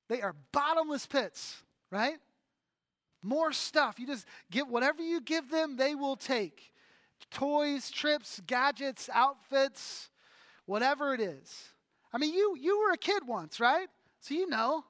They 0.08 0.22
are 0.22 0.34
bottomless 0.52 1.06
pits, 1.06 1.56
right? 1.90 2.18
More 3.22 3.52
stuff. 3.52 3.98
You 3.98 4.06
just 4.06 4.26
give 4.50 4.68
whatever 4.68 5.02
you 5.02 5.20
give 5.20 5.50
them, 5.50 5.76
they 5.76 5.94
will 5.94 6.16
take. 6.16 6.72
Toys, 7.30 7.90
trips, 7.90 8.40
gadgets, 8.46 9.10
outfits, 9.12 10.08
whatever 10.66 11.14
it 11.14 11.20
is. 11.20 11.68
I 12.12 12.18
mean, 12.18 12.32
you 12.34 12.56
you 12.58 12.80
were 12.80 12.92
a 12.92 12.96
kid 12.96 13.22
once, 13.26 13.60
right? 13.60 13.88
So 14.20 14.34
you 14.34 14.48
know. 14.48 14.84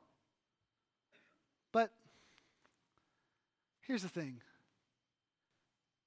But 1.73 1.91
Here's 3.91 4.03
the 4.03 4.09
thing 4.09 4.41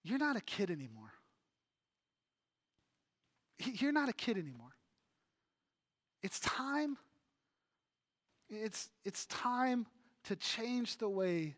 you're 0.05 0.17
not 0.17 0.37
a 0.37 0.41
kid 0.41 0.71
anymore. 0.71 1.11
You're 3.59 3.91
not 3.91 4.07
a 4.07 4.13
kid 4.13 4.37
anymore. 4.37 4.71
It's 6.21 6.39
time. 6.39 6.95
It's, 8.49 8.89
it's 9.03 9.25
time 9.25 9.85
to 10.23 10.37
change 10.37 10.95
the 10.95 11.09
way 11.09 11.55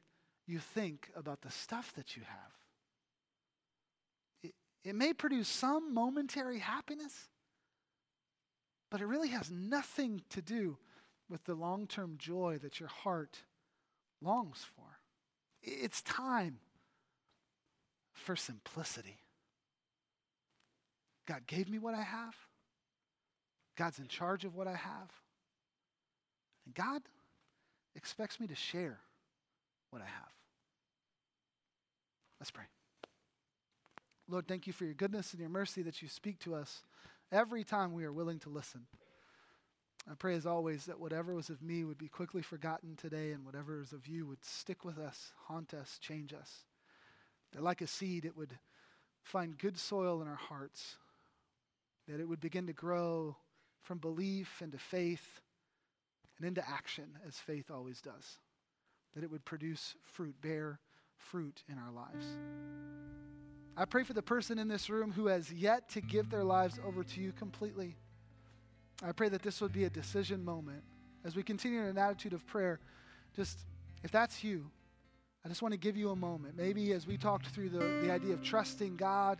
you 0.47 0.57
think 0.57 1.11
about 1.15 1.41
the 1.43 1.51
stuff 1.51 1.93
that 1.93 2.17
you 2.17 2.23
have. 2.27 2.51
It, 4.41 4.55
it 4.83 4.95
may 4.95 5.13
produce 5.13 5.47
some 5.47 5.93
momentary 5.93 6.57
happiness, 6.57 7.13
but 8.89 8.99
it 8.99 9.05
really 9.05 9.29
has 9.29 9.51
nothing 9.51 10.23
to 10.31 10.41
do 10.41 10.79
with 11.29 11.43
the 11.43 11.53
long 11.53 11.85
term 11.85 12.15
joy 12.17 12.57
that 12.63 12.79
your 12.79 12.89
heart 12.89 13.37
longs 14.23 14.65
for. 14.75 14.84
It's 15.65 16.01
time 16.03 16.59
for 18.13 18.35
simplicity. 18.35 19.17
God 21.27 21.47
gave 21.47 21.67
me 21.67 21.79
what 21.79 21.95
I 21.95 22.03
have. 22.03 22.35
God's 23.75 23.97
in 23.97 24.07
charge 24.07 24.45
of 24.45 24.55
what 24.55 24.67
I 24.67 24.75
have. 24.75 25.11
And 26.65 26.75
God 26.75 27.01
expects 27.95 28.39
me 28.39 28.47
to 28.47 28.55
share 28.55 28.99
what 29.89 30.01
I 30.01 30.05
have. 30.05 30.31
Let's 32.39 32.51
pray. 32.51 32.65
Lord, 34.29 34.47
thank 34.47 34.67
you 34.67 34.73
for 34.73 34.85
your 34.85 34.93
goodness 34.93 35.31
and 35.31 35.39
your 35.39 35.49
mercy 35.49 35.81
that 35.83 36.01
you 36.01 36.07
speak 36.07 36.39
to 36.39 36.55
us 36.55 36.83
every 37.31 37.63
time 37.63 37.93
we 37.93 38.05
are 38.05 38.13
willing 38.13 38.39
to 38.39 38.49
listen. 38.49 38.81
I 40.09 40.13
pray 40.13 40.35
as 40.35 40.45
always 40.45 40.85
that 40.85 40.99
whatever 40.99 41.33
was 41.33 41.49
of 41.49 41.63
me 41.63 41.83
would 41.83 41.97
be 41.97 42.07
quickly 42.07 42.43
forgotten 42.43 42.95
today, 42.95 43.31
and 43.31 43.43
whatever 43.43 43.81
is 43.81 43.91
of 43.91 44.07
you 44.07 44.25
would 44.27 44.43
stick 44.45 44.85
with 44.85 44.99
us, 44.99 45.31
haunt 45.47 45.73
us, 45.73 45.97
change 45.99 46.31
us. 46.33 46.65
That 47.53 47.63
like 47.63 47.81
a 47.81 47.87
seed, 47.87 48.25
it 48.25 48.37
would 48.37 48.57
find 49.23 49.57
good 49.57 49.79
soil 49.79 50.21
in 50.21 50.27
our 50.27 50.35
hearts, 50.35 50.97
that 52.07 52.19
it 52.19 52.29
would 52.29 52.39
begin 52.39 52.67
to 52.67 52.73
grow 52.73 53.35
from 53.81 53.97
belief 53.97 54.61
into 54.61 54.77
faith 54.77 55.41
and 56.37 56.47
into 56.47 56.67
action, 56.69 57.17
as 57.27 57.35
faith 57.35 57.71
always 57.71 57.99
does. 58.01 58.39
That 59.15 59.23
it 59.23 59.31
would 59.31 59.45
produce 59.45 59.95
fruit, 60.03 60.35
bear 60.41 60.79
fruit 61.17 61.63
in 61.67 61.79
our 61.79 61.91
lives. 61.91 62.25
I 63.75 63.85
pray 63.85 64.03
for 64.03 64.13
the 64.13 64.21
person 64.21 64.59
in 64.59 64.67
this 64.67 64.89
room 64.89 65.11
who 65.11 65.27
has 65.27 65.51
yet 65.51 65.89
to 65.89 66.01
give 66.01 66.29
their 66.29 66.43
lives 66.43 66.79
over 66.85 67.03
to 67.03 67.21
you 67.21 67.31
completely. 67.31 67.95
I 69.03 69.11
pray 69.11 69.29
that 69.29 69.41
this 69.41 69.61
would 69.61 69.73
be 69.73 69.83
a 69.83 69.89
decision 69.89 70.43
moment. 70.43 70.83
As 71.23 71.35
we 71.35 71.43
continue 71.43 71.81
in 71.81 71.87
an 71.87 71.97
attitude 71.97 72.33
of 72.33 72.45
prayer, 72.45 72.79
just 73.35 73.59
if 74.03 74.11
that's 74.11 74.43
you, 74.43 74.69
I 75.43 75.47
just 75.47 75.61
want 75.61 75.73
to 75.73 75.79
give 75.79 75.97
you 75.97 76.11
a 76.11 76.15
moment. 76.15 76.55
Maybe 76.57 76.91
as 76.93 77.05
we 77.05 77.17
talked 77.17 77.47
through 77.47 77.69
the, 77.69 77.79
the 78.01 78.11
idea 78.11 78.33
of 78.33 78.41
trusting 78.41 78.95
God, 78.95 79.39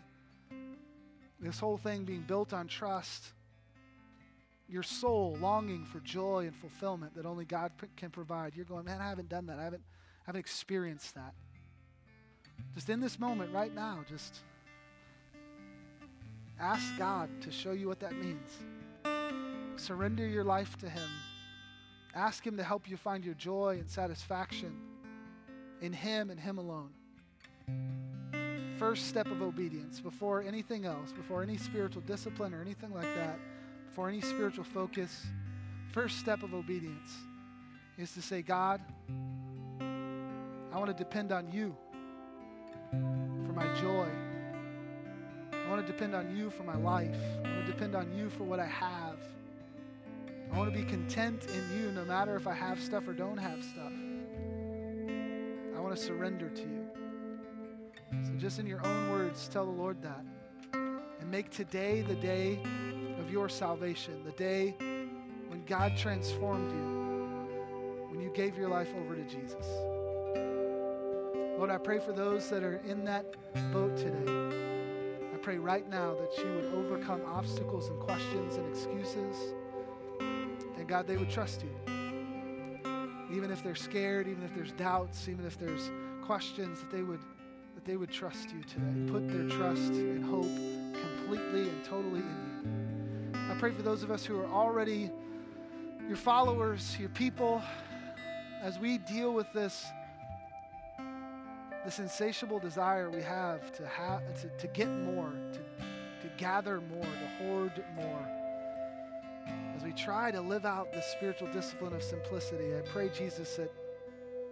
this 1.40 1.60
whole 1.60 1.78
thing 1.78 2.06
being 2.06 2.22
built 2.22 2.54
on 2.54 2.68
trust, 2.68 3.34
your 4.68 4.84
soul 4.84 5.38
longing 5.40 5.86
for 5.86 6.00
joy 6.00 6.46
and 6.46 6.56
fulfillment 6.56 7.16
that 7.16 7.26
only 7.26 7.46
God 7.46 7.72
can 7.96 8.10
provide. 8.10 8.56
You're 8.56 8.66
going, 8.66 8.86
man, 8.86 9.02
I 9.02 9.10
haven't 9.10 9.30
done 9.30 9.46
that. 9.48 9.60
I 9.60 9.64
haven't, 9.64 9.84
I 10.22 10.24
haven't 10.28 10.40
experienced 10.40 11.16
that. 11.16 11.34
Just 12.74 12.90
in 12.90 13.00
this 13.00 13.20
moment 13.20 13.54
right 13.54 13.74
now, 13.74 14.04
just 14.08 14.40
ask 16.60 16.98
God 16.98 17.30
to 17.42 17.52
show 17.52 17.72
you 17.72 17.88
what 17.88 18.00
that 18.00 18.14
means. 18.14 18.50
Surrender 19.78 20.28
your 20.28 20.44
life 20.44 20.78
to 20.78 20.90
Him 20.90 21.10
Ask 22.16 22.48
Him 22.48 22.56
to 22.56 22.64
help 22.64 22.90
you 22.90 22.96
find 22.96 23.26
your 23.26 23.34
joy 23.34 23.78
and 23.78 23.90
satisfaction 23.90 24.74
in 25.82 25.92
Him 25.92 26.30
and 26.30 26.40
Him 26.40 26.58
alone. 26.58 26.92
First 28.80 29.10
step 29.10 29.28
of 29.28 29.42
obedience 29.42 30.00
before 30.00 30.42
anything 30.42 30.86
else, 30.86 31.12
before 31.12 31.44
any 31.44 31.58
spiritual 31.58 32.02
discipline 32.04 32.54
or 32.54 32.62
anything 32.62 32.94
like 32.94 33.14
that, 33.16 33.38
before 33.90 34.08
any 34.08 34.22
spiritual 34.22 34.64
focus, 34.64 35.26
first 35.92 36.20
step 36.20 36.42
of 36.42 36.54
obedience 36.54 37.12
is 37.98 38.14
to 38.14 38.22
say, 38.22 38.42
God, 38.42 38.80
I 39.82 40.78
want 40.78 40.88
to 40.88 40.94
depend 40.94 41.34
on 41.34 41.52
you 41.52 41.76
for 42.92 43.54
my 43.54 43.68
joy. 43.82 44.08
I 45.52 45.70
want 45.70 45.86
to 45.86 45.92
depend 45.92 46.16
on 46.16 46.36
you 46.36 46.50
for 46.50 46.64
my 46.64 46.78
life. 46.78 47.18
I 47.44 47.50
want 47.50 47.66
to 47.66 47.72
depend 47.72 47.94
on 47.96 48.16
you 48.16 48.30
for 48.30 48.44
what 48.44 48.62
I 48.62 48.68
have. 48.68 49.18
I 50.56 50.58
want 50.58 50.74
to 50.74 50.80
be 50.80 50.86
content 50.86 51.48
in 51.48 51.78
you 51.78 51.92
no 51.92 52.06
matter 52.06 52.38
if 52.38 52.48
I 52.48 52.54
have 52.54 52.80
stuff 52.80 53.10
or 53.10 53.14
don't 53.14 53.36
have 53.36 53.62
stuff. 53.62 53.92
I 55.76 55.82
want 55.82 55.94
to 55.94 56.02
surrender 56.02 56.48
to 56.48 56.62
you. 56.62 56.86
So, 58.24 58.32
just 58.38 58.58
in 58.58 58.66
your 58.66 58.80
own 58.88 59.10
words, 59.10 59.50
tell 59.50 59.66
the 59.66 59.72
Lord 59.74 60.02
that. 60.02 60.24
And 60.72 61.30
make 61.30 61.50
today 61.50 62.04
the 62.04 62.16
day 62.16 62.58
of 63.20 63.30
your 63.30 63.50
salvation, 63.50 64.24
the 64.24 64.32
day 64.32 64.76
when 65.50 65.62
God 65.66 65.98
transformed 65.98 66.72
you, 66.72 68.08
when 68.10 68.22
you 68.22 68.32
gave 68.34 68.58
your 68.58 68.70
life 68.70 68.94
over 68.98 69.14
to 69.14 69.24
Jesus. 69.24 69.68
Lord, 71.58 71.70
I 71.70 71.78
pray 71.78 72.00
for 72.00 72.14
those 72.14 72.50
that 72.50 72.64
are 72.64 72.78
in 72.88 73.04
that 73.04 73.26
boat 73.74 73.98
today. 73.98 74.56
I 75.34 75.38
pray 75.42 75.58
right 75.58 75.90
now 75.90 76.16
that 76.16 76.38
you 76.38 76.50
would 76.54 76.74
overcome 76.74 77.24
obstacles 77.26 77.90
and 77.90 78.00
questions 78.00 78.56
and 78.56 78.66
excuses. 78.70 79.54
And 80.86 80.90
God, 80.92 81.08
they 81.08 81.18
would 81.18 81.32
trust 81.32 81.64
you. 81.64 81.94
Even 83.36 83.50
if 83.50 83.64
they're 83.64 83.74
scared, 83.74 84.28
even 84.28 84.44
if 84.44 84.54
there's 84.54 84.72
doubts, 84.74 85.28
even 85.28 85.44
if 85.44 85.58
there's 85.58 85.90
questions, 86.22 86.80
that 86.80 86.92
they 86.92 87.02
would 87.02 87.22
that 87.74 87.86
they 87.86 87.98
would 87.98 88.12
trust 88.12 88.52
you 88.52 88.62
today. 88.62 89.12
Put 89.12 89.28
their 89.28 89.50
trust 89.58 89.94
and 89.94 90.24
hope 90.24 90.44
completely 91.02 91.70
and 91.70 91.84
totally 91.84 92.20
in 92.20 93.32
you. 93.34 93.40
I 93.52 93.56
pray 93.56 93.72
for 93.72 93.82
those 93.82 94.04
of 94.04 94.12
us 94.12 94.24
who 94.26 94.40
are 94.40 94.46
already 94.46 95.10
your 96.08 96.18
followers, 96.18 96.96
your 97.00 97.10
people, 97.10 97.64
as 98.62 98.78
we 98.78 99.00
deal 99.00 99.34
with 99.34 99.52
this 99.54 99.88
this 101.84 101.98
insatiable 101.98 102.60
desire 102.60 103.10
we 103.10 103.24
have 103.24 103.76
to 103.78 103.88
have 103.88 104.22
to, 104.40 104.50
to 104.50 104.68
get 104.68 104.88
more, 104.88 105.34
to, 105.52 106.28
to 106.28 106.36
gather 106.38 106.80
more, 106.80 107.02
to 107.02 107.44
hoard 107.44 107.84
more. 107.96 108.45
As 109.76 109.84
we 109.84 109.92
try 109.92 110.32
to 110.32 110.40
live 110.40 110.66
out 110.66 110.94
this 110.94 111.06
spiritual 111.06 111.52
discipline 111.52 111.94
of 111.94 112.02
simplicity, 112.02 112.74
I 112.76 112.82
pray, 112.82 113.10
Jesus, 113.10 113.58
that, 113.58 113.74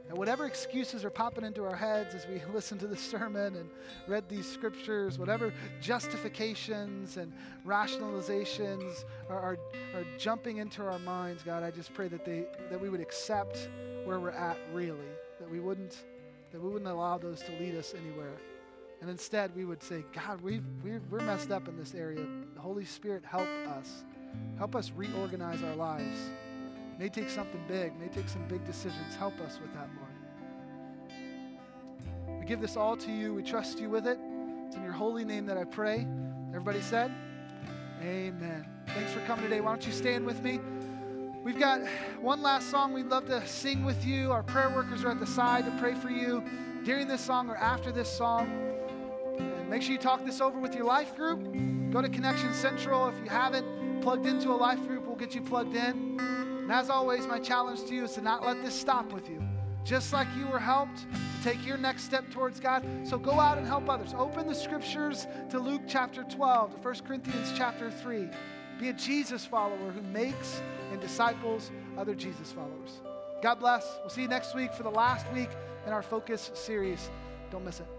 that 0.10 0.18
whatever 0.18 0.46
excuses 0.46 1.06
are 1.06 1.10
popping 1.10 1.46
into 1.46 1.64
our 1.64 1.76
heads 1.76 2.14
as 2.14 2.28
we 2.28 2.42
listen 2.54 2.78
to 2.80 2.88
the 2.88 2.98
sermon 2.98 3.56
and 3.56 3.70
read 4.06 4.28
these 4.28 4.46
scriptures, 4.46 5.18
whatever 5.18 5.54
justifications 5.80 7.16
and 7.16 7.32
rationalizations 7.66 9.06
are, 9.30 9.40
are, 9.40 9.58
are 9.96 10.06
jumping 10.18 10.58
into 10.58 10.84
our 10.84 11.00
minds, 11.00 11.42
God, 11.42 11.64
I 11.64 11.72
just 11.72 11.94
pray 11.94 12.10
that, 12.10 12.26
they, 12.26 12.44
that 12.70 12.80
we 12.80 12.90
would 12.90 13.02
accept 13.02 13.70
where 14.04 14.20
we're 14.20 14.32
at 14.32 14.58
really, 14.74 14.98
that 15.40 15.50
we 15.50 15.62
wouldn't 15.62 16.04
that 16.52 16.62
we 16.62 16.70
wouldn't 16.70 16.92
allow 16.92 17.18
those 17.18 17.42
to 17.42 17.52
lead 17.54 17.76
us 17.76 17.96
anywhere. 17.98 18.38
And 19.02 19.10
instead, 19.10 19.56
we 19.56 19.66
would 19.66 19.82
say, 19.82 20.06
God, 20.14 20.40
we've, 20.42 20.64
we're, 20.84 21.02
we're 21.10 21.20
messed 21.22 21.50
up 21.50 21.68
in 21.68 21.76
this 21.76 21.96
area. 21.96 22.24
The 22.54 22.62
Holy 22.62 22.86
Spirit, 22.86 23.24
help 23.26 23.48
us. 23.76 24.04
Help 24.58 24.76
us 24.76 24.92
reorganize 24.96 25.64
our 25.64 25.76
lives. 25.76 26.32
May 27.00 27.10
take 27.10 27.30
something 27.30 27.62
big, 27.68 28.00
may 28.00 28.08
take 28.08 28.30
some 28.30 28.48
big 28.48 28.66
decisions. 28.66 29.16
Help 29.16 29.40
us 29.42 29.60
with 29.62 29.74
that, 29.74 29.90
Lord. 29.98 30.14
We 32.40 32.46
give 32.46 32.62
this 32.62 32.78
all 32.78 32.96
to 32.98 33.12
you. 33.12 33.34
We 33.34 33.44
trust 33.44 33.80
you 33.80 33.90
with 33.90 34.06
it. 34.06 34.20
It's 34.68 34.76
in 34.76 34.84
your 34.84 34.94
holy 34.94 35.26
name 35.26 35.46
that 35.48 35.58
I 35.58 35.64
pray. 35.64 36.08
Everybody 36.50 36.82
said, 36.82 37.12
Amen. 38.02 38.68
Thanks 38.88 39.12
for 39.12 39.22
coming 39.22 39.46
today. 39.46 39.62
Why 39.62 39.72
don't 39.72 39.86
you 39.86 39.94
stand 39.94 40.26
with 40.26 40.42
me? 40.44 40.60
We've 41.44 41.60
got 41.60 41.82
one 42.22 42.42
last 42.42 42.70
song 42.70 42.94
we'd 42.94 43.08
love 43.08 43.26
to 43.26 43.46
sing 43.46 43.84
with 43.84 44.06
you. 44.06 44.32
Our 44.32 44.44
prayer 44.44 44.70
workers 44.70 45.04
are 45.04 45.12
at 45.12 45.20
the 45.20 45.28
side 45.28 45.66
to 45.66 45.72
pray 45.72 45.94
for 45.94 46.10
you 46.10 46.44
during 46.86 47.08
this 47.08 47.22
song 47.22 47.50
or 47.50 47.58
after 47.58 47.92
this 47.92 48.10
song. 48.10 48.50
And 49.38 49.70
make 49.70 49.82
sure 49.82 49.92
you 49.92 49.98
talk 49.98 50.26
this 50.26 50.40
over 50.40 50.60
with 50.60 50.74
your 50.74 50.86
life 50.86 51.16
group. 51.16 51.42
Go 51.92 52.02
to 52.02 52.10
Connection 52.10 52.54
Central. 52.54 53.10
If 53.10 53.16
you 53.24 53.30
haven't 53.30 53.83
plugged 54.04 54.26
into 54.26 54.50
a 54.50 54.54
life 54.54 54.86
group, 54.86 55.08
we'll 55.08 55.16
get 55.16 55.34
you 55.34 55.42
plugged 55.42 55.76
in. 55.78 56.20
And 56.20 56.70
as 56.70 56.90
always, 56.90 57.26
my 57.26 57.40
challenge 57.40 57.86
to 57.86 57.96
you 57.96 58.04
is 58.04 58.12
to 58.16 58.22
not 58.22 58.46
let 58.46 58.62
this 58.62 58.78
stop 58.78 59.14
with 59.14 59.30
you. 59.30 59.42
Just 59.86 60.12
like 60.12 60.28
you 60.38 60.46
were 60.48 60.60
helped 60.60 60.98
to 60.98 61.44
take 61.44 61.66
your 61.66 61.78
next 61.78 62.04
step 62.04 62.30
towards 62.30 62.60
God, 62.60 62.86
so 63.06 63.18
go 63.18 63.40
out 63.40 63.58
and 63.58 63.66
help 63.66 63.90
others. 63.90 64.14
Open 64.18 64.46
the 64.46 64.56
scriptures 64.56 65.26
to 65.50 65.58
Luke 65.58 65.84
chapter 65.88 66.24
12, 66.24 66.76
to 66.76 66.78
1 66.78 66.96
Corinthians 67.08 67.54
chapter 67.56 67.90
3. 67.90 68.28
Be 68.78 68.90
a 68.90 68.94
Jesus 68.94 69.46
follower 69.46 69.92
who 69.92 70.02
makes 70.02 70.62
and 70.92 71.00
disciples 71.00 71.72
other 71.98 72.14
Jesus 72.14 72.52
followers. 72.52 73.00
God 73.42 73.56
bless. 73.56 73.86
We'll 74.02 74.10
see 74.10 74.24
you 74.24 74.28
next 74.28 74.54
week 74.54 74.74
for 74.74 74.84
the 74.84 74.92
last 74.92 75.32
week 75.32 75.50
in 75.86 75.94
our 75.94 76.04
Focus 76.04 76.52
series. 76.54 77.10
Don't 77.52 77.64
miss 77.64 77.80
it. 77.80 77.93